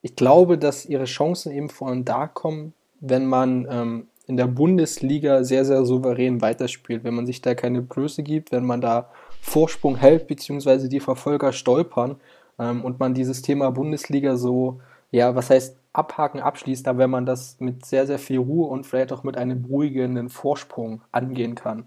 Ich 0.00 0.16
glaube, 0.16 0.58
dass 0.58 0.86
ihre 0.86 1.04
Chancen 1.04 1.52
eben 1.52 1.68
vor 1.68 1.88
allem 1.88 2.04
da 2.04 2.26
kommen, 2.26 2.74
wenn 3.00 3.26
man 3.26 3.66
ähm, 3.70 4.08
in 4.26 4.36
der 4.36 4.46
Bundesliga 4.46 5.44
sehr, 5.44 5.64
sehr 5.64 5.84
souverän 5.84 6.40
weiterspielt, 6.40 7.04
wenn 7.04 7.14
man 7.14 7.26
sich 7.26 7.42
da 7.42 7.54
keine 7.54 7.82
Blöße 7.82 8.22
gibt, 8.22 8.52
wenn 8.52 8.64
man 8.64 8.80
da 8.80 9.10
Vorsprung 9.42 9.96
hält, 9.96 10.28
beziehungsweise 10.28 10.88
die 10.88 11.00
Verfolger 11.00 11.52
stolpern. 11.52 12.16
ähm, 12.58 12.84
und 12.84 13.00
man 13.00 13.14
dieses 13.14 13.42
Thema 13.42 13.70
Bundesliga 13.72 14.36
so, 14.36 14.80
ja, 15.10 15.34
was 15.34 15.50
heißt 15.50 15.76
abhaken, 15.92 16.40
abschließt, 16.40 16.88
aber 16.88 17.00
wenn 17.00 17.10
man 17.10 17.26
das 17.26 17.56
mit 17.60 17.84
sehr, 17.84 18.06
sehr 18.06 18.18
viel 18.18 18.38
Ruhe 18.38 18.68
und 18.68 18.86
vielleicht 18.86 19.12
auch 19.12 19.24
mit 19.24 19.36
einem 19.36 19.62
beruhigenden 19.62 20.30
Vorsprung 20.30 21.02
angehen 21.12 21.54
kann, 21.54 21.86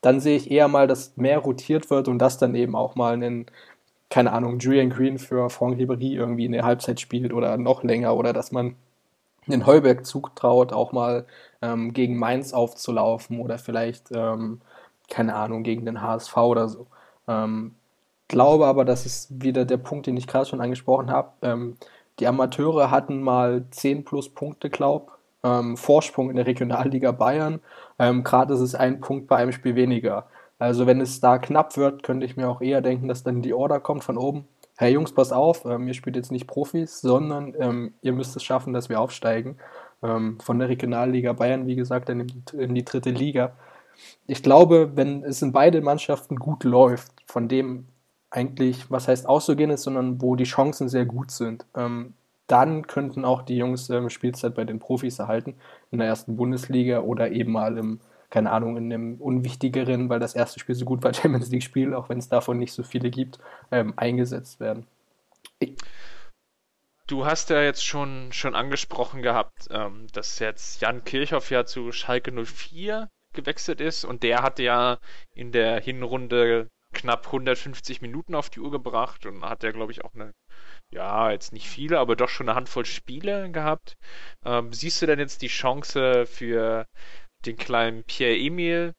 dann 0.00 0.20
sehe 0.20 0.36
ich 0.36 0.50
eher 0.50 0.68
mal, 0.68 0.86
dass 0.88 1.16
mehr 1.16 1.38
rotiert 1.38 1.90
wird 1.90 2.08
und 2.08 2.18
das 2.18 2.38
dann 2.38 2.54
eben 2.54 2.74
auch 2.76 2.94
mal 2.96 3.14
einen, 3.14 3.46
keine 4.10 4.32
Ahnung, 4.32 4.58
Julian 4.58 4.90
Green 4.90 5.18
für 5.18 5.50
Franck 5.50 5.78
Ribéry 5.78 6.12
irgendwie 6.14 6.46
in 6.46 6.52
der 6.52 6.64
Halbzeit 6.64 7.00
spielt 7.00 7.32
oder 7.32 7.56
noch 7.58 7.82
länger 7.84 8.16
oder 8.16 8.32
dass 8.32 8.52
man 8.52 8.76
den 9.46 9.66
Heuberg 9.66 10.06
zutraut, 10.06 10.72
auch 10.72 10.92
mal 10.92 11.26
ähm, 11.62 11.92
gegen 11.92 12.18
Mainz 12.18 12.52
aufzulaufen 12.52 13.40
oder 13.40 13.58
vielleicht, 13.58 14.10
ähm, 14.14 14.60
keine 15.10 15.34
Ahnung, 15.34 15.62
gegen 15.64 15.84
den 15.86 16.02
HSV 16.02 16.36
oder 16.38 16.68
so. 16.68 16.86
Ähm, 17.28 17.74
glaube 18.28 18.66
aber, 18.66 18.84
das 18.84 19.06
ist 19.06 19.42
wieder 19.42 19.64
der 19.64 19.76
Punkt, 19.78 20.06
den 20.06 20.16
ich 20.16 20.26
gerade 20.26 20.46
schon 20.46 20.60
angesprochen 20.60 21.10
habe. 21.10 21.30
Ähm, 21.42 21.76
die 22.20 22.26
Amateure 22.26 22.90
hatten 22.90 23.22
mal 23.22 23.64
10 23.70 24.04
plus 24.04 24.28
Punkte, 24.28 24.70
glaub, 24.70 25.18
ähm, 25.42 25.76
Vorsprung 25.76 26.30
in 26.30 26.36
der 26.36 26.46
Regionalliga 26.46 27.12
Bayern. 27.12 27.60
Ähm, 27.98 28.24
gerade 28.24 28.54
ist 28.54 28.60
es 28.60 28.74
ein 28.74 29.00
Punkt 29.00 29.26
bei 29.28 29.36
einem 29.36 29.52
Spiel 29.52 29.74
weniger. 29.74 30.26
Also 30.58 30.86
wenn 30.86 31.00
es 31.00 31.20
da 31.20 31.38
knapp 31.38 31.76
wird, 31.76 32.02
könnte 32.02 32.26
ich 32.26 32.36
mir 32.36 32.48
auch 32.48 32.60
eher 32.60 32.80
denken, 32.80 33.08
dass 33.08 33.22
dann 33.24 33.42
die 33.42 33.54
Order 33.54 33.80
kommt 33.80 34.04
von 34.04 34.16
oben. 34.16 34.46
Hey 34.76 34.92
Jungs, 34.92 35.12
pass 35.12 35.32
auf, 35.32 35.64
ähm, 35.66 35.86
ihr 35.86 35.94
spielt 35.94 36.16
jetzt 36.16 36.32
nicht 36.32 36.46
Profis, 36.46 37.00
sondern 37.00 37.54
ähm, 37.58 37.94
ihr 38.02 38.12
müsst 38.12 38.34
es 38.36 38.42
schaffen, 38.42 38.72
dass 38.72 38.88
wir 38.88 39.00
aufsteigen. 39.00 39.56
Ähm, 40.02 40.38
von 40.40 40.58
der 40.58 40.68
Regionalliga 40.68 41.32
Bayern, 41.32 41.66
wie 41.66 41.76
gesagt, 41.76 42.08
in 42.08 42.26
die, 42.26 42.42
in 42.56 42.74
die 42.74 42.84
dritte 42.84 43.10
Liga. 43.10 43.52
Ich 44.26 44.42
glaube, 44.42 44.92
wenn 44.94 45.24
es 45.24 45.42
in 45.42 45.52
beide 45.52 45.80
Mannschaften 45.80 46.36
gut 46.36 46.64
läuft, 46.64 47.12
von 47.26 47.48
dem 47.48 47.86
eigentlich, 48.30 48.90
was 48.90 49.08
heißt 49.08 49.28
auszugehen 49.28 49.70
ist, 49.70 49.84
sondern 49.84 50.20
wo 50.20 50.36
die 50.36 50.44
Chancen 50.44 50.88
sehr 50.88 51.04
gut 51.04 51.30
sind, 51.30 51.66
ähm, 51.76 52.14
dann 52.46 52.86
könnten 52.86 53.24
auch 53.24 53.42
die 53.42 53.56
Jungs 53.56 53.88
ähm, 53.90 54.10
Spielzeit 54.10 54.54
bei 54.54 54.64
den 54.64 54.78
Profis 54.78 55.18
erhalten, 55.18 55.54
in 55.90 55.98
der 55.98 56.08
ersten 56.08 56.36
Bundesliga 56.36 57.00
oder 57.00 57.30
eben 57.30 57.52
mal 57.52 57.78
im, 57.78 58.00
keine 58.30 58.50
Ahnung, 58.50 58.76
in 58.76 58.92
einem 58.92 59.14
unwichtigeren, 59.20 60.08
weil 60.08 60.20
das 60.20 60.34
erste 60.34 60.60
Spiel 60.60 60.74
so 60.74 60.84
gut 60.84 61.02
war, 61.04 61.14
Champions 61.14 61.50
League-Spiel, 61.50 61.94
auch 61.94 62.08
wenn 62.08 62.18
es 62.18 62.28
davon 62.28 62.58
nicht 62.58 62.72
so 62.72 62.82
viele 62.82 63.10
gibt, 63.10 63.38
ähm, 63.70 63.94
eingesetzt 63.96 64.60
werden. 64.60 64.86
Ich 65.58 65.76
Du 67.06 67.26
hast 67.26 67.50
ja 67.50 67.62
jetzt 67.62 67.84
schon, 67.84 68.32
schon 68.32 68.54
angesprochen 68.54 69.20
gehabt, 69.20 69.68
ähm, 69.70 70.06
dass 70.14 70.38
jetzt 70.38 70.80
Jan 70.80 71.04
Kirchhoff 71.04 71.50
ja 71.50 71.66
zu 71.66 71.92
Schalke 71.92 72.32
04 72.32 73.08
gewechselt 73.34 73.80
ist 73.80 74.04
und 74.04 74.22
der 74.22 74.42
hatte 74.42 74.62
ja 74.62 74.98
in 75.34 75.52
der 75.52 75.80
Hinrunde 75.80 76.68
knapp 76.94 77.26
150 77.26 78.00
Minuten 78.00 78.34
auf 78.34 78.48
die 78.48 78.60
Uhr 78.60 78.70
gebracht 78.70 79.26
und 79.26 79.44
hat 79.44 79.62
ja, 79.62 79.72
glaube 79.72 79.92
ich, 79.92 80.04
auch 80.04 80.14
eine, 80.14 80.32
ja, 80.92 81.30
jetzt 81.30 81.52
nicht 81.52 81.68
viele, 81.68 81.98
aber 81.98 82.16
doch 82.16 82.28
schon 82.28 82.48
eine 82.48 82.56
Handvoll 82.56 82.86
Spiele 82.86 83.50
gehabt. 83.50 83.94
Ähm, 84.44 84.72
siehst 84.72 85.02
du 85.02 85.06
denn 85.06 85.18
jetzt 85.18 85.42
die 85.42 85.48
Chance 85.48 86.24
für 86.26 86.86
den 87.44 87.56
kleinen 87.56 88.04
Pierre-Emil, 88.04 88.92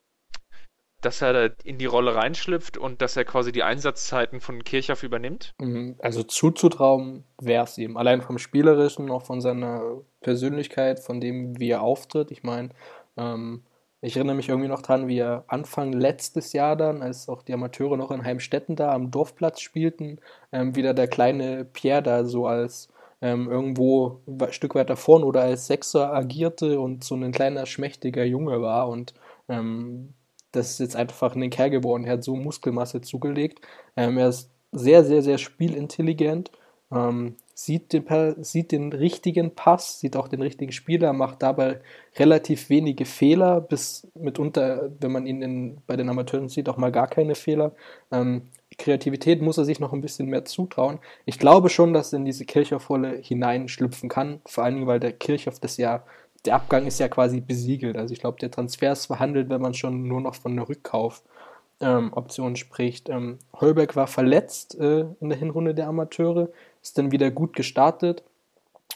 dass 1.02 1.22
er 1.22 1.34
da 1.34 1.56
in 1.64 1.78
die 1.78 1.86
Rolle 1.86 2.16
reinschlüpft 2.16 2.78
und 2.78 3.02
dass 3.02 3.16
er 3.16 3.26
quasi 3.26 3.52
die 3.52 3.64
Einsatzzeiten 3.64 4.42
von 4.42 4.64
Kirchhoff 4.64 5.04
übernimmt? 5.04 5.54
Mhm, 5.60 5.96
also 6.00 6.24
zuzutrauen 6.24 7.24
wäre 7.40 7.64
es 7.64 7.78
ihm. 7.78 7.98
Allein 7.98 8.22
vom 8.22 8.38
Spielerischen, 8.38 9.12
auch 9.12 9.24
von 9.24 9.42
seiner 9.42 10.02
Persönlichkeit, 10.22 11.00
von 11.00 11.22
dem, 11.22 11.60
wie 11.60 11.70
er 11.70 11.82
auftritt. 11.82 12.32
Ich 12.32 12.44
meine, 12.44 12.70
ähm, 13.18 13.64
ich 14.06 14.16
erinnere 14.16 14.36
mich 14.36 14.50
irgendwie 14.50 14.68
noch 14.68 14.82
dran, 14.82 15.08
wie 15.08 15.20
er 15.20 15.44
Anfang 15.48 15.92
letztes 15.92 16.54
Jahr 16.54 16.76
dann, 16.76 17.02
als 17.02 17.28
auch 17.28 17.42
die 17.42 17.54
Amateure 17.54 17.98
noch 17.98 18.12
in 18.12 18.24
Heimstetten 18.24 18.76
da 18.76 18.94
am 18.94 19.12
Dorfplatz 19.12 19.62
spielten, 19.62 20.20
ähm, 20.52 20.76
wieder 20.76 20.94
der 20.94 21.08
kleine 21.08 21.66
Pierre 21.66 22.04
da 22.04 22.26
so 22.26 22.48
als 22.48 22.90
ähm, 23.22 23.50
irgendwo 23.50 24.22
ein 24.28 24.52
Stück 24.52 24.76
weiter 24.76 24.96
vorne 24.96 25.26
oder 25.26 25.42
als 25.42 25.68
Sechser 25.68 26.14
agierte 26.14 26.80
und 26.80 27.04
so 27.04 27.16
ein 27.16 27.32
kleiner 27.32 27.66
schmächtiger 27.66 28.24
Junge 28.24 28.62
war 28.62 28.90
und 28.90 29.14
ähm, 29.50 30.14
das 30.52 30.72
ist 30.72 30.80
jetzt 30.80 30.96
einfach 30.96 31.36
ein 31.36 31.50
Kerl 31.50 31.70
geworden. 31.70 32.06
Er 32.06 32.14
hat 32.14 32.24
so 32.24 32.36
Muskelmasse 32.36 33.02
zugelegt. 33.02 33.60
Ähm, 33.98 34.18
er 34.18 34.30
ist 34.30 34.50
sehr, 34.72 35.04
sehr, 35.04 35.22
sehr 35.22 35.38
spielintelligent. 35.38 36.52
Ähm, 36.92 37.36
sieht 37.58 37.94
den, 37.94 38.06
sieht 38.44 38.74
den 38.74 38.92
richtigen 38.92 39.56
Pass, 39.56 40.02
sieht 40.02 40.18
auch 40.18 40.28
den 40.28 40.42
richtigen 40.42 40.74
Spieler, 40.74 41.14
macht 41.14 41.42
dabei 41.42 41.80
relativ 42.18 42.70
wenige 42.70 43.06
Fehler, 43.06 43.62
bis 43.62 44.08
mitunter, 44.14 44.92
wenn 45.00 45.14
man 45.14 45.26
ihn 45.26 45.42
in, 45.42 45.78
bei 45.88 45.96
den 45.96 46.10
Amateuren 46.10 46.50
sieht, 46.50 46.68
auch 46.68 46.76
mal 46.76 46.92
gar 46.92 47.08
keine 47.08 47.34
Fehler. 47.34 47.72
Ähm, 48.12 48.50
Kreativität 48.78 49.42
muss 49.42 49.58
er 49.58 49.64
sich 49.64 49.80
noch 49.80 49.94
ein 49.94 50.02
bisschen 50.02 50.28
mehr 50.28 50.44
zutrauen. 50.44 51.00
Ich 51.24 51.40
glaube 51.40 51.70
schon, 51.70 51.94
dass 51.94 52.12
er 52.12 52.20
in 52.20 52.26
diese 52.26 52.44
Kirchhoff-Rolle 52.44 53.20
hineinschlüpfen 53.22 54.10
kann, 54.10 54.42
vor 54.46 54.66
allen 54.66 54.76
Dingen, 54.76 54.88
weil 54.88 55.00
der 55.00 55.14
Kirchhoff 55.14 55.62
das 55.62 55.78
ja, 55.78 56.04
der 56.46 56.56
Abgang 56.56 56.86
ist 56.86 57.00
ja 57.00 57.08
quasi 57.08 57.40
besiegelt. 57.40 57.96
Also 57.96 58.14
ich 58.14 58.20
glaube, 58.20 58.38
der 58.40 58.52
Transfer 58.52 58.92
ist 58.92 59.06
verhandelt, 59.06 59.48
wenn 59.50 59.62
man 59.62 59.74
schon 59.74 60.10
nur 60.10 60.20
noch 60.20 60.36
von 60.36 60.52
einer 60.52 60.68
Rückkauf-Option 60.68 62.50
ähm, 62.50 62.56
spricht. 62.58 63.08
Ähm, 63.08 63.40
Holberg 63.54 63.96
war 63.96 64.08
verletzt 64.08 64.78
äh, 64.78 65.06
in 65.22 65.30
der 65.30 65.38
Hinrunde 65.38 65.74
der 65.74 65.88
Amateure 65.88 66.50
ist 66.86 66.98
dann 67.00 67.12
wieder 67.12 67.32
gut 67.32 67.56
gestartet. 67.56 68.24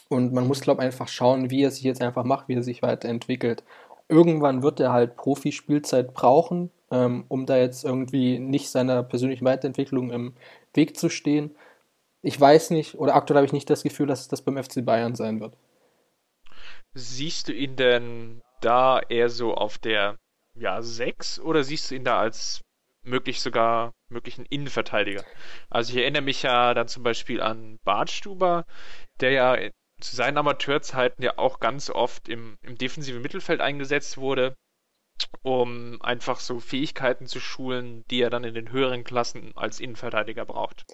Und 0.08 0.32
man 0.32 0.46
muss, 0.46 0.60
glaube 0.60 0.82
ich, 0.82 0.86
einfach 0.86 1.08
schauen, 1.08 1.50
wie 1.50 1.62
er 1.62 1.70
sich 1.70 1.82
jetzt 1.82 2.00
einfach 2.00 2.24
macht, 2.24 2.48
wie 2.48 2.54
er 2.54 2.62
sich 2.62 2.82
weiterentwickelt. 2.82 3.64
Irgendwann 4.08 4.62
wird 4.62 4.80
er 4.80 4.92
halt 4.92 5.16
Profispielzeit 5.16 6.14
brauchen, 6.14 6.70
ähm, 6.90 7.24
um 7.28 7.46
da 7.46 7.56
jetzt 7.56 7.84
irgendwie 7.84 8.38
nicht 8.38 8.70
seiner 8.70 9.02
persönlichen 9.02 9.44
Weiterentwicklung 9.44 10.10
im 10.10 10.34
Weg 10.72 10.96
zu 10.96 11.08
stehen. 11.08 11.54
Ich 12.22 12.40
weiß 12.40 12.70
nicht, 12.70 12.96
oder 12.96 13.14
aktuell 13.14 13.38
habe 13.38 13.46
ich 13.46 13.52
nicht 13.52 13.70
das 13.70 13.82
Gefühl, 13.82 14.06
dass 14.06 14.28
das 14.28 14.42
beim 14.42 14.62
FC 14.62 14.84
Bayern 14.84 15.14
sein 15.14 15.40
wird. 15.40 15.56
Siehst 16.94 17.48
du 17.48 17.52
ihn 17.52 17.76
denn 17.76 18.40
da 18.60 19.00
eher 19.00 19.30
so 19.30 19.54
auf 19.54 19.78
der 19.78 20.16
ja, 20.56 20.82
6 20.82 21.40
oder 21.40 21.64
siehst 21.64 21.90
du 21.90 21.94
ihn 21.94 22.04
da 22.04 22.18
als 22.18 22.60
möglich 23.02 23.40
sogar 23.40 23.92
möglichen 24.08 24.44
Innenverteidiger. 24.44 25.24
Also 25.68 25.92
ich 25.92 25.98
erinnere 25.98 26.22
mich 26.22 26.42
ja 26.42 26.74
dann 26.74 26.88
zum 26.88 27.02
Beispiel 27.02 27.40
an 27.40 27.78
Bartstuber, 27.84 28.64
der 29.20 29.30
ja 29.30 29.56
zu 30.00 30.16
seinen 30.16 30.38
Amateurzeiten 30.38 31.22
ja 31.22 31.38
auch 31.38 31.60
ganz 31.60 31.90
oft 31.90 32.28
im, 32.28 32.56
im 32.62 32.76
defensiven 32.76 33.22
Mittelfeld 33.22 33.60
eingesetzt 33.60 34.18
wurde, 34.18 34.54
um 35.42 36.00
einfach 36.00 36.40
so 36.40 36.60
Fähigkeiten 36.60 37.26
zu 37.26 37.40
schulen, 37.40 38.04
die 38.10 38.22
er 38.22 38.30
dann 38.30 38.44
in 38.44 38.54
den 38.54 38.72
höheren 38.72 39.04
Klassen 39.04 39.52
als 39.56 39.80
Innenverteidiger 39.80 40.46
braucht. 40.46 40.84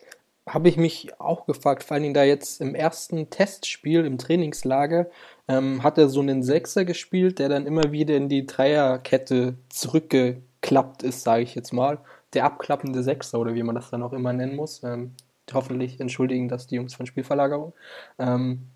Habe 0.48 0.68
ich 0.68 0.76
mich 0.76 1.20
auch 1.20 1.46
gefragt, 1.46 1.82
vor 1.82 1.98
Dingen 1.98 2.14
da 2.14 2.22
jetzt 2.22 2.60
im 2.60 2.76
ersten 2.76 3.30
Testspiel 3.30 4.04
im 4.04 4.16
Trainingslager 4.16 5.10
ähm, 5.48 5.82
hat 5.82 5.98
er 5.98 6.08
so 6.08 6.20
einen 6.20 6.44
Sechser 6.44 6.84
gespielt, 6.84 7.40
der 7.40 7.48
dann 7.48 7.66
immer 7.66 7.90
wieder 7.90 8.16
in 8.16 8.28
die 8.28 8.46
Dreierkette 8.46 9.58
zurückge 9.68 10.42
abgeklappt 10.66 11.02
ist, 11.02 11.22
sage 11.22 11.42
ich 11.42 11.54
jetzt 11.54 11.72
mal. 11.72 11.98
Der 12.34 12.44
abklappende 12.44 13.02
Sechser 13.02 13.38
oder 13.38 13.54
wie 13.54 13.62
man 13.62 13.76
das 13.76 13.90
dann 13.90 14.02
auch 14.02 14.12
immer 14.12 14.32
nennen 14.32 14.56
muss. 14.56 14.82
Ähm, 14.82 15.14
hoffentlich 15.52 16.00
entschuldigen 16.00 16.48
das 16.48 16.66
die 16.66 16.76
Jungs 16.76 16.94
von 16.94 17.06
Spielverlagerung. 17.06 17.72
Ähm, 18.18 18.66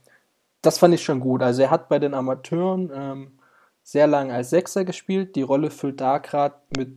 das 0.62 0.78
fand 0.78 0.94
ich 0.94 1.02
schon 1.02 1.20
gut. 1.20 1.42
Also 1.42 1.62
er 1.62 1.70
hat 1.70 1.88
bei 1.88 1.98
den 1.98 2.14
Amateuren 2.14 2.90
ähm, 2.94 3.38
sehr 3.82 4.06
lange 4.06 4.32
als 4.32 4.50
Sechser 4.50 4.84
gespielt. 4.84 5.34
Die 5.34 5.42
Rolle 5.42 5.70
füllt 5.70 6.00
da 6.00 6.18
gerade 6.18 6.54
mit 6.76 6.96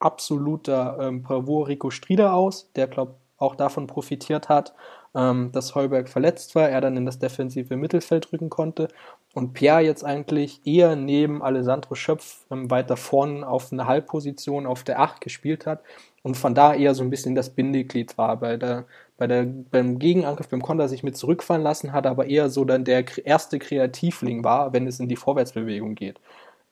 absoluter 0.00 0.98
ähm, 1.00 1.22
Bravour 1.22 1.68
Rico 1.68 1.90
Strieder 1.90 2.34
aus, 2.34 2.72
der 2.72 2.88
glaube 2.88 3.14
auch 3.36 3.54
davon 3.54 3.86
profitiert 3.86 4.48
hat, 4.48 4.74
ähm, 5.14 5.50
dass 5.52 5.74
Heuberg 5.74 6.08
verletzt 6.08 6.54
war, 6.54 6.68
er 6.68 6.80
dann 6.80 6.96
in 6.96 7.06
das 7.06 7.18
defensive 7.18 7.76
Mittelfeld 7.76 8.32
rücken 8.32 8.50
konnte 8.50 8.88
und 9.34 9.54
Pierre 9.54 9.80
jetzt 9.80 10.04
eigentlich 10.04 10.60
eher 10.66 10.96
neben 10.96 11.42
Alessandro 11.42 11.94
Schöpf 11.94 12.44
ähm, 12.50 12.70
weiter 12.70 12.96
vorn 12.96 13.44
auf 13.44 13.72
eine 13.72 13.86
Halbposition 13.86 14.66
auf 14.66 14.84
der 14.84 15.00
8 15.00 15.20
gespielt 15.20 15.66
hat 15.66 15.82
und 16.22 16.36
von 16.36 16.54
da 16.54 16.74
eher 16.74 16.94
so 16.94 17.02
ein 17.02 17.10
bisschen 17.10 17.34
das 17.34 17.50
Bindeglied 17.50 18.18
war. 18.18 18.36
Bei 18.38 18.56
der, 18.56 18.84
bei 19.16 19.26
der, 19.26 19.44
beim 19.44 19.98
Gegenangriff, 19.98 20.48
beim 20.48 20.62
Konter 20.62 20.88
sich 20.88 21.02
mit 21.02 21.16
zurückfallen 21.16 21.62
lassen 21.62 21.92
hat, 21.92 22.06
aber 22.06 22.26
eher 22.26 22.50
so 22.50 22.64
dann 22.64 22.84
der 22.84 23.04
erste 23.26 23.58
Kreativling 23.58 24.44
war, 24.44 24.72
wenn 24.72 24.86
es 24.86 25.00
in 25.00 25.08
die 25.08 25.16
Vorwärtsbewegung 25.16 25.94
geht. 25.94 26.20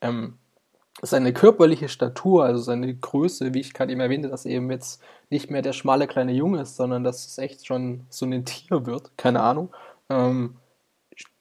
Ähm, 0.01 0.39
seine 1.03 1.33
körperliche 1.33 1.89
Statur, 1.89 2.45
also 2.45 2.61
seine 2.61 2.95
Größe, 2.95 3.55
wie 3.55 3.61
ich 3.61 3.73
gerade 3.73 3.93
eben 3.93 4.01
erwähnte, 4.01 4.29
dass 4.29 4.45
er 4.45 4.53
eben 4.53 4.71
jetzt 4.71 5.03
nicht 5.31 5.51
mehr 5.51 5.63
der 5.63 5.73
schmale 5.73 6.07
kleine 6.07 6.33
Junge 6.33 6.61
ist, 6.63 6.77
sondern 6.77 7.05
dass 7.05 7.27
es 7.27 7.39
echt 7.39 7.67
schon 7.67 8.07
so 8.11 8.27
ein 8.27 8.45
Tier 8.45 8.87
wird, 8.87 9.13
keine 9.17 9.41
Ahnung. 9.41 9.71
Ähm, 10.11 10.57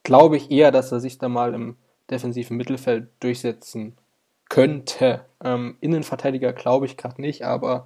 glaube 0.10 0.38
ich 0.38 0.49
eher, 0.49 0.72
dass 0.72 0.91
er 0.91 0.99
sich 0.99 1.20
da 1.20 1.30
mal 1.30 1.53
im 1.53 1.76
defensiven 2.10 2.57
Mittelfeld 2.57 3.10
durchsetzen 3.20 3.95
könnte. 4.49 5.24
Ähm, 5.43 5.78
Innenverteidiger 5.82 6.51
glaube 6.51 6.88
ich 6.88 6.97
gerade 6.97 7.22
nicht, 7.22 7.45
aber 7.45 7.86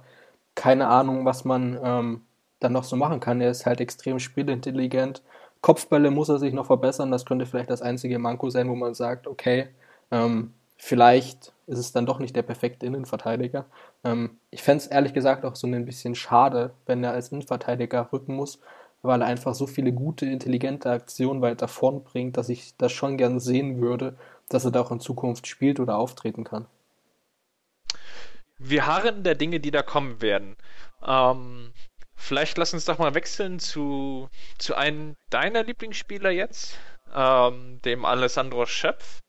keine 0.54 0.88
Ahnung, 0.88 1.26
was 1.26 1.44
man 1.44 1.78
ähm, 1.84 2.22
dann 2.60 2.72
noch 2.72 2.84
so 2.84 2.96
machen 2.96 3.20
kann. 3.20 3.42
Er 3.42 3.50
ist 3.50 3.66
halt 3.66 3.82
extrem 3.82 4.18
spielintelligent. 4.20 5.20
Kopfbälle 5.60 6.10
muss 6.10 6.30
er 6.30 6.38
sich 6.38 6.54
noch 6.54 6.64
verbessern. 6.64 7.10
Das 7.10 7.26
könnte 7.26 7.44
vielleicht 7.44 7.68
das 7.68 7.82
einzige 7.82 8.18
Manko 8.18 8.48
sein, 8.48 8.70
wo 8.70 8.74
man 8.74 8.94
sagt, 8.94 9.26
okay, 9.26 9.68
ähm, 10.10 10.54
vielleicht 10.78 11.52
ist 11.66 11.78
es 11.78 11.92
dann 11.92 12.06
doch 12.06 12.20
nicht 12.20 12.34
der 12.34 12.42
perfekte 12.42 12.86
Innenverteidiger. 12.86 13.66
Ähm, 14.02 14.38
ich 14.50 14.62
fände 14.62 14.82
es 14.82 14.86
ehrlich 14.86 15.12
gesagt 15.12 15.44
auch 15.44 15.56
so 15.56 15.66
ein 15.66 15.84
bisschen 15.84 16.14
schade, 16.14 16.70
wenn 16.86 17.04
er 17.04 17.12
als 17.12 17.32
Innenverteidiger 17.32 18.08
rücken 18.14 18.34
muss, 18.34 18.60
weil 19.04 19.20
er 19.20 19.26
einfach 19.28 19.54
so 19.54 19.66
viele 19.66 19.92
gute, 19.92 20.24
intelligente 20.26 20.90
Aktionen 20.90 21.42
weiter 21.42 21.68
vorn 21.68 22.02
bringt, 22.02 22.36
dass 22.38 22.48
ich 22.48 22.74
das 22.78 22.90
schon 22.92 23.18
gern 23.18 23.38
sehen 23.38 23.80
würde, 23.80 24.16
dass 24.48 24.64
er 24.64 24.70
da 24.70 24.80
auch 24.80 24.90
in 24.90 24.98
Zukunft 24.98 25.46
spielt 25.46 25.78
oder 25.78 25.98
auftreten 25.98 26.42
kann. 26.42 26.66
Wir 28.58 28.86
harren 28.86 29.22
der 29.22 29.34
Dinge, 29.34 29.60
die 29.60 29.70
da 29.70 29.82
kommen 29.82 30.22
werden. 30.22 30.56
Ähm, 31.06 31.74
vielleicht 32.14 32.56
lass 32.56 32.72
uns 32.72 32.86
doch 32.86 32.98
mal 32.98 33.14
wechseln 33.14 33.58
zu, 33.58 34.30
zu 34.58 34.74
einem 34.74 35.16
deiner 35.28 35.64
Lieblingsspieler 35.64 36.30
jetzt, 36.30 36.78
ähm, 37.14 37.80
dem 37.84 38.06
Alessandro 38.06 38.64
Schöpf. 38.64 39.20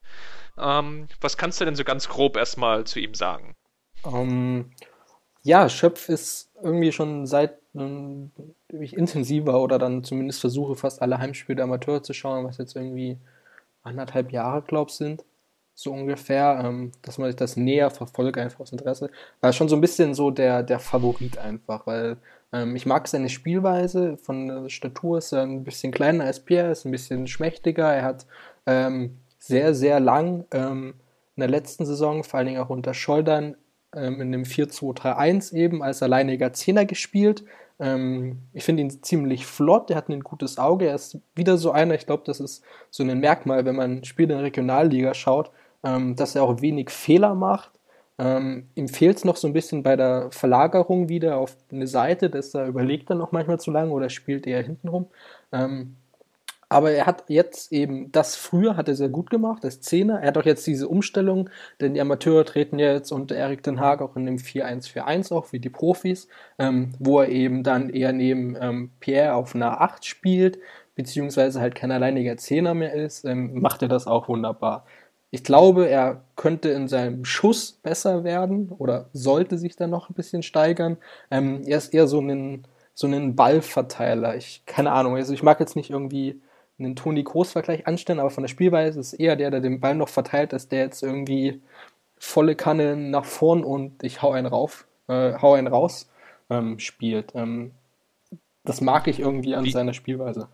Ähm, 0.58 1.10
was 1.20 1.36
kannst 1.36 1.60
du 1.60 1.66
denn 1.66 1.76
so 1.76 1.84
ganz 1.84 2.08
grob 2.08 2.38
erstmal 2.38 2.86
zu 2.86 3.00
ihm 3.00 3.14
sagen? 3.14 3.56
Ähm, 4.06 4.72
ja, 5.44 5.68
Schöpf 5.68 6.08
ist 6.08 6.50
irgendwie 6.64 6.94
schon 6.94 7.28
seit 7.28 7.60
ich 8.70 8.96
intensiver 8.96 9.62
oder 9.62 9.78
dann 9.78 10.04
zumindest 10.04 10.40
versuche, 10.40 10.76
fast 10.76 11.02
alle 11.02 11.18
Heimspiele 11.20 11.58
der 11.58 11.66
Amateure 11.66 12.04
zu 12.04 12.14
schauen, 12.14 12.46
was 12.46 12.58
jetzt 12.58 12.76
irgendwie 12.76 13.18
anderthalb 13.84 14.32
Jahre, 14.32 14.62
glaube 14.62 14.90
ich, 14.90 14.96
sind. 14.96 15.24
So 15.74 15.92
ungefähr, 15.92 16.62
ähm, 16.64 16.94
dass 17.02 17.18
man 17.18 17.28
sich 17.28 17.36
das 17.36 17.58
näher 17.58 17.90
verfolgt, 17.90 18.38
einfach 18.38 18.62
aus 18.62 18.72
Interesse. 18.72 19.10
War 19.42 19.52
schon 19.52 19.68
so 19.68 19.76
ein 19.76 19.82
bisschen 19.82 20.14
so 20.14 20.32
der, 20.32 20.64
der 20.64 20.80
Favorit 20.80 21.38
einfach, 21.38 21.86
weil 21.86 22.18
ähm, 22.54 22.78
ich 22.78 22.86
mag 22.86 23.08
seine 23.10 23.28
Spielweise. 23.28 24.18
Von 24.18 24.48
der 24.48 24.70
Statur 24.70 25.18
ist 25.18 25.34
er 25.34 25.42
ein 25.42 25.66
bisschen 25.66 25.92
kleiner 25.92 26.24
als 26.24 26.40
Pierre, 26.40 26.72
ist 26.72 26.86
ein 26.86 26.92
bisschen 26.92 27.28
schmächtiger. 27.28 27.94
Er 27.94 28.04
hat 28.04 28.26
ähm, 28.66 29.18
sehr, 29.38 29.76
sehr 29.76 30.00
lang 30.00 30.46
ähm, 30.52 30.94
in 31.36 31.42
der 31.42 31.50
letzten 31.50 31.86
Saison, 31.86 32.24
vor 32.24 32.38
allen 32.38 32.48
Dingen 32.48 32.62
auch 32.62 32.70
unter 32.70 32.94
Scholdern, 32.94 33.58
ähm, 33.94 34.22
in 34.22 34.32
dem 34.32 34.44
4-2-3-1 34.44 35.54
eben 35.54 35.84
als 35.84 36.02
alleiniger 36.02 36.54
Zehner 36.54 36.86
gespielt. 36.86 37.44
Ähm, 37.80 38.40
ich 38.54 38.64
finde 38.64 38.84
ihn 38.84 39.04
ziemlich 39.04 39.46
flott, 39.46 39.90
er 39.90 39.98
hat 39.98 40.10
ein 40.10 40.22
gutes 40.22 40.58
Auge, 40.58 40.88
er 40.88 40.96
ist 40.96 41.20
wieder 41.36 41.58
so 41.58 41.72
einer, 41.72 41.96
ich 41.96 42.06
glaube, 42.06 42.24
das 42.26 42.40
ist 42.40 42.64
so 42.90 43.04
ein 43.04 43.20
Merkmal, 43.20 43.66
wenn 43.66 43.76
man 43.76 44.04
Spiele 44.04 44.34
in 44.34 44.40
der 44.40 44.46
Regionalliga 44.46 45.14
schaut, 45.14 45.52
ähm, 45.84 46.16
dass 46.16 46.36
er 46.36 46.44
auch 46.44 46.62
wenig 46.62 46.90
Fehler 46.90 47.36
macht. 47.36 47.72
Ähm, 48.18 48.70
ihm 48.76 48.88
fehlt 48.88 49.18
es 49.18 49.26
noch 49.26 49.36
so 49.36 49.48
ein 49.48 49.54
bisschen 49.54 49.84
bei 49.84 49.98
der 49.98 50.32
Verlagerung 50.32 51.10
wieder 51.10 51.38
auf 51.38 51.58
eine 51.70 51.88
Seite, 51.88 52.30
dass 52.30 52.54
er 52.54 52.68
überlegt 52.68 53.10
dann 53.10 53.18
noch 53.18 53.34
manchmal 53.34 53.60
zu 53.60 53.72
lange 53.72 53.92
oder 53.92 54.10
spielt 54.10 54.48
eher 54.48 54.64
hintenrum. 54.64 55.08
Ähm, 55.52 55.98
aber 56.70 56.92
er 56.92 57.06
hat 57.06 57.26
jetzt 57.28 57.72
eben 57.72 58.12
das 58.12 58.36
früher 58.36 58.78
hat 58.78 58.88
er 58.88 58.96
sehr 58.96 59.10
gut 59.10 59.30
gemacht, 59.30 59.64
als 59.64 59.82
Zehner. 59.82 60.20
Er 60.20 60.28
hat 60.28 60.38
auch 60.38 60.46
jetzt 60.46 60.66
diese 60.66 60.88
Umstellung, 60.88 61.50
denn 61.80 61.94
die 61.94 62.02
Amateure 62.02 62.46
treten 62.46 62.80
ja 62.80 62.94
jetzt 62.94 63.12
unter 63.12 63.36
Erik 63.36 63.64
Den 63.64 63.80
Haag 63.80 64.02
auch 64.02 64.16
in 64.16 64.26
dem 64.26 64.38
4-1-4-1 64.38 65.34
auch, 65.34 65.52
wie 65.52 65.60
die 65.60 65.70
Profis, 65.70 66.28
ähm, 66.58 66.94
wo 67.00 67.22
er 67.22 67.30
eben 67.30 67.64
dann 67.64 67.90
eher 67.90 68.14
neben 68.14 68.58
ähm, 68.60 68.92
Pierre 69.00 69.36
auf 69.36 69.56
einer 69.56 69.82
8 69.82 70.06
spielt, 70.06 70.60
beziehungsweise 70.96 71.62
halt 71.62 71.76
kein 71.76 71.92
alleiniger 71.92 72.38
Zehner 72.38 72.74
mehr 72.74 72.94
ist, 72.94 73.26
ähm, 73.26 73.60
macht 73.60 73.82
er 73.82 73.88
das 73.88 74.08
auch 74.08 74.28
wunderbar. 74.28 74.86
Ich 75.32 75.44
glaube, 75.44 75.90
er 75.90 76.24
könnte 76.36 76.70
in 76.70 76.88
seinem 76.88 77.26
Schuss 77.26 77.74
besser 77.74 78.24
werden 78.24 78.70
oder 78.70 79.10
sollte 79.14 79.58
sich 79.58 79.76
dann 79.76 79.90
noch 79.90 80.10
ein 80.10 80.14
bisschen 80.14 80.44
steigern. 80.44 80.98
Ähm, 81.30 81.62
er 81.66 81.78
ist 81.78 81.94
eher 81.94 82.08
so 82.08 82.22
ein 82.22 82.66
so 82.96 83.08
einen 83.08 83.36
Ballverteiler. 83.36 84.36
Ich, 84.36 84.64
keine 84.66 84.92
Ahnung, 84.94 85.16
also 85.16 85.34
ich 85.34 85.44
mag 85.44 85.60
jetzt 85.60 85.76
nicht 85.76 85.92
irgendwie 85.92 86.42
einen 86.78 86.96
Toni 86.96 87.24
Groß-Vergleich 87.24 87.88
anstellen, 87.88 88.20
aber 88.20 88.30
von 88.30 88.44
der 88.44 88.50
Spielweise 88.50 89.00
ist 89.00 89.14
eher 89.14 89.36
der, 89.36 89.52
der 89.52 89.62
den 89.62 89.80
Ball 89.80 89.96
noch 89.96 90.10
verteilt, 90.10 90.54
dass 90.54 90.68
der 90.68 90.80
jetzt 90.80 91.04
irgendwie 91.04 91.62
volle 92.18 92.56
Kanne 92.56 92.96
nach 92.96 93.26
vorn 93.26 93.64
und 93.64 94.04
ich 94.04 94.22
hau 94.22 94.32
einen 94.32 94.48
rauf, 94.48 94.88
äh, 95.08 95.34
hau 95.42 95.54
einen 95.54 95.68
raus 95.68 96.10
ähm, 96.50 96.80
spielt. 96.80 97.34
Ähm, 97.36 97.72
das 98.64 98.82
mag 98.82 99.08
ich 99.08 99.20
irgendwie 99.20 99.56
an 99.56 99.66
wie, 99.66 99.72
seiner 99.72 99.94
Spielweise. 99.94 100.50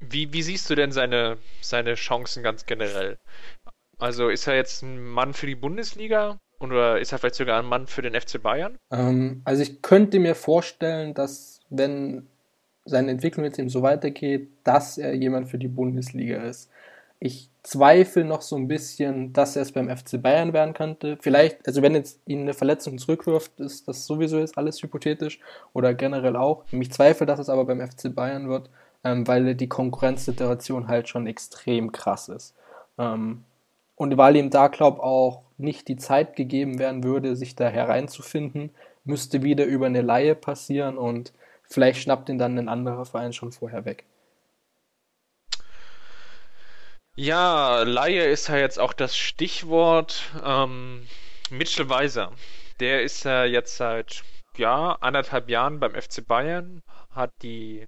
Wie, 0.00 0.32
wie 0.32 0.42
siehst 0.42 0.68
du 0.70 0.74
denn 0.74 0.90
seine, 0.90 1.38
seine 1.60 1.94
Chancen 1.94 2.42
ganz 2.42 2.66
generell? 2.66 3.18
Also 3.98 4.28
ist 4.28 4.46
er 4.46 4.56
jetzt 4.56 4.82
ein 4.82 5.02
Mann 5.02 5.34
für 5.34 5.46
die 5.46 5.54
Bundesliga 5.54 6.38
oder 6.60 6.98
ist 6.98 7.12
er 7.12 7.18
vielleicht 7.18 7.36
sogar 7.36 7.60
ein 7.60 7.66
Mann 7.66 7.86
für 7.86 8.02
den 8.02 8.18
FC 8.18 8.42
Bayern? 8.42 8.76
Ähm, 8.90 9.42
also 9.44 9.62
ich 9.62 9.82
könnte 9.82 10.18
mir 10.18 10.34
vorstellen, 10.34 11.14
dass 11.14 11.60
wenn 11.70 12.26
seine 12.84 13.10
Entwicklung 13.10 13.44
jetzt 13.44 13.58
eben 13.58 13.68
so 13.68 13.82
weitergeht, 13.82 14.48
dass 14.62 14.98
er 14.98 15.14
jemand 15.14 15.48
für 15.48 15.58
die 15.58 15.68
Bundesliga 15.68 16.42
ist. 16.42 16.70
Ich 17.18 17.48
zweifle 17.62 18.24
noch 18.24 18.42
so 18.42 18.56
ein 18.56 18.68
bisschen, 18.68 19.32
dass 19.32 19.56
er 19.56 19.62
es 19.62 19.72
beim 19.72 19.88
FC 19.88 20.20
Bayern 20.20 20.52
werden 20.52 20.74
könnte. 20.74 21.16
Vielleicht, 21.20 21.66
also 21.66 21.80
wenn 21.80 21.94
jetzt 21.94 22.20
ihn 22.26 22.42
eine 22.42 22.52
Verletzung 22.52 22.98
zurückwirft, 22.98 23.58
ist 23.60 23.88
das 23.88 24.04
sowieso 24.04 24.38
jetzt 24.38 24.58
alles 24.58 24.82
hypothetisch 24.82 25.40
oder 25.72 25.94
generell 25.94 26.36
auch. 26.36 26.64
Ich 26.70 26.92
zweifle, 26.92 27.26
dass 27.26 27.38
es 27.38 27.48
aber 27.48 27.64
beim 27.64 27.80
FC 27.80 28.14
Bayern 28.14 28.48
wird, 28.48 28.68
ähm, 29.02 29.26
weil 29.26 29.54
die 29.54 29.68
Konkurrenzsituation 29.68 30.88
halt 30.88 31.08
schon 31.08 31.26
extrem 31.26 31.92
krass 31.92 32.28
ist. 32.28 32.54
Ähm, 32.98 33.44
und 33.96 34.16
weil 34.18 34.36
ihm 34.36 34.50
da, 34.50 34.68
glaube 34.68 35.02
auch 35.02 35.42
nicht 35.56 35.88
die 35.88 35.96
Zeit 35.96 36.36
gegeben 36.36 36.78
werden 36.78 37.04
würde, 37.04 37.36
sich 37.36 37.54
da 37.54 37.68
hereinzufinden, 37.68 38.70
müsste 39.04 39.42
wieder 39.42 39.64
über 39.64 39.86
eine 39.86 40.02
Laie 40.02 40.34
passieren 40.34 40.98
und 40.98 41.32
Vielleicht 41.74 42.02
schnappt 42.02 42.28
ihn 42.28 42.38
dann 42.38 42.56
ein 42.56 42.68
anderer 42.68 43.04
Verein 43.04 43.32
schon 43.32 43.50
vorher 43.50 43.84
weg. 43.84 44.04
Ja, 47.16 47.82
Laie 47.82 48.26
ist 48.26 48.46
ja 48.46 48.56
jetzt 48.56 48.78
auch 48.78 48.92
das 48.92 49.16
Stichwort. 49.16 50.22
Ähm, 50.44 51.08
Mitchell 51.50 51.88
Weiser, 51.88 52.30
der 52.78 53.02
ist 53.02 53.24
ja 53.24 53.44
jetzt 53.44 53.76
seit 53.76 54.22
ja, 54.56 54.92
anderthalb 55.00 55.50
Jahren 55.50 55.80
beim 55.80 56.00
FC 56.00 56.24
Bayern, 56.24 56.80
hat 57.10 57.32
die 57.42 57.86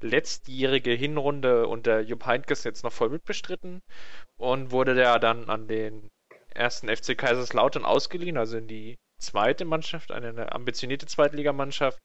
letztjährige 0.00 0.92
Hinrunde 0.92 1.68
unter 1.68 2.00
Jupp 2.00 2.24
Heynckes 2.24 2.64
jetzt 2.64 2.84
noch 2.84 2.92
voll 2.92 3.10
mitbestritten 3.10 3.80
und 4.38 4.70
wurde 4.70 4.98
ja 4.98 5.18
dann 5.18 5.50
an 5.50 5.68
den 5.68 6.08
ersten 6.54 6.88
FC 6.88 7.18
Kaiserslautern 7.18 7.84
ausgeliehen, 7.84 8.38
also 8.38 8.56
in 8.56 8.66
die 8.66 8.96
zweite 9.18 9.64
Mannschaft, 9.64 10.12
eine 10.12 10.52
ambitionierte 10.52 11.06
Zweitligamannschaft 11.06 11.98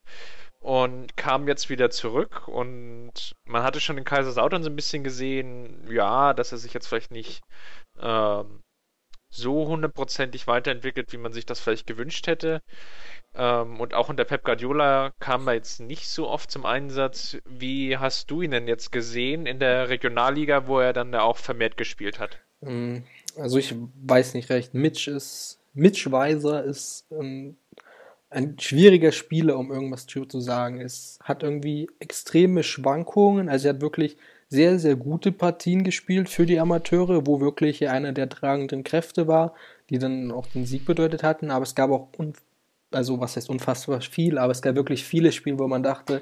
und 0.60 1.18
kam 1.18 1.48
jetzt 1.48 1.70
wieder 1.70 1.90
zurück 1.90 2.48
und 2.48 3.34
man 3.46 3.64
hatte 3.64 3.80
schon 3.80 3.98
in 3.98 4.04
Kaiserslautern 4.04 4.64
so 4.64 4.70
ein 4.70 4.76
bisschen 4.76 5.04
gesehen, 5.04 5.88
ja, 5.90 6.34
dass 6.34 6.52
er 6.52 6.58
sich 6.58 6.74
jetzt 6.74 6.88
vielleicht 6.88 7.12
nicht 7.12 7.42
ähm, 8.00 8.62
so 9.32 9.68
hundertprozentig 9.68 10.46
weiterentwickelt, 10.46 11.12
wie 11.14 11.18
man 11.18 11.34
sich 11.34 11.46
das 11.46 11.60
vielleicht 11.60 11.88
gewünscht 11.88 12.28
hätte. 12.28 12.62
Ähm, 13.34 13.80
und 13.80 13.94
auch 13.94 14.10
unter 14.10 14.26
Pep 14.26 14.44
Guardiola 14.44 15.14
kam 15.20 15.48
er 15.48 15.54
jetzt 15.54 15.80
nicht 15.80 16.10
so 16.10 16.28
oft 16.28 16.52
zum 16.52 16.66
Einsatz. 16.66 17.38
Wie 17.46 17.98
hast 17.98 18.30
du 18.30 18.42
ihn 18.42 18.52
denn 18.52 18.68
jetzt 18.68 18.92
gesehen 18.92 19.46
in 19.46 19.60
der 19.60 19.90
Regionalliga, 19.90 20.68
wo 20.68 20.80
er 20.80 20.92
dann 20.92 21.14
da 21.14 21.22
auch 21.22 21.38
vermehrt 21.38 21.78
gespielt 21.78 22.20
hat? 22.20 22.40
Mm, 22.60 22.98
also 23.38 23.58
ich 23.58 23.74
weiß 24.04 24.34
nicht 24.34 24.50
recht. 24.50 24.74
Mitch 24.74 25.10
ist 25.10 25.61
Mitch 25.74 26.12
Weiser 26.12 26.64
ist 26.64 27.06
ähm, 27.12 27.58
ein 28.30 28.58
schwieriger 28.60 29.12
Spieler, 29.12 29.58
um 29.58 29.72
irgendwas 29.72 30.06
zu 30.06 30.40
sagen. 30.40 30.80
Es 30.82 31.20
hat 31.22 31.44
irgendwie 31.44 31.90
extreme 32.00 32.64
Schwankungen. 32.64 33.50
Also 33.50 33.68
er 33.68 33.74
hat 33.76 33.82
wirklich 33.82 34.18
sehr, 34.48 34.80
sehr 34.80 34.96
gute 34.96 35.32
Partien 35.32 35.84
gespielt 35.84 36.30
für 36.30 36.46
die 36.46 36.60
Amateure, 36.60 37.26
wo 37.28 37.40
wirklich 37.40 37.88
einer 37.90 38.12
der 38.12 38.30
tragenden 38.30 38.84
Kräfte 38.84 39.28
war, 39.28 39.54
die 39.90 39.98
dann 39.98 40.32
auch 40.32 40.48
den 40.48 40.66
Sieg 40.66 40.86
bedeutet 40.86 41.24
hatten. 41.24 41.52
Aber 41.52 41.64
es 41.64 41.76
gab 41.76 41.92
auch, 41.92 42.10
also 42.92 43.20
was 43.20 43.36
heißt 43.36 43.50
unfassbar 43.50 44.02
viel, 44.02 44.38
aber 44.38 44.52
es 44.52 44.62
gab 44.62 44.76
wirklich 44.76 45.04
viele 45.04 45.32
Spiele, 45.32 45.60
wo 45.60 45.68
man 45.68 45.84
dachte, 45.84 46.22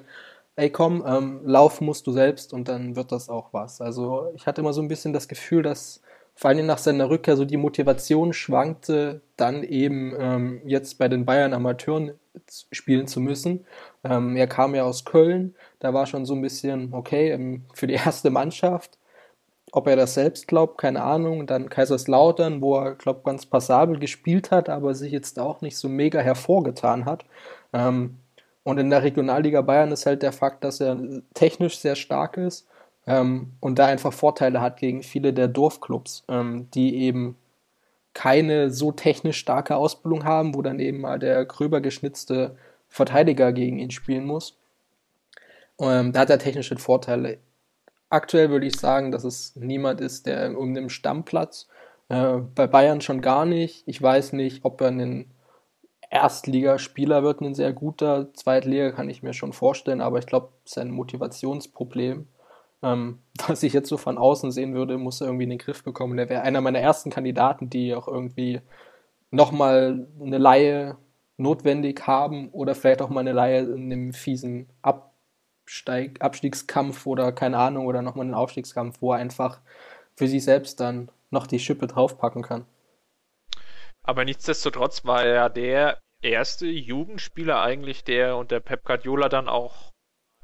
ey 0.55 0.69
komm, 0.69 1.03
ähm, 1.07 1.41
laufen 1.45 1.85
musst 1.85 2.05
du 2.05 2.11
selbst 2.11 2.53
und 2.53 2.67
dann 2.67 2.95
wird 2.95 3.11
das 3.11 3.29
auch 3.29 3.53
was. 3.53 3.81
Also 3.81 4.31
ich 4.35 4.45
hatte 4.45 4.61
immer 4.61 4.73
so 4.73 4.81
ein 4.81 4.87
bisschen 4.87 5.13
das 5.13 5.27
Gefühl, 5.27 5.63
dass 5.63 6.01
vor 6.39 6.51
allem 6.51 6.67
nach 6.67 6.77
seiner 6.77 7.09
Rückkehr 7.09 7.35
so 7.35 7.43
die 7.43 7.57
Motivation 7.57 8.31
schwankte, 8.31 9.19
dann 9.35 9.61
eben 9.61 10.15
ähm, 10.17 10.61
jetzt 10.63 10.97
bei 10.97 11.09
den 11.09 11.25
Bayern 11.25 11.51
Amateuren 11.53 12.13
spielen 12.71 13.07
zu 13.07 13.19
müssen. 13.19 13.65
Ähm, 14.05 14.37
er 14.37 14.47
kam 14.47 14.73
ja 14.73 14.83
aus 14.83 15.03
Köln, 15.03 15.53
da 15.79 15.93
war 15.93 16.05
schon 16.05 16.25
so 16.25 16.35
ein 16.35 16.41
bisschen, 16.41 16.93
okay, 16.93 17.31
ähm, 17.31 17.65
für 17.73 17.87
die 17.87 17.93
erste 18.05 18.29
Mannschaft. 18.29 18.97
Ob 19.73 19.87
er 19.87 19.97
das 19.97 20.13
selbst 20.13 20.47
glaubt, 20.47 20.77
keine 20.77 21.03
Ahnung. 21.03 21.45
Dann 21.45 21.67
Kaiserslautern, 21.67 22.61
wo 22.61 22.77
er, 22.77 22.95
glaube 22.95 23.23
ganz 23.25 23.45
passabel 23.45 23.99
gespielt 23.99 24.49
hat, 24.49 24.69
aber 24.69 24.93
sich 24.93 25.11
jetzt 25.11 25.39
auch 25.39 25.59
nicht 25.59 25.75
so 25.75 25.89
mega 25.89 26.21
hervorgetan 26.21 27.03
hat. 27.03 27.25
Ähm, 27.73 28.19
und 28.63 28.77
in 28.77 28.89
der 28.89 29.03
Regionalliga 29.03 29.61
Bayern 29.61 29.91
ist 29.91 30.05
halt 30.05 30.23
der 30.23 30.31
Fakt, 30.31 30.63
dass 30.63 30.79
er 30.79 30.97
technisch 31.33 31.79
sehr 31.79 31.95
stark 31.95 32.37
ist 32.37 32.65
ähm, 33.09 33.53
und 33.59 33.79
da 33.79 33.87
einfach 33.87 34.13
Vorteile 34.13 34.61
hat 34.61 34.77
gegen 34.77 35.01
viele 35.01 35.33
der 35.33 35.47
Dorfclubs, 35.47 36.23
ähm, 36.29 36.69
die 36.75 36.95
eben 36.95 37.35
keine 38.13 38.69
so 38.69 38.91
technisch 38.91 39.37
starke 39.39 39.75
Ausbildung 39.75 40.25
haben, 40.25 40.53
wo 40.53 40.61
dann 40.61 40.79
eben 40.79 41.01
mal 41.01 41.17
der 41.17 41.43
gröber 41.45 41.81
geschnitzte 41.81 42.55
Verteidiger 42.87 43.51
gegen 43.51 43.79
ihn 43.79 43.91
spielen 43.91 44.25
muss. 44.25 44.57
Ähm, 45.79 46.13
da 46.13 46.21
hat 46.21 46.29
er 46.29 46.37
technische 46.37 46.77
Vorteile. 46.77 47.39
Aktuell 48.09 48.49
würde 48.51 48.67
ich 48.67 48.77
sagen, 48.77 49.11
dass 49.11 49.23
es 49.23 49.55
niemand 49.55 50.01
ist, 50.01 50.27
der 50.27 50.57
um 50.57 50.73
den 50.73 50.89
Stammplatz, 50.89 51.67
äh, 52.09 52.37
bei 52.55 52.67
Bayern 52.67 53.01
schon 53.01 53.21
gar 53.21 53.45
nicht. 53.45 53.83
Ich 53.87 53.99
weiß 54.01 54.33
nicht, 54.33 54.65
ob 54.65 54.81
er 54.81 54.87
einen 54.89 55.31
Erstligaspieler 56.11 57.23
wird 57.23 57.41
ein 57.41 57.55
sehr 57.55 57.73
guter. 57.73 58.33
Zweitliga 58.33 58.91
kann 58.91 59.09
ich 59.09 59.23
mir 59.23 59.33
schon 59.33 59.53
vorstellen, 59.53 60.01
aber 60.01 60.19
ich 60.19 60.25
glaube, 60.25 60.49
sein 60.65 60.91
Motivationsproblem, 60.91 62.27
ähm, 62.83 63.19
was 63.47 63.63
ich 63.63 63.73
jetzt 63.73 63.89
so 63.89 63.97
von 63.97 64.17
außen 64.17 64.51
sehen 64.51 64.73
würde, 64.73 64.97
muss 64.97 65.21
er 65.21 65.27
irgendwie 65.27 65.45
in 65.45 65.51
den 65.51 65.59
Griff 65.59 65.83
bekommen. 65.83 66.17
Der 66.17 66.29
wäre 66.29 66.41
einer 66.41 66.61
meiner 66.61 66.79
ersten 66.79 67.09
Kandidaten, 67.09 67.69
die 67.69 67.95
auch 67.95 68.07
irgendwie 68.07 68.61
nochmal 69.31 70.07
eine 70.19 70.37
Laie 70.37 70.97
notwendig 71.37 72.05
haben 72.05 72.49
oder 72.49 72.75
vielleicht 72.75 73.01
auch 73.01 73.09
mal 73.09 73.21
eine 73.21 73.31
Laie 73.31 73.59
in 73.61 73.91
einem 73.91 74.13
fiesen 74.13 74.69
Absteig, 74.81 76.21
Abstiegskampf 76.21 77.05
oder 77.05 77.31
keine 77.31 77.57
Ahnung 77.57 77.85
oder 77.85 78.01
nochmal 78.01 78.25
einen 78.25 78.33
Aufstiegskampf, 78.33 79.01
wo 79.01 79.13
er 79.13 79.19
einfach 79.19 79.61
für 80.15 80.27
sich 80.27 80.43
selbst 80.43 80.79
dann 80.79 81.09
noch 81.29 81.47
die 81.47 81.59
Schippe 81.59 81.87
draufpacken 81.87 82.41
kann. 82.41 82.65
Aber 84.03 84.25
nichtsdestotrotz 84.25 85.05
war 85.05 85.23
er 85.23 85.49
der 85.49 85.99
erste 86.21 86.67
Jugendspieler 86.67 87.61
eigentlich, 87.61 88.03
der 88.03 88.35
unter 88.37 88.59
Pep 88.59 88.83
Guardiola 88.83 89.29
dann 89.29 89.47
auch 89.47 89.91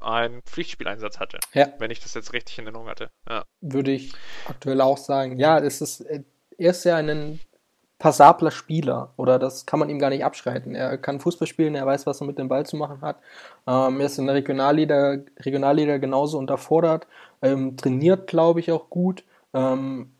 einen 0.00 0.42
Pflichtspieleinsatz 0.42 1.18
hatte. 1.18 1.38
Ja. 1.52 1.68
Wenn 1.78 1.90
ich 1.90 2.00
das 2.00 2.14
jetzt 2.14 2.32
richtig 2.32 2.58
in 2.58 2.64
Erinnerung 2.64 2.88
hatte. 2.88 3.10
Ja. 3.28 3.44
Würde 3.60 3.92
ich 3.92 4.12
aktuell 4.48 4.80
auch 4.80 4.98
sagen. 4.98 5.38
Ja, 5.38 5.58
es 5.58 5.80
ist, 5.80 6.00
er 6.00 6.24
ist 6.58 6.84
ja 6.84 6.96
ein 6.96 7.40
passabler 7.98 8.50
Spieler 8.50 9.14
oder 9.16 9.38
das 9.38 9.64
kann 9.64 9.80
man 9.80 9.88
ihm 9.88 9.98
gar 9.98 10.10
nicht 10.10 10.24
abschreiten. 10.24 10.74
Er 10.74 10.98
kann 10.98 11.20
Fußball 11.20 11.48
spielen, 11.48 11.74
er 11.74 11.86
weiß, 11.86 12.06
was 12.06 12.20
er 12.20 12.26
mit 12.26 12.38
dem 12.38 12.48
Ball 12.48 12.66
zu 12.66 12.76
machen 12.76 13.00
hat. 13.00 13.16
Ähm, 13.66 14.00
er 14.00 14.06
ist 14.06 14.18
in 14.18 14.26
der 14.26 14.34
Regionalliga, 14.34 15.18
Regionalliga 15.40 15.96
genauso 15.96 16.38
unterfordert, 16.38 17.06
ähm, 17.40 17.76
trainiert, 17.76 18.26
glaube 18.26 18.60
ich, 18.60 18.70
auch 18.70 18.90
gut. 18.90 19.24
Ähm, 19.54 20.12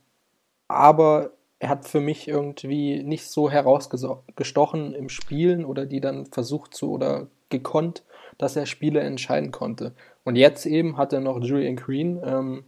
aber 0.68 1.32
er 1.58 1.68
hat 1.68 1.86
für 1.86 2.00
mich 2.00 2.28
irgendwie 2.28 3.02
nicht 3.02 3.26
so 3.30 3.50
herausgestochen 3.50 4.94
im 4.94 5.08
Spielen 5.08 5.64
oder 5.64 5.86
die 5.86 6.00
dann 6.00 6.26
versucht 6.26 6.74
zu 6.74 6.90
oder 6.92 7.28
gekonnt, 7.48 8.02
dass 8.38 8.56
er 8.56 8.66
Spiele 8.66 9.00
entscheiden 9.00 9.50
konnte. 9.50 9.92
Und 10.24 10.36
jetzt 10.36 10.66
eben 10.66 10.96
hat 10.96 11.12
er 11.12 11.20
noch 11.20 11.42
Julian 11.42 11.76
Green 11.76 12.20
ähm, 12.24 12.64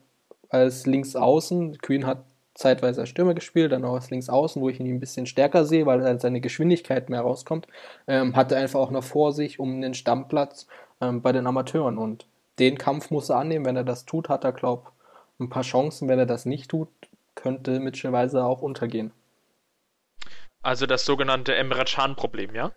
als 0.48 0.86
Linksaußen. 0.86 1.78
Green 1.78 2.06
hat 2.06 2.24
zeitweise 2.54 3.02
als 3.02 3.10
Stürmer 3.10 3.34
gespielt, 3.34 3.72
dann 3.72 3.84
auch 3.84 3.94
als 3.94 4.10
Linksaußen, 4.10 4.60
wo 4.60 4.68
ich 4.68 4.80
ihn 4.80 4.86
ein 4.86 5.00
bisschen 5.00 5.26
stärker 5.26 5.64
sehe, 5.64 5.86
weil 5.86 6.02
halt 6.02 6.20
seine 6.20 6.40
Geschwindigkeit 6.40 7.08
mehr 7.08 7.20
rauskommt. 7.20 7.68
Ähm, 8.06 8.34
hat 8.34 8.52
er 8.52 8.58
einfach 8.58 8.80
auch 8.80 8.90
noch 8.90 9.04
vor 9.04 9.32
sich 9.32 9.60
um 9.60 9.80
den 9.80 9.94
Stammplatz 9.94 10.66
ähm, 11.00 11.22
bei 11.22 11.32
den 11.32 11.46
Amateuren. 11.46 11.98
Und 11.98 12.26
den 12.58 12.76
Kampf 12.78 13.10
muss 13.10 13.28
er 13.28 13.36
annehmen. 13.36 13.64
Wenn 13.64 13.76
er 13.76 13.84
das 13.84 14.04
tut, 14.04 14.28
hat 14.28 14.44
er, 14.44 14.52
glaube 14.52 14.84
ich, 14.86 15.44
ein 15.44 15.50
paar 15.50 15.62
Chancen. 15.62 16.08
Wenn 16.08 16.18
er 16.18 16.26
das 16.26 16.46
nicht 16.46 16.70
tut, 16.70 16.88
könnte 17.36 17.78
Mitchell 17.78 18.12
Weiser 18.12 18.44
auch 18.44 18.62
untergehen. 18.62 19.12
Also 20.62 20.86
das 20.86 21.04
sogenannte 21.04 21.54
Emre 21.54 21.84
Can-Problem, 21.84 22.54
ja? 22.54 22.72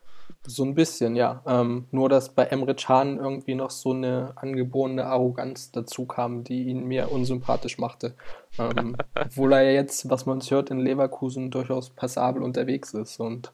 So 0.45 0.63
ein 0.63 0.75
bisschen, 0.75 1.15
ja. 1.15 1.41
Ähm, 1.45 1.87
nur, 1.91 2.09
dass 2.09 2.33
bei 2.33 2.43
Emre 2.45 2.75
Can 2.75 3.17
irgendwie 3.17 3.55
noch 3.55 3.71
so 3.71 3.91
eine 3.91 4.33
angeborene 4.35 5.05
Arroganz 5.05 5.71
dazu 5.71 6.05
kam, 6.05 6.43
die 6.43 6.63
ihn 6.63 6.85
mir 6.85 7.11
unsympathisch 7.11 7.77
machte. 7.77 8.15
Ähm, 8.59 8.95
obwohl 9.15 9.53
er 9.53 9.73
jetzt, 9.73 10.09
was 10.09 10.25
man 10.25 10.41
hört, 10.41 10.69
in 10.69 10.79
Leverkusen 10.79 11.51
durchaus 11.51 11.89
passabel 11.89 12.43
unterwegs 12.43 12.93
ist 12.93 13.19
und 13.19 13.53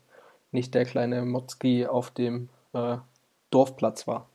nicht 0.52 0.74
der 0.74 0.86
kleine 0.86 1.26
Motzki 1.26 1.86
auf 1.86 2.12
dem 2.12 2.50
äh, 2.74 2.98
Dorfplatz 3.52 4.08
war. 4.08 4.30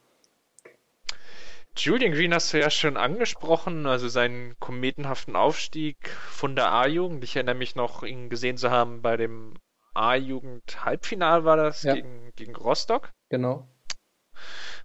Julian 1.77 2.13
Green 2.13 2.35
hast 2.35 2.53
du 2.53 2.61
ja 2.61 2.69
schon 2.69 2.99
angesprochen, 2.99 3.87
also 3.87 4.09
seinen 4.09 4.55
kometenhaften 4.61 5.37
Aufstieg 5.37 6.11
von 6.31 6.55
der 6.55 6.71
A-Jugend. 6.71 7.25
Ich 7.25 7.35
erinnere 7.35 7.55
mich 7.55 7.77
noch, 7.77 8.03
ihn 8.03 8.29
gesehen 8.29 8.59
zu 8.59 8.71
haben 8.71 9.01
bei 9.01 9.17
dem 9.17 9.55
A-Jugend-Halbfinal 9.95 11.45
war 11.45 11.57
das 11.57 11.83
ja. 11.83 11.95
gegen, 11.95 12.33
gegen 12.37 12.57
Rostock. 12.57 13.11
Genau. 13.31 13.69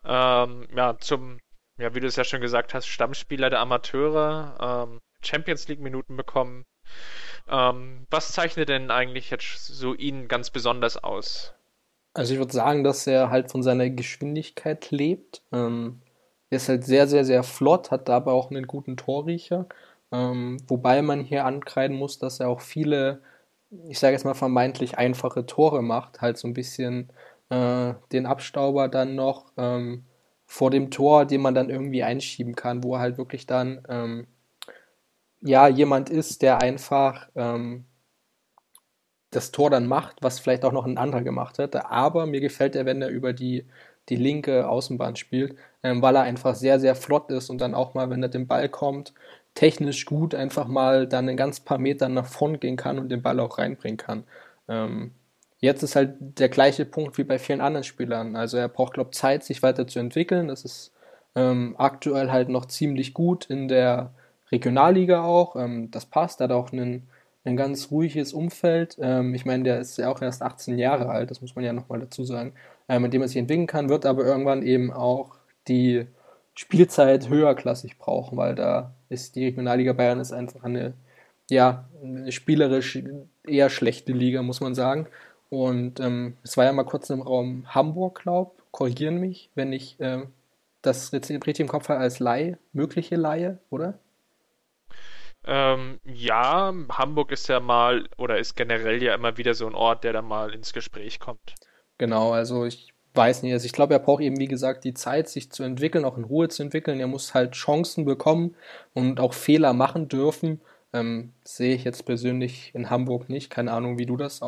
Ähm, 0.04 0.68
ja, 0.76 0.98
zum, 1.00 1.40
ja, 1.78 1.94
wie 1.96 2.00
du 2.00 2.08
es 2.08 2.16
ja 2.16 2.24
schon 2.24 2.42
gesagt 2.42 2.74
hast, 2.74 2.88
Stammspieler 2.88 3.50
der 3.50 3.60
Amateure, 3.60 4.88
ähm, 4.90 5.00
Champions 5.22 5.68
League-Minuten 5.68 6.16
bekommen. 6.18 6.66
Ähm, 7.50 8.06
was 8.10 8.34
zeichnet 8.34 8.70
denn 8.70 8.92
eigentlich 8.92 9.30
jetzt 9.30 9.66
so 9.68 9.94
ihn 9.94 10.28
ganz 10.28 10.50
besonders 10.50 11.02
aus? 11.02 11.54
Also 12.14 12.34
ich 12.34 12.40
würde 12.40 12.54
sagen, 12.54 12.84
dass 12.84 13.06
er 13.08 13.30
halt 13.30 13.52
von 13.52 13.64
seiner 13.64 13.90
Geschwindigkeit 13.90 14.92
lebt. 14.92 15.44
Ähm, 15.52 16.02
er 16.50 16.58
ist 16.58 16.70
halt 16.70 16.84
sehr, 16.84 17.08
sehr, 17.08 17.26
sehr 17.26 17.44
flott, 17.44 17.92
hat 17.92 18.10
dabei 18.10 18.32
auch 18.32 18.50
einen 18.50 18.68
guten 18.68 18.98
Torriecher. 18.98 19.68
Ähm, 20.12 20.58
wobei 20.68 21.02
man 21.02 21.22
hier 21.22 21.46
ankreiden 21.46 21.96
muss, 21.96 22.18
dass 22.18 22.40
er 22.40 22.50
auch 22.50 22.62
viele, 22.62 23.22
ich 23.88 24.00
sage 24.00 24.14
jetzt 24.14 24.26
mal 24.26 24.34
vermeintlich 24.34 24.98
einfache 24.98 25.46
Tore 25.46 25.82
macht. 25.82 26.22
Halt 26.22 26.38
so 26.38 26.48
ein 26.48 26.54
bisschen 26.54 27.12
äh, 27.50 27.94
den 28.12 28.26
Abstauber 28.26 28.88
dann 28.88 29.16
noch 29.16 29.52
ähm, 29.58 30.06
vor 30.46 30.72
dem 30.72 30.92
Tor, 30.92 31.26
den 31.26 31.42
man 31.42 31.56
dann 31.56 31.70
irgendwie 31.70 32.04
einschieben 32.04 32.56
kann, 32.56 32.84
wo 32.84 32.96
er 32.96 33.02
halt 33.02 33.18
wirklich 33.18 33.46
dann 33.46 33.84
ähm, 33.90 34.28
ja 35.42 35.68
jemand 35.68 36.10
ist, 36.10 36.42
der 36.42 36.62
einfach 36.62 37.30
ähm, 37.36 37.86
das 39.32 39.52
Tor 39.52 39.70
dann 39.70 39.88
macht, 39.88 40.24
was 40.24 40.40
vielleicht 40.40 40.64
auch 40.66 40.72
noch 40.72 40.86
ein 40.86 40.98
anderer 40.98 41.22
gemacht 41.22 41.58
hätte. 41.58 41.90
Aber 41.90 42.26
mir 42.26 42.40
gefällt 42.42 42.76
er, 42.76 42.86
wenn 42.86 43.02
er 43.02 43.10
über 43.10 43.34
die 43.34 43.66
die 44.10 44.16
linke 44.16 44.68
Außenbahn 44.70 45.16
spielt, 45.16 45.58
ähm, 45.84 46.02
weil 46.02 46.16
er 46.16 46.24
einfach 46.24 46.56
sehr, 46.56 46.80
sehr 46.80 46.96
flott 46.96 47.30
ist 47.30 47.50
und 47.50 47.60
dann 47.60 47.76
auch 47.76 47.94
mal, 47.94 48.10
wenn 48.10 48.24
er 48.24 48.30
den 48.30 48.48
Ball 48.48 48.70
kommt, 48.70 49.14
technisch 49.58 50.06
gut 50.06 50.36
einfach 50.36 50.68
mal 50.68 51.08
dann 51.08 51.28
ein 51.28 51.38
ganz 51.38 51.60
paar 51.60 51.80
Meter 51.80 52.10
nach 52.10 52.28
vorn 52.28 52.60
gehen 52.60 52.76
kann 52.76 53.00
und 53.00 53.10
den 53.10 53.24
Ball 53.24 53.40
auch 53.40 53.58
reinbringen 53.58 53.98
kann. 53.98 54.24
Ähm, 54.68 55.12
jetzt 55.60 55.82
ist 55.82 55.96
halt 55.96 56.16
der 56.20 56.50
gleiche 56.50 56.86
Punkt 56.86 57.18
wie 57.18 57.24
bei 57.24 57.40
vielen 57.40 57.62
anderen 57.62 57.84
Spielern. 57.84 58.36
Also 58.36 58.58
er 58.58 58.70
braucht, 58.70 58.94
glaube 58.94 59.10
ich, 59.12 59.18
Zeit, 59.18 59.44
sich 59.44 59.64
weiterzuentwickeln. 59.64 60.48
Das 60.48 60.64
ist 60.64 60.94
ähm, 61.36 61.76
aktuell 61.80 62.32
halt 62.32 62.50
noch 62.50 62.66
ziemlich 62.68 63.16
gut 63.16 63.46
in 63.50 63.68
der 63.68 64.12
Regionalliga 64.52 65.24
auch. 65.24 65.56
Ähm, 65.56 65.90
das 65.90 66.06
passt, 66.06 66.40
hat 66.40 66.52
auch 66.52 66.72
einen 66.72 67.10
ein 67.48 67.58
ganz 67.58 67.92
ruhiges 67.92 68.34
Umfeld. 68.34 68.98
Ähm, 69.02 69.34
ich 69.34 69.46
meine, 69.46 69.64
der 69.64 69.80
ist 69.80 69.98
ja 69.98 70.10
auch 70.10 70.22
erst 70.22 70.42
18 70.42 70.78
Jahre 70.78 71.10
alt, 71.10 71.32
das 71.32 71.42
muss 71.42 71.56
man 71.56 71.66
ja 71.66 71.74
nochmal 71.74 72.00
dazu 72.00 72.26
sagen, 72.26 72.54
äh, 72.88 73.00
mit 73.00 73.14
dem 73.14 73.22
er 73.22 73.28
sich 73.28 73.38
entwickeln 73.38 73.68
kann, 73.68 73.90
wird 73.90 74.06
aber 74.06 74.26
irgendwann 74.26 74.64
eben 74.64 74.92
auch 74.92 75.38
die 75.68 76.08
Spielzeit 76.56 77.30
höherklassig 77.30 77.98
brauchen, 77.98 78.38
weil 78.38 78.56
da 78.56 78.94
ist 79.10 79.36
die 79.36 79.46
Regionalliga 79.46 79.94
Bayern 79.94 80.20
ist 80.20 80.34
einfach 80.34 80.64
eine, 80.64 80.94
ja, 81.50 81.88
spielerisch 82.30 83.00
eher 83.46 83.70
schlechte 83.70 84.14
Liga, 84.14 84.42
muss 84.42 84.62
man 84.62 84.76
sagen. 84.76 85.08
Und 85.50 86.00
ähm, 86.00 86.38
es 86.44 86.58
war 86.58 86.66
ja 86.66 86.74
mal 86.74 86.84
kurz 86.84 87.10
im 87.10 87.22
Raum 87.22 87.66
Hamburg, 87.74 88.22
glaube 88.24 88.52
korrigieren 88.72 89.18
mich, 89.18 89.50
wenn 89.56 89.74
ich 89.74 89.96
ähm, 90.00 90.28
das 90.84 91.12
richtig 91.12 91.60
im 91.60 91.68
Kopf 91.68 91.90
habe 91.90 92.00
als 92.00 92.20
Laie, 92.20 92.60
mögliche 92.74 93.16
Laie, 93.16 93.58
oder? 93.72 93.98
Ähm, 95.46 96.00
ja, 96.04 96.74
Hamburg 96.90 97.32
ist 97.32 97.48
ja 97.48 97.60
mal 97.60 98.08
oder 98.18 98.38
ist 98.38 98.56
generell 98.56 99.02
ja 99.02 99.16
immer 99.16 99.38
wieder 99.38 99.54
so 99.54 99.66
ein 99.66 99.74
Ort, 99.74 100.04
der 100.04 100.14
da 100.14 100.22
mal 100.22 100.54
ins 100.54 100.74
Gespräch 100.74 101.20
kommt. 101.20 101.56
Genau, 101.98 102.34
also 102.34 102.66
ich 102.66 102.94
weiß 103.18 103.44
nicht. 103.44 103.54
Also 103.54 103.66
ich 103.66 103.74
glaube, 103.74 103.94
er 103.94 104.00
braucht 104.00 104.22
eben, 104.22 104.40
wie 104.40 104.48
gesagt, 104.48 104.84
die 104.84 104.94
Zeit, 104.94 105.28
sich 105.28 105.52
zu 105.52 105.64
entwickeln, 105.64 106.06
auch 106.06 106.18
in 106.18 106.24
Ruhe 106.24 106.48
zu 106.50 106.64
entwickeln. 106.64 107.00
Er 107.00 107.08
muss 107.08 107.34
halt 107.34 107.54
Chancen 107.54 108.06
bekommen 108.06 108.56
und 108.94 109.20
auch 109.20 109.34
Fehler 109.34 109.74
machen 109.74 110.08
dürfen. 110.08 110.62
Ähm, 110.94 111.34
sehe 111.44 111.76
ich 111.76 111.84
jetzt 111.84 112.06
persönlich 112.06 112.74
in 112.76 112.90
Hamburg 112.90 113.30
nicht. 113.30 113.50
Keine 113.50 113.72
Ahnung, 113.74 113.98
wie 113.98 114.06
du 114.06 114.18
das 114.18 114.42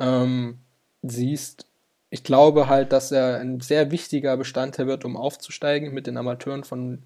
ähm, 0.00 0.58
siehst. 1.02 1.66
Ich 2.10 2.24
glaube 2.24 2.68
halt, 2.68 2.92
dass 2.92 3.12
er 3.12 3.38
ein 3.38 3.60
sehr 3.60 3.90
wichtiger 3.90 4.36
Bestandteil 4.36 4.86
wird, 4.86 5.04
um 5.04 5.16
aufzusteigen 5.16 5.94
mit 5.94 6.06
den 6.06 6.16
Amateuren, 6.16 6.64
von 6.64 7.02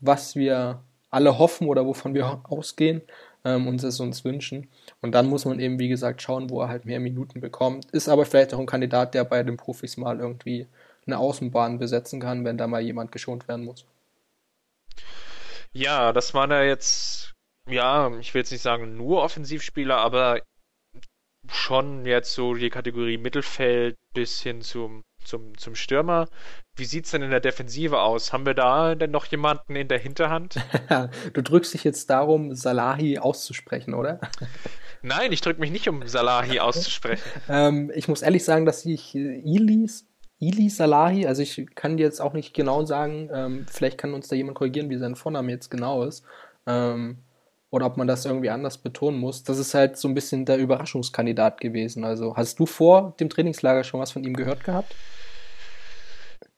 was 0.00 0.36
wir 0.36 0.82
alle 1.10 1.38
hoffen 1.38 1.66
oder 1.68 1.86
wovon 1.86 2.14
wir 2.14 2.42
ausgehen 2.44 3.02
ähm, 3.44 3.66
und 3.66 3.82
es 3.82 4.00
uns 4.00 4.24
wünschen. 4.24 4.68
Und 5.00 5.12
dann 5.12 5.26
muss 5.26 5.44
man 5.44 5.60
eben, 5.60 5.78
wie 5.78 5.88
gesagt, 5.88 6.22
schauen, 6.22 6.50
wo 6.50 6.60
er 6.62 6.68
halt 6.68 6.84
mehr 6.84 7.00
Minuten 7.00 7.40
bekommt. 7.40 7.90
Ist 7.90 8.08
aber 8.08 8.26
vielleicht 8.26 8.54
auch 8.54 8.58
ein 8.58 8.66
Kandidat, 8.66 9.14
der 9.14 9.24
bei 9.24 9.42
den 9.42 9.56
Profis 9.56 9.96
mal 9.96 10.18
irgendwie 10.18 10.66
eine 11.06 11.18
Außenbahn 11.18 11.78
besetzen 11.78 12.20
kann, 12.20 12.44
wenn 12.44 12.58
da 12.58 12.66
mal 12.66 12.80
jemand 12.80 13.12
geschont 13.12 13.48
werden 13.48 13.64
muss. 13.64 13.84
Ja, 15.72 16.12
das 16.12 16.34
waren 16.34 16.50
ja 16.50 16.62
jetzt, 16.62 17.32
ja, 17.68 18.10
ich 18.18 18.34
will 18.34 18.40
jetzt 18.40 18.50
nicht 18.50 18.62
sagen 18.62 18.96
nur 18.96 19.22
Offensivspieler, 19.22 19.96
aber 19.96 20.40
schon 21.48 22.04
jetzt 22.06 22.34
so 22.34 22.54
die 22.54 22.70
Kategorie 22.70 23.18
Mittelfeld 23.18 23.96
bis 24.14 24.40
hin 24.42 24.62
zum, 24.62 25.02
zum, 25.24 25.56
zum 25.56 25.74
Stürmer. 25.74 26.28
Wie 26.80 26.86
sieht 26.86 27.04
es 27.04 27.10
denn 27.10 27.20
in 27.20 27.30
der 27.30 27.40
Defensive 27.40 28.00
aus? 28.00 28.32
Haben 28.32 28.46
wir 28.46 28.54
da 28.54 28.94
denn 28.94 29.10
noch 29.10 29.26
jemanden 29.26 29.76
in 29.76 29.86
der 29.86 29.98
Hinterhand? 29.98 30.56
du 31.34 31.42
drückst 31.42 31.74
dich 31.74 31.84
jetzt 31.84 32.08
darum, 32.08 32.54
Salahi 32.54 33.18
auszusprechen, 33.18 33.92
oder? 33.92 34.18
Nein, 35.02 35.30
ich 35.30 35.42
drücke 35.42 35.60
mich 35.60 35.70
nicht, 35.70 35.88
um 35.88 36.08
Salahi 36.08 36.58
auszusprechen. 36.58 37.22
ähm, 37.50 37.92
ich 37.94 38.08
muss 38.08 38.22
ehrlich 38.22 38.44
sagen, 38.44 38.64
dass 38.64 38.86
ich 38.86 39.14
äh, 39.14 39.40
Ilis, 39.40 40.06
Ili 40.38 40.70
Salahi, 40.70 41.26
also 41.26 41.42
ich 41.42 41.66
kann 41.74 41.98
dir 41.98 42.04
jetzt 42.04 42.20
auch 42.20 42.32
nicht 42.32 42.54
genau 42.54 42.86
sagen, 42.86 43.28
ähm, 43.30 43.66
vielleicht 43.70 43.98
kann 43.98 44.14
uns 44.14 44.28
da 44.28 44.36
jemand 44.36 44.56
korrigieren, 44.56 44.88
wie 44.88 44.96
sein 44.96 45.16
Vorname 45.16 45.52
jetzt 45.52 45.70
genau 45.70 46.04
ist. 46.04 46.24
Ähm, 46.66 47.18
oder 47.68 47.84
ob 47.84 47.98
man 47.98 48.06
das 48.06 48.24
irgendwie 48.24 48.50
anders 48.50 48.78
betonen 48.78 49.20
muss. 49.20 49.44
Das 49.44 49.58
ist 49.58 49.74
halt 49.74 49.98
so 49.98 50.08
ein 50.08 50.14
bisschen 50.14 50.46
der 50.46 50.56
Überraschungskandidat 50.56 51.60
gewesen. 51.60 52.04
Also 52.04 52.36
hast 52.36 52.58
du 52.58 52.64
vor 52.64 53.14
dem 53.20 53.28
Trainingslager 53.28 53.84
schon 53.84 54.00
was 54.00 54.12
von 54.12 54.24
ihm 54.24 54.34
gehört 54.34 54.64
gehabt? 54.64 54.94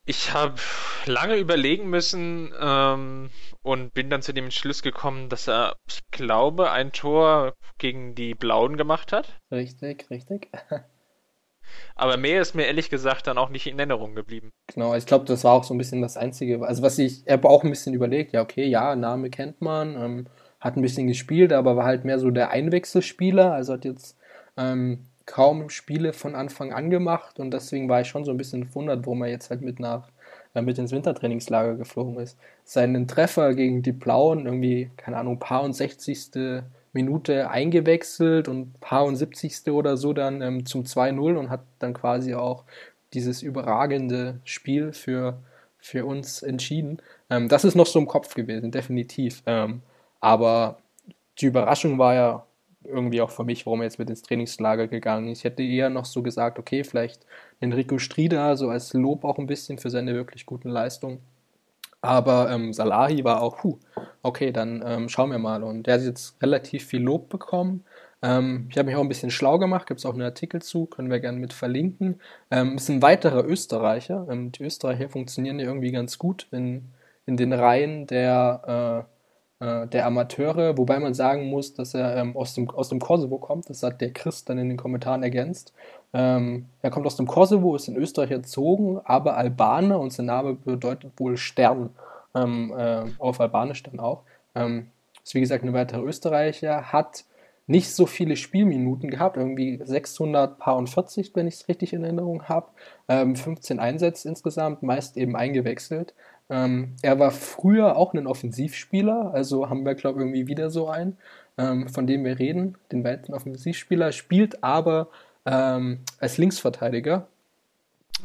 Ich 0.05 0.33
habe 0.33 0.57
lange 1.07 1.37
überlegen 1.37 1.89
müssen 1.89 2.53
ähm, 2.61 3.31
und 3.63 3.95
bin 3.95 4.11
dann 4.11 4.23
zu 4.23 4.33
dem 4.33 4.45
Entschluss 4.45 4.83
gekommen, 4.83 5.29
dass 5.29 5.47
er, 5.47 5.77
ich 5.89 6.01
glaube, 6.11 6.73
ein 6.73 6.91
Tor 6.91 7.55
gegen 7.79 8.17
die 8.17 8.35
Blauen 8.35 8.77
gemacht 8.77 9.13
hat. 9.13 9.39
Richtig, 9.53 10.11
richtig. 10.11 10.51
Aber 11.95 12.17
mehr 12.17 12.41
ist 12.41 12.55
mir 12.55 12.67
ehrlich 12.67 12.91
gesagt 12.91 13.29
dann 13.29 13.39
auch 13.39 13.49
nicht 13.49 13.67
in 13.69 13.79
Erinnerung 13.79 14.17
geblieben. 14.17 14.51
Genau, 14.75 14.95
ich 14.95 15.07
glaube, 15.07 15.25
das 15.25 15.45
war 15.45 15.53
auch 15.53 15.65
so 15.65 15.73
ein 15.73 15.79
bisschen 15.79 16.03
das 16.03 16.17
Einzige. 16.17 16.67
Also 16.67 16.83
was 16.83 16.99
ich, 16.99 17.25
ich 17.25 17.33
habe 17.33 17.49
auch 17.49 17.63
ein 17.63 17.71
bisschen 17.71 17.95
überlegt, 17.95 18.33
ja, 18.33 18.43
okay, 18.43 18.67
ja, 18.67 18.97
Name 18.97 19.31
kennt 19.31 19.61
man, 19.61 19.95
ähm, 19.95 20.27
hat 20.59 20.77
ein 20.77 20.83
bisschen 20.83 21.07
gespielt, 21.07 21.53
aber 21.53 21.77
war 21.77 21.85
halt 21.85 22.05
mehr 22.05 22.19
so 22.19 22.31
der 22.31 22.51
Einwechselspieler, 22.51 23.53
also 23.53 23.75
hat 23.75 23.85
jetzt 23.85 24.19
ähm, 24.57 25.07
kaum 25.27 25.71
Spiele 25.71 26.13
von 26.13 26.35
Anfang 26.35 26.73
an 26.73 26.91
gemacht 26.91 27.39
und 27.39 27.53
deswegen 27.53 27.89
war 27.89 28.01
ich 28.01 28.09
schon 28.09 28.25
so 28.25 28.31
ein 28.31 28.37
bisschen 28.37 28.65
verwundert, 28.65 29.07
warum 29.07 29.23
er 29.23 29.29
jetzt 29.29 29.51
halt 29.51 29.63
mit 29.63 29.81
nach 29.81 30.09
äh, 30.55 30.63
mit 30.63 30.79
ins 30.79 30.93
Wintertrainingslager 30.93 31.77
geflogen 31.77 32.19
ist. 32.19 32.37
Seinen 32.65 33.09
Treffer 33.09 33.55
gegen 33.55 33.83
die 33.83 33.93
Blauen, 33.93 34.47
irgendwie, 34.47 34.91
keine 34.97 35.17
Ahnung, 35.17 35.39
paar 35.39 35.63
und 35.63 35.73
60. 35.75 36.63
Minute 36.93 37.49
eingewechselt 37.51 38.49
und 38.49 38.79
paar 38.81 39.05
und 39.05 39.17
70. 39.17 39.69
oder 39.69 39.97
so 39.97 40.13
dann 40.13 40.43
ähm, 40.43 40.67
zum 40.67 40.83
2-0 40.83 41.37
und 41.37 41.49
hat 41.49 41.63
dann 41.79 41.95
quasi 41.95 42.35
auch 42.35 42.65
dieses 43.15 43.43
überragende 43.43 44.41
Spiel 44.45 44.93
für, 44.93 45.39
für 45.79 46.05
uns 46.05 46.43
entschieden. 46.43 46.99
Ähm, 47.31 47.49
das 47.49 47.65
ist 47.65 47.75
noch 47.75 47.87
so 47.87 47.99
im 47.99 48.07
Kopf 48.07 48.35
gewesen, 48.35 48.71
definitiv. 48.71 49.43
Ähm, 49.47 49.81
aber 50.21 50.79
die 51.41 51.47
Überraschung 51.47 51.99
war 51.99 52.15
ja 52.15 52.47
irgendwie 52.85 53.21
auch 53.21 53.31
für 53.31 53.45
mich, 53.45 53.67
warum 53.67 53.81
er 53.81 53.85
jetzt 53.85 53.99
mit 53.99 54.11
ins 54.11 54.23
Trainingslager 54.23 54.89
gegangen 54.89 55.29
ist. 55.29 55.39
Ich 55.39 55.45
hätte 55.45 55.63
eher 55.63 55.91
noch 55.91 56.05
so 56.05 56.23
gesagt, 56.23 56.59
okay, 56.59 56.85
vielleicht 56.85 57.27
Enrico 57.61 57.99
Strieder, 57.99 58.57
so 58.57 58.69
als 58.69 58.93
Lob 58.93 59.25
auch 59.25 59.39
ein 59.39 59.47
bisschen 59.47 59.79
für 59.79 59.91
seine 59.91 60.15
wirklich 60.15 60.47
guten 60.47 60.69
Leistungen. 60.69 61.21
Aber 62.01 62.51
ähm, 62.51 62.73
Salahi 62.73 63.23
war 63.25 63.41
auch, 63.43 63.59
puh, 63.59 63.79
okay, 64.23 64.51
dann 64.53 64.83
ähm, 64.85 65.09
schauen 65.09 65.31
wir 65.31 65.39
mal. 65.39 65.63
Und 65.63 65.87
der 65.87 65.95
hat 65.95 66.03
jetzt 66.03 66.43
relativ 66.43 66.85
viel 66.87 67.03
Lob 67.03 67.29
bekommen. 67.29 67.85
Ähm, 68.23 68.67
ich 68.71 68.79
habe 68.79 68.87
mich 68.87 68.97
auch 68.97 69.03
ein 69.03 69.09
bisschen 69.09 69.31
schlau 69.31 69.59
gemacht, 69.59 69.87
gibt 69.87 70.01
es 70.01 70.07
auch 70.07 70.13
einen 70.13 70.23
Artikel 70.23 70.63
zu, 70.63 70.87
können 70.87 71.11
wir 71.11 71.21
gerne 71.21 71.39
mit 71.39 71.53
verlinken. 71.53 72.21
Ähm, 72.51 72.77
ist 72.77 72.89
ein 72.89 73.03
weiterer 73.03 73.45
Österreicher. 73.45 74.27
Ähm, 74.31 74.53
die 74.53 74.65
Österreicher 74.65 75.09
funktionieren 75.09 75.61
ja 75.61 75.67
irgendwie 75.67 75.93
ganz 75.93 76.19
gut 76.19 76.49
in, 76.51 76.93
in 77.27 77.37
den 77.37 77.53
Reihen 77.53 78.07
der, 78.09 79.07
äh, 79.09 79.22
äh, 79.63 79.87
der 79.87 80.07
Amateure, 80.07 80.77
wobei 80.77 80.99
man 80.99 81.15
sagen 81.15 81.45
muss, 81.45 81.73
dass 81.73 81.95
er 81.95 82.17
ähm, 82.17 82.37
aus, 82.37 82.53
dem, 82.55 82.69
aus 82.69 82.89
dem 82.89 82.99
Kosovo 82.99 83.39
kommt. 83.39 83.71
Das 83.71 83.85
hat 83.85 84.01
der 84.01 84.13
Chris 84.13 84.45
dann 84.45 84.59
in 84.59 84.69
den 84.69 84.77
Kommentaren 84.77 85.23
ergänzt. 85.23 85.73
Ähm, 86.13 86.67
er 86.83 86.91
kommt 86.91 87.07
aus 87.07 87.15
dem 87.15 87.29
Kosovo, 87.29 87.77
ist 87.77 87.87
in 87.87 87.95
Österreich 87.95 88.33
erzogen, 88.33 89.01
aber 89.05 89.37
Albaner 89.37 90.01
und 90.01 90.13
sein 90.13 90.27
Name 90.27 90.55
bedeutet 90.55 91.13
wohl 91.17 91.37
Stern 91.37 91.91
ähm, 92.35 92.75
äh, 92.77 93.05
auf 93.19 93.41
Albanisch 93.41 93.85
dann 93.85 94.01
auch. 94.01 94.23
Ähm, 94.57 94.89
ist 95.23 95.35
wie 95.35 95.41
gesagt 95.41 95.63
ein 95.63 95.73
weiterer 95.73 96.03
Österreicher, 96.03 96.93
hat 96.93 97.25
nicht 97.69 97.95
so 97.95 98.07
viele 98.07 98.35
Spielminuten 98.35 99.11
gehabt, 99.11 99.37
irgendwie 99.37 99.81
640, 99.83 101.31
wenn 101.37 101.47
ich 101.47 101.55
es 101.55 101.69
richtig 101.69 101.93
in 101.93 102.03
Erinnerung 102.03 102.49
habe, 102.49 102.67
ähm, 103.09 103.37
15 103.37 103.79
Einsätze 103.79 104.29
insgesamt, 104.29 104.83
meist 104.83 105.17
eben 105.17 105.37
eingewechselt. 105.37 106.15
Ähm, 106.53 106.97
er 107.01 107.19
war 107.19 107.31
früher 107.31 107.97
auch 107.97 108.13
ein 108.13 108.27
Offensivspieler, 108.27 109.33
also 109.33 109.71
haben 109.71 109.87
wir, 109.87 109.95
glaube 109.95 110.21
ich, 110.21 110.27
irgendwie 110.27 110.47
wieder 110.47 110.69
so 110.69 110.89
einen, 110.89 111.17
ähm, 111.57 111.89
von 111.89 112.07
dem 112.07 112.27
wir 112.27 112.39
reden, 112.39 112.77
den 112.93 113.05
weiteren 113.05 113.35
Offensivspieler, 113.35 114.13
spielt 114.13 114.63
aber 114.63 115.09
ähm, 115.47 116.01
als 116.19 116.37
Linksverteidiger. 116.37 117.27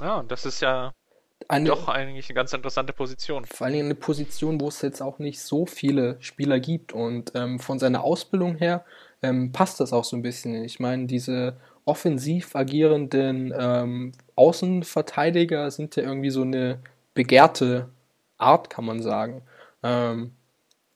Ja, 0.01 0.23
das 0.28 0.45
ist 0.45 0.59
ja 0.59 0.91
eine, 1.47 1.69
doch 1.69 1.88
eigentlich 1.88 2.28
eine 2.28 2.36
ganz 2.36 2.51
interessante 2.51 2.91
Position. 2.91 3.45
Vor 3.45 3.67
allem 3.67 3.86
eine 3.86 3.95
Position, 3.95 4.59
wo 4.59 4.67
es 4.67 4.82
jetzt 4.82 5.01
auch 5.01 5.19
nicht 5.19 5.39
so 5.39 5.65
viele 5.65 6.17
Spieler 6.19 6.59
gibt. 6.59 6.91
Und 6.91 7.32
ähm, 7.34 7.59
von 7.59 7.80
seiner 7.80 8.03
Ausbildung 8.03 8.57
her 8.57 8.84
ähm, 9.23 9.53
passt 9.53 9.80
das 9.80 9.93
auch 9.93 10.03
so 10.03 10.17
ein 10.17 10.21
bisschen. 10.21 10.65
Ich 10.65 10.82
meine, 10.82 11.05
diese 11.05 11.55
offensiv 11.86 12.57
agierenden 12.57 13.53
ähm, 13.57 14.11
Außenverteidiger 14.36 15.71
sind 15.71 15.95
ja 15.95 16.03
irgendwie 16.03 16.30
so 16.30 16.41
eine 16.41 16.80
begehrte 17.13 17.88
Art, 18.38 18.69
kann 18.69 18.85
man 18.85 19.01
sagen. 19.01 19.41
Ähm, 19.83 20.33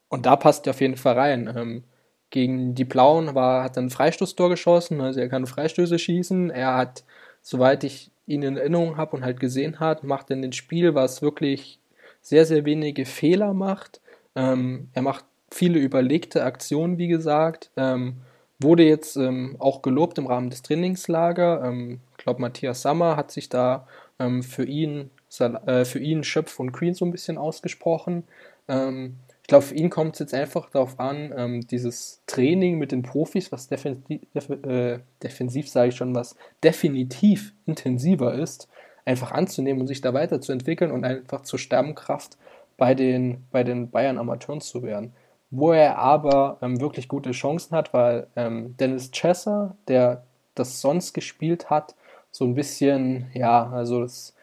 und 0.09 0.25
da 0.25 0.35
passt 0.35 0.67
er 0.67 0.71
auf 0.71 0.81
jeden 0.81 0.97
Fall 0.97 1.17
rein. 1.17 1.53
Ähm, 1.55 1.83
gegen 2.29 2.75
die 2.75 2.85
Blauen 2.85 3.35
war, 3.35 3.63
hat 3.63 3.77
er 3.77 3.83
ein 3.83 3.89
Freistoßtor 3.89 4.49
geschossen, 4.49 5.01
also 5.01 5.19
er 5.19 5.29
kann 5.29 5.45
Freistöße 5.45 5.99
schießen. 5.99 6.49
Er 6.49 6.75
hat, 6.77 7.03
soweit 7.41 7.83
ich 7.83 8.11
ihn 8.25 8.43
in 8.43 8.57
Erinnerung 8.57 8.97
habe 8.97 9.17
und 9.17 9.25
halt 9.25 9.39
gesehen 9.39 9.79
hat, 9.79 10.03
macht 10.03 10.31
in 10.31 10.41
den 10.41 10.53
Spiel, 10.53 10.95
was 10.95 11.21
wirklich 11.21 11.79
sehr, 12.21 12.45
sehr 12.45 12.65
wenige 12.65 13.05
Fehler 13.05 13.53
macht. 13.53 14.01
Ähm, 14.35 14.89
er 14.93 15.01
macht 15.01 15.25
viele 15.51 15.79
überlegte 15.79 16.43
Aktionen, 16.43 16.97
wie 16.97 17.07
gesagt. 17.07 17.71
Ähm, 17.75 18.17
wurde 18.59 18.83
jetzt 18.83 19.17
ähm, 19.17 19.55
auch 19.59 19.81
gelobt 19.81 20.17
im 20.17 20.27
Rahmen 20.27 20.49
des 20.49 20.61
Trainingslager. 20.61 21.63
Ähm, 21.65 21.99
ich 22.17 22.23
glaube, 22.23 22.41
Matthias 22.41 22.81
Sammer 22.81 23.17
hat 23.17 23.31
sich 23.31 23.49
da 23.49 23.87
ähm, 24.19 24.43
für 24.43 24.63
ihn, 24.63 25.09
äh, 25.39 25.85
für 25.85 25.99
ihn 25.99 26.23
Schöpf 26.23 26.59
und 26.59 26.71
Queen 26.71 26.93
so 26.93 27.05
ein 27.05 27.11
bisschen 27.11 27.37
ausgesprochen. 27.37 28.23
Ähm, 28.67 29.17
glaube, 29.51 29.65
für 29.65 29.75
ihn 29.75 29.89
kommt 29.89 30.13
es 30.13 30.19
jetzt 30.19 30.33
einfach 30.33 30.69
darauf 30.69 30.97
an, 30.97 31.33
ähm, 31.35 31.67
dieses 31.67 32.21
Training 32.25 32.77
mit 32.79 32.93
den 32.93 33.03
Profis, 33.03 33.51
was 33.51 33.67
defensiv, 33.67 34.21
def 34.33 34.49
äh, 34.49 34.99
defensiv 35.21 35.69
sage 35.69 35.89
ich 35.89 35.95
schon, 35.97 36.15
was 36.15 36.37
definitiv 36.63 37.53
intensiver 37.65 38.33
ist, 38.33 38.69
einfach 39.03 39.33
anzunehmen 39.33 39.81
und 39.81 39.87
sich 39.87 39.99
da 39.99 40.13
weiterzuentwickeln 40.13 40.89
und 40.89 41.03
einfach 41.03 41.41
zur 41.41 41.59
Stammkraft 41.59 42.37
bei 42.77 42.95
den, 42.95 43.43
bei 43.51 43.65
den 43.65 43.91
Bayern 43.91 44.19
Amateuren 44.19 44.61
zu 44.61 44.83
werden. 44.83 45.11
Wo 45.49 45.73
er 45.73 45.97
aber 45.97 46.57
ähm, 46.61 46.79
wirklich 46.79 47.09
gute 47.09 47.31
Chancen 47.31 47.75
hat, 47.75 47.93
weil 47.93 48.27
ähm, 48.37 48.77
Dennis 48.77 49.11
Chesser, 49.11 49.75
der 49.89 50.23
das 50.55 50.79
sonst 50.79 51.11
gespielt 51.11 51.69
hat, 51.69 51.95
so 52.31 52.45
ein 52.45 52.55
bisschen, 52.55 53.29
ja, 53.33 53.69
also 53.69 53.99
das 53.99 54.33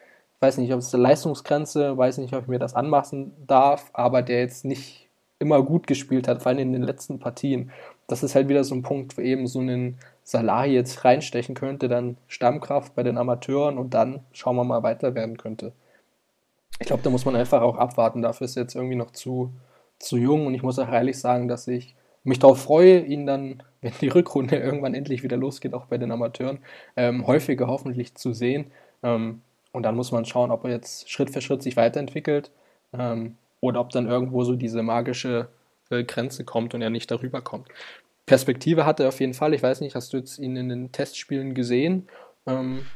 weiß 0.41 0.59
nicht, 0.59 0.72
ob 0.72 0.80
es 0.80 0.95
eine 0.95 1.03
Leistungsgrenze, 1.03 1.97
weiß 1.97 2.18
nicht, 2.18 2.34
ob 2.34 2.43
ich 2.43 2.49
mir 2.49 2.59
das 2.59 2.74
anmaßen 2.74 3.32
darf, 3.47 3.91
aber 3.93 4.22
der 4.22 4.41
jetzt 4.41 4.64
nicht 4.64 5.09
immer 5.39 5.62
gut 5.62 5.86
gespielt 5.86 6.28
hat, 6.28 6.43
vor 6.43 6.51
allem 6.51 6.59
in 6.59 6.72
den 6.72 6.82
letzten 6.82 7.18
Partien. 7.18 7.70
Das 8.07 8.22
ist 8.22 8.34
halt 8.34 8.49
wieder 8.49 8.64
so 8.64 8.74
ein 8.74 8.82
Punkt, 8.82 9.16
wo 9.16 9.20
eben 9.20 9.47
so 9.47 9.61
einen 9.61 9.99
Salah 10.24 10.64
jetzt 10.64 11.05
reinstechen 11.05 11.55
könnte, 11.55 11.89
dann 11.89 12.16
Stammkraft 12.26 12.95
bei 12.95 13.03
den 13.03 13.18
Amateuren 13.18 13.78
und 13.78 13.95
dann 13.95 14.20
schauen 14.32 14.57
wir 14.57 14.64
mal 14.64 14.82
weiter 14.82 15.14
werden 15.14 15.36
könnte. 15.36 15.72
Ich 16.80 16.86
glaube, 16.86 17.03
da 17.03 17.11
muss 17.11 17.24
man 17.24 17.36
einfach 17.36 17.62
auch 17.62 17.76
abwarten. 17.76 18.22
Dafür 18.22 18.45
ist 18.45 18.57
er 18.57 18.62
jetzt 18.62 18.74
irgendwie 18.74 18.97
noch 18.97 19.11
zu, 19.11 19.53
zu 19.99 20.16
jung 20.16 20.47
und 20.47 20.55
ich 20.55 20.62
muss 20.62 20.78
auch 20.78 20.89
ehrlich 20.89 21.18
sagen, 21.18 21.49
dass 21.49 21.66
ich 21.68 21.95
mich 22.24 22.39
darauf 22.39 22.61
freue, 22.62 23.01
ihn 23.01 23.26
dann, 23.26 23.62
wenn 23.80 23.93
die 24.01 24.09
Rückrunde 24.09 24.57
irgendwann 24.57 24.95
endlich 24.95 25.22
wieder 25.22 25.36
losgeht, 25.36 25.74
auch 25.74 25.86
bei 25.86 25.99
den 25.99 26.11
Amateuren, 26.11 26.59
ähm, 26.97 27.26
häufiger 27.26 27.66
hoffentlich 27.68 28.14
zu 28.14 28.32
sehen. 28.32 28.70
Ähm, 29.03 29.43
und 29.73 29.83
dann 29.83 29.95
muss 29.95 30.12
man 30.12 30.25
schauen, 30.25 30.51
ob 30.51 30.64
er 30.64 30.71
jetzt 30.71 31.11
Schritt 31.11 31.31
für 31.31 31.41
Schritt 31.41 31.62
sich 31.62 31.77
weiterentwickelt 31.77 32.51
ähm, 32.93 33.37
oder 33.61 33.81
ob 33.81 33.91
dann 33.91 34.07
irgendwo 34.07 34.45
so 34.45 34.55
diese 34.57 34.83
magische 34.83 35.49
äh, 35.91 36.05
Grenze 36.05 36.45
kommt 36.45 36.75
und 36.75 36.83
er 36.83 36.91
nicht 36.91 37.11
darüber 37.11 37.41
kommt. 37.41 37.69
Perspektive 38.27 38.85
hat 38.85 39.01
er 39.01 39.09
auf 39.09 39.21
jeden 39.21 39.35
Fall. 39.35 39.55
Ich 39.55 39.62
weiß 39.62 39.81
nicht, 39.81 39.95
hast 39.95 40.12
du 40.12 40.19
jetzt 40.19 40.39
ihn 40.39 40.57
in 40.57 40.69
den 40.69 40.93
Testspielen 40.93 41.55
gesehen? 41.55 42.09
Ähm, 42.47 42.87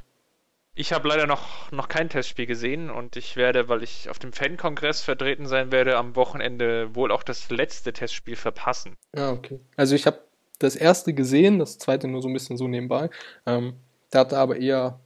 ich 0.75 0.93
habe 0.93 1.09
leider 1.09 1.27
noch, 1.27 1.71
noch 1.71 1.89
kein 1.89 2.09
Testspiel 2.09 2.47
gesehen 2.47 2.91
und 2.91 3.17
ich 3.17 3.37
werde, 3.37 3.69
weil 3.69 3.83
ich 3.83 4.09
auf 4.09 4.19
dem 4.19 4.33
Fan-Kongress 4.33 5.03
vertreten 5.03 5.47
sein 5.47 5.71
werde, 5.71 5.99
am 5.99 6.17
Wochenende 6.17 6.95
wohl 6.95 7.13
auch 7.13 7.23
das 7.23 7.51
letzte 7.51 7.93
Testspiel 7.93 8.37
verpassen. 8.37 8.97
Ja, 9.15 9.29
ah, 9.29 9.33
okay. 9.33 9.61
Also 9.77 9.95
ich 9.95 10.07
habe 10.07 10.21
das 10.59 10.77
erste 10.77 11.13
gesehen, 11.13 11.59
das 11.59 11.79
zweite 11.79 12.09
nur 12.09 12.23
so 12.23 12.29
ein 12.29 12.33
bisschen 12.33 12.57
so 12.57 12.69
nebenbei. 12.69 13.11
Ähm, 13.45 13.75
da 14.11 14.21
hat 14.21 14.33
er 14.33 14.39
aber 14.39 14.57
eher 14.57 14.99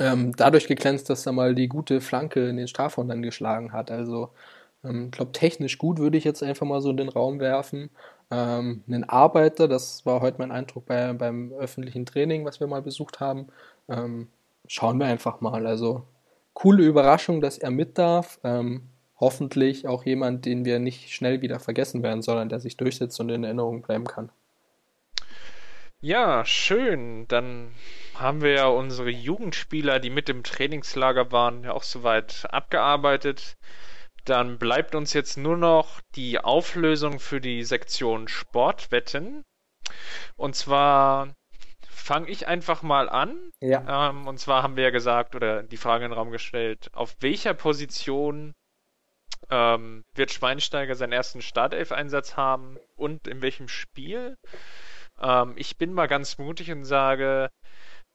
ähm, 0.00 0.34
dadurch 0.34 0.66
geglänzt, 0.66 1.10
dass 1.10 1.26
er 1.26 1.32
mal 1.32 1.54
die 1.54 1.68
gute 1.68 2.00
Flanke 2.00 2.48
in 2.48 2.56
den 2.56 2.68
Strafraum 2.68 3.06
dann 3.08 3.22
geschlagen 3.22 3.72
hat. 3.72 3.90
Also 3.90 4.30
ähm, 4.82 5.06
ich 5.06 5.10
glaube, 5.12 5.32
technisch 5.32 5.78
gut 5.78 5.98
würde 5.98 6.16
ich 6.18 6.24
jetzt 6.24 6.42
einfach 6.42 6.66
mal 6.66 6.80
so 6.80 6.90
in 6.90 6.96
den 6.96 7.10
Raum 7.10 7.38
werfen. 7.38 7.90
Ähm, 8.30 8.82
einen 8.88 9.04
Arbeiter, 9.04 9.68
das 9.68 10.06
war 10.06 10.22
heute 10.22 10.38
mein 10.38 10.52
Eindruck 10.52 10.86
bei, 10.86 11.12
beim 11.12 11.52
öffentlichen 11.52 12.06
Training, 12.06 12.44
was 12.46 12.60
wir 12.60 12.66
mal 12.66 12.80
besucht 12.82 13.20
haben. 13.20 13.48
Ähm, 13.88 14.28
schauen 14.66 14.98
wir 14.98 15.06
einfach 15.06 15.42
mal. 15.42 15.66
Also 15.66 16.04
coole 16.54 16.84
Überraschung, 16.84 17.42
dass 17.42 17.58
er 17.58 17.70
mit 17.70 17.98
darf. 17.98 18.40
Ähm, 18.42 18.82
hoffentlich 19.18 19.86
auch 19.86 20.06
jemand, 20.06 20.46
den 20.46 20.64
wir 20.64 20.78
nicht 20.78 21.12
schnell 21.12 21.42
wieder 21.42 21.60
vergessen 21.60 22.02
werden, 22.02 22.22
sondern 22.22 22.48
der 22.48 22.60
sich 22.60 22.78
durchsetzt 22.78 23.20
und 23.20 23.28
in 23.28 23.44
Erinnerung 23.44 23.82
bleiben 23.82 24.06
kann. 24.06 24.30
Ja, 26.00 26.46
schön. 26.46 27.26
Dann 27.28 27.72
haben 28.20 28.42
wir 28.42 28.52
ja 28.52 28.66
unsere 28.66 29.10
Jugendspieler, 29.10 29.98
die 29.98 30.10
mit 30.10 30.28
im 30.28 30.42
Trainingslager 30.42 31.32
waren, 31.32 31.64
ja 31.64 31.72
auch 31.72 31.82
soweit 31.82 32.46
abgearbeitet. 32.50 33.56
Dann 34.24 34.58
bleibt 34.58 34.94
uns 34.94 35.12
jetzt 35.14 35.38
nur 35.38 35.56
noch 35.56 36.00
die 36.14 36.38
Auflösung 36.38 37.18
für 37.18 37.40
die 37.40 37.64
Sektion 37.64 38.28
Sportwetten. 38.28 39.42
Und 40.36 40.54
zwar 40.54 41.34
fange 41.88 42.28
ich 42.28 42.46
einfach 42.46 42.82
mal 42.82 43.08
an. 43.08 43.50
Ja. 43.60 44.10
Ähm, 44.10 44.26
und 44.26 44.38
zwar 44.38 44.62
haben 44.62 44.76
wir 44.76 44.84
ja 44.84 44.90
gesagt 44.90 45.34
oder 45.34 45.62
die 45.62 45.76
Frage 45.76 46.04
in 46.04 46.10
den 46.10 46.18
Raum 46.18 46.30
gestellt, 46.30 46.90
auf 46.92 47.16
welcher 47.20 47.54
Position 47.54 48.52
ähm, 49.48 50.04
wird 50.14 50.30
Schweinsteiger 50.30 50.94
seinen 50.94 51.12
ersten 51.12 51.40
Startelf-Einsatz 51.40 52.36
haben 52.36 52.78
und 52.96 53.26
in 53.26 53.40
welchem 53.42 53.68
Spiel? 53.68 54.36
Ähm, 55.20 55.54
ich 55.56 55.78
bin 55.78 55.92
mal 55.92 56.08
ganz 56.08 56.38
mutig 56.38 56.70
und 56.70 56.84
sage, 56.84 57.50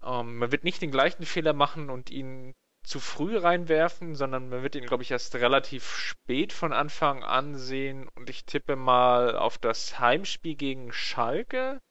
ähm, 0.03 0.37
man 0.37 0.51
wird 0.51 0.63
nicht 0.63 0.81
den 0.81 0.91
gleichen 0.91 1.25
Fehler 1.25 1.53
machen 1.53 1.89
und 1.89 2.09
ihn 2.09 2.53
zu 2.85 2.99
früh 2.99 3.37
reinwerfen, 3.37 4.15
sondern 4.15 4.49
man 4.49 4.63
wird 4.63 4.75
ihn, 4.75 4.85
glaube 4.85 5.03
ich, 5.03 5.11
erst 5.11 5.35
relativ 5.35 5.89
spät 5.95 6.53
von 6.53 6.71
Anfang 6.71 7.23
an 7.23 7.55
sehen. 7.55 8.07
Und 8.15 8.29
ich 8.29 8.45
tippe 8.45 8.75
mal 8.75 9.35
auf 9.35 9.57
das 9.57 9.99
Heimspiel 9.99 10.55
gegen 10.55 10.91
Schalke. 10.91 11.81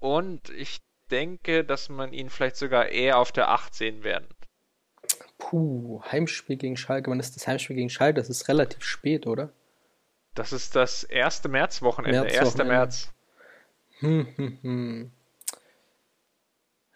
Und 0.00 0.50
ich 0.50 0.80
denke, 1.10 1.64
dass 1.64 1.88
man 1.88 2.12
ihn 2.12 2.30
vielleicht 2.30 2.56
sogar 2.56 2.88
eher 2.88 3.18
auf 3.18 3.32
der 3.32 3.50
8 3.50 3.74
sehen 3.74 4.02
werden. 4.02 4.26
Puh, 5.38 6.02
Heimspiel 6.10 6.56
gegen 6.56 6.76
Schalke. 6.76 7.10
Wann 7.10 7.20
ist 7.20 7.36
das 7.36 7.46
Heimspiel 7.46 7.76
gegen 7.76 7.90
Schalke? 7.90 8.18
Das 8.18 8.28
ist 8.28 8.48
relativ 8.48 8.82
spät, 8.84 9.26
oder? 9.26 9.52
Das 10.34 10.52
ist 10.52 10.76
das 10.76 11.04
erste 11.04 11.48
Märzwochenende, 11.48 12.22
März 12.22 12.56
1. 12.56 12.56
März. 12.56 13.12
Hm, 14.00 14.26
hm, 14.36 14.58
hm. 14.62 15.12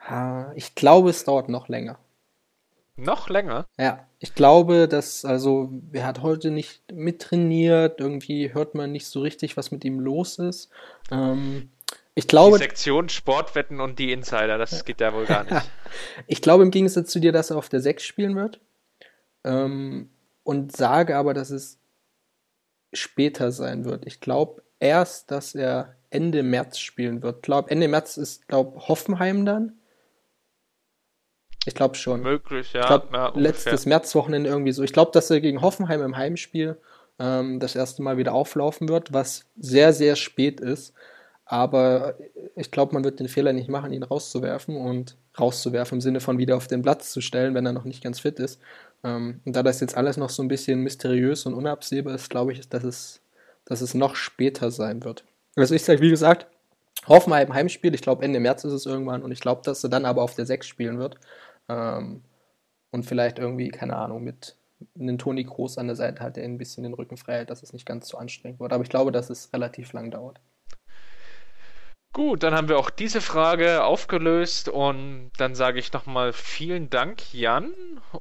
Ha, 0.01 0.53
ich 0.55 0.75
glaube, 0.75 1.11
es 1.11 1.25
dauert 1.25 1.49
noch 1.49 1.69
länger. 1.69 1.99
Noch 2.97 3.29
länger? 3.29 3.67
Ja, 3.79 4.07
ich 4.19 4.35
glaube, 4.35 4.87
dass, 4.89 5.25
also, 5.25 5.71
er 5.93 6.07
hat 6.07 6.23
heute 6.23 6.51
nicht 6.51 6.93
mittrainiert, 6.93 8.01
irgendwie 8.01 8.53
hört 8.53 8.75
man 8.75 8.93
nicht 8.93 9.07
so 9.07 9.21
richtig, 9.21 9.57
was 9.57 9.71
mit 9.71 9.85
ihm 9.85 10.01
los 10.01 10.39
ist. 10.39 10.71
Ähm, 11.11 11.71
ich 12.15 12.29
glaube, 12.29 12.59
Die 12.59 12.65
Sektion 12.65 13.09
Sportwetten 13.09 13.81
und 13.81 13.99
die 13.99 14.13
Insider, 14.13 14.59
das 14.59 14.85
geht 14.85 15.01
ja 15.01 15.15
wohl 15.15 15.25
gar 15.25 15.45
nicht. 15.45 15.71
ich 16.27 16.43
glaube 16.43 16.63
im 16.63 16.71
Gegensatz 16.71 17.11
zu 17.11 17.21
dir, 17.21 17.33
dass 17.33 17.51
er 17.51 17.57
auf 17.57 17.69
der 17.69 17.81
6 17.81 18.03
spielen 18.05 18.37
wird. 18.37 18.61
Ähm, 19.45 20.11
und 20.43 20.77
sage 20.77 21.17
aber, 21.17 21.33
dass 21.33 21.51
es 21.51 21.79
später 22.93 23.53
sein 23.53 23.85
wird. 23.85 24.07
Ich 24.07 24.21
glaube 24.21 24.63
erst, 24.81 25.31
dass 25.31 25.55
er 25.55 25.97
Ende 26.11 26.43
März 26.43 26.79
spielen 26.79 27.23
wird. 27.23 27.43
Glaub, 27.43 27.71
Ende 27.71 27.89
März 27.89 28.17
ist, 28.17 28.49
glaube 28.49 28.89
Hoffenheim 28.89 29.47
dann. 29.47 29.80
Ich 31.67 31.75
glaube 31.75 31.95
schon. 31.95 32.23
Möglich, 32.23 32.73
ja. 32.73 32.81
Ich 32.81 32.87
glaube, 32.87 33.09
ja, 33.13 33.33
letztes 33.35 33.87
Märzwochenende 33.87 34.49
irgendwie 34.49 34.73
so. 34.73 34.83
Ich 34.83 34.93
glaube, 34.93 35.11
dass 35.13 35.31
er 35.31 35.41
gegen 35.41 35.61
Hoffenheim 35.61 36.03
im 36.03 36.17
Heimspiel 36.17 36.79
ähm, 37.19 37.61
das 37.61 37.77
erste 37.77 38.03
Mal 38.03 38.17
wieder 38.17 38.33
auflaufen 38.33 38.89
wird, 38.89 39.13
was 39.13 39.45
sehr, 39.59 39.93
sehr 39.93 40.17
spät 40.17 40.61
ist. 40.61 40.95
Aber 41.45 42.15
ich 42.55 42.71
glaube, 42.71 42.95
man 42.95 43.05
wird 43.05 43.19
den 43.19 43.29
Fehler 43.29 43.53
nicht 43.53 43.69
machen, 43.69 43.93
ihn 43.93 44.05
rauszuwerfen 44.05 44.77
und 44.77 45.17
rauszuwerfen 45.39 45.97
im 45.97 46.01
Sinne 46.01 46.21
von 46.21 46.39
wieder 46.39 46.57
auf 46.57 46.69
den 46.69 46.83
Platz 46.83 47.11
zu 47.11 47.21
stellen, 47.21 47.55
wenn 47.55 47.67
er 47.67 47.73
noch 47.73 47.85
nicht 47.85 48.03
ganz 48.03 48.21
fit 48.21 48.39
ist. 48.39 48.61
Ähm, 49.03 49.41
und 49.45 49.57
da 49.57 49.63
das 49.63 49.81
jetzt 49.81 49.97
alles 49.97 50.17
noch 50.17 50.31
so 50.31 50.43
ein 50.43 50.49
bisschen 50.49 50.81
mysteriös 50.81 51.47
und 51.47 51.55
unabsehbar 51.55 52.15
ist, 52.15 52.31
glaube 52.31 52.53
ich, 52.53 52.69
dass 52.69 52.85
es, 52.85 53.21
dass 53.65 53.81
es 53.81 53.95
noch 53.95 54.15
später 54.15 54.71
sein 54.71 55.05
wird. 55.05 55.25
Also 55.57 55.75
ich 55.75 55.83
sage, 55.83 56.01
wie 56.01 56.11
gesagt, 56.11 56.47
Hoffenheim 57.07 57.53
Heimspiel, 57.53 57.95
ich 57.95 58.03
glaube 58.03 58.25
Ende 58.25 58.41
März 58.41 58.65
ist 58.65 58.73
es 58.73 58.87
irgendwann 58.87 59.23
und 59.23 59.33
ich 59.33 59.41
glaube, 59.41 59.63
dass 59.65 59.83
er 59.83 59.91
dann 59.91 60.05
aber 60.05 60.23
auf 60.23 60.35
der 60.35 60.47
6 60.47 60.67
spielen 60.67 60.99
wird. 60.99 61.17
Ähm, 61.71 62.23
und 62.91 63.05
vielleicht 63.05 63.39
irgendwie, 63.39 63.69
keine 63.69 63.97
Ahnung, 63.97 64.25
mit 64.25 64.57
einem 64.99 65.19
Toni 65.19 65.45
Kroos 65.45 65.79
an 65.79 65.87
der 65.87 65.97
Seite 65.97 66.23
hat, 66.23 66.37
der 66.37 66.45
ein 66.45 66.59
bisschen 66.59 66.83
den 66.83 66.95
Rücken 66.95 67.17
frei 67.17 67.35
hält, 67.35 67.51
dass 67.51 67.63
es 67.63 67.73
nicht 67.73 67.87
ganz 67.87 68.09
so 68.09 68.19
anstrengend 68.19 68.61
wird. 68.61 68.73
Aber 68.73 68.83
ich 68.83 68.91
glaube, 68.91 69.13
dass 69.13 69.31
es 69.31 69.53
relativ 69.53 69.93
lang 69.93 70.11
dauert. 70.11 70.41
Gut, 72.13 72.43
dann 72.43 72.55
haben 72.55 72.69
wir 72.69 72.77
auch 72.77 72.91
diese 72.91 73.21
Frage 73.21 73.85
aufgelöst 73.85 74.69
und 74.69 75.31
dann 75.39 75.55
sage 75.55 75.79
ich 75.79 75.93
nochmal 75.93 76.33
vielen 76.33 76.91
Dank, 76.91 77.33
Jan. 77.33 77.73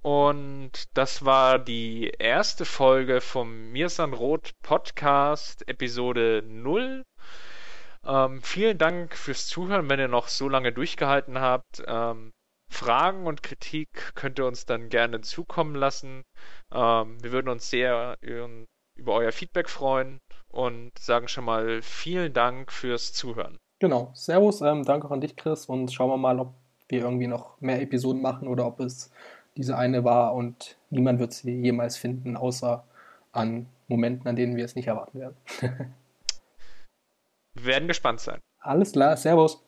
Und 0.03 0.83
das 0.93 1.25
war 1.25 1.57
die 1.57 2.11
erste 2.19 2.65
Folge 2.65 3.19
vom 3.19 3.71
Mirsan 3.71 4.13
Roth 4.13 4.51
Podcast, 4.61 5.67
Episode 5.67 6.43
0. 6.45 7.03
Ähm, 8.05 8.43
vielen 8.43 8.77
Dank 8.77 9.15
fürs 9.15 9.47
Zuhören, 9.47 9.89
wenn 9.89 9.99
ihr 9.99 10.07
noch 10.07 10.27
so 10.27 10.49
lange 10.49 10.71
durchgehalten 10.71 11.39
habt. 11.39 11.81
Ähm, 11.87 12.31
Fragen 12.69 13.27
und 13.27 13.43
Kritik 13.43 14.13
könnt 14.15 14.39
ihr 14.39 14.45
uns 14.45 14.65
dann 14.65 14.89
gerne 14.89 15.21
zukommen 15.21 15.75
lassen. 15.75 16.23
Ähm, 16.71 17.17
wir 17.21 17.31
würden 17.31 17.49
uns 17.49 17.69
sehr 17.69 18.17
über 18.21 19.13
euer 19.13 19.31
Feedback 19.31 19.69
freuen 19.69 20.19
und 20.47 20.91
sagen 20.97 21.27
schon 21.27 21.45
mal 21.45 21.81
vielen 21.81 22.33
Dank 22.33 22.71
fürs 22.71 23.13
Zuhören. 23.13 23.57
Genau. 23.79 24.11
Servus, 24.13 24.61
ähm, 24.61 24.83
danke 24.83 25.07
auch 25.07 25.11
an 25.11 25.21
dich, 25.21 25.35
Chris, 25.35 25.65
und 25.65 25.91
schauen 25.91 26.09
wir 26.09 26.17
mal, 26.17 26.39
ob 26.39 26.53
wir 26.89 27.01
irgendwie 27.01 27.27
noch 27.27 27.59
mehr 27.61 27.81
Episoden 27.81 28.21
machen 28.21 28.47
oder 28.47 28.65
ob 28.65 28.79
es 28.79 29.11
diese 29.55 29.77
eine 29.77 30.03
war 30.03 30.33
und 30.33 30.77
niemand 30.89 31.19
wird 31.19 31.33
sie 31.33 31.51
jemals 31.61 31.97
finden, 31.97 32.35
außer 32.35 32.83
an 33.31 33.67
Momenten, 33.87 34.27
an 34.27 34.35
denen 34.35 34.55
wir 34.55 34.65
es 34.65 34.75
nicht 34.75 34.87
erwarten 34.87 35.19
werden. 35.19 35.37
wir 37.53 37.65
werden 37.65 37.87
gespannt 37.87 38.19
sein. 38.19 38.39
Alles 38.59 38.91
klar, 38.91 39.15
Servus. 39.17 39.63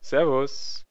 Servus. 0.00 0.87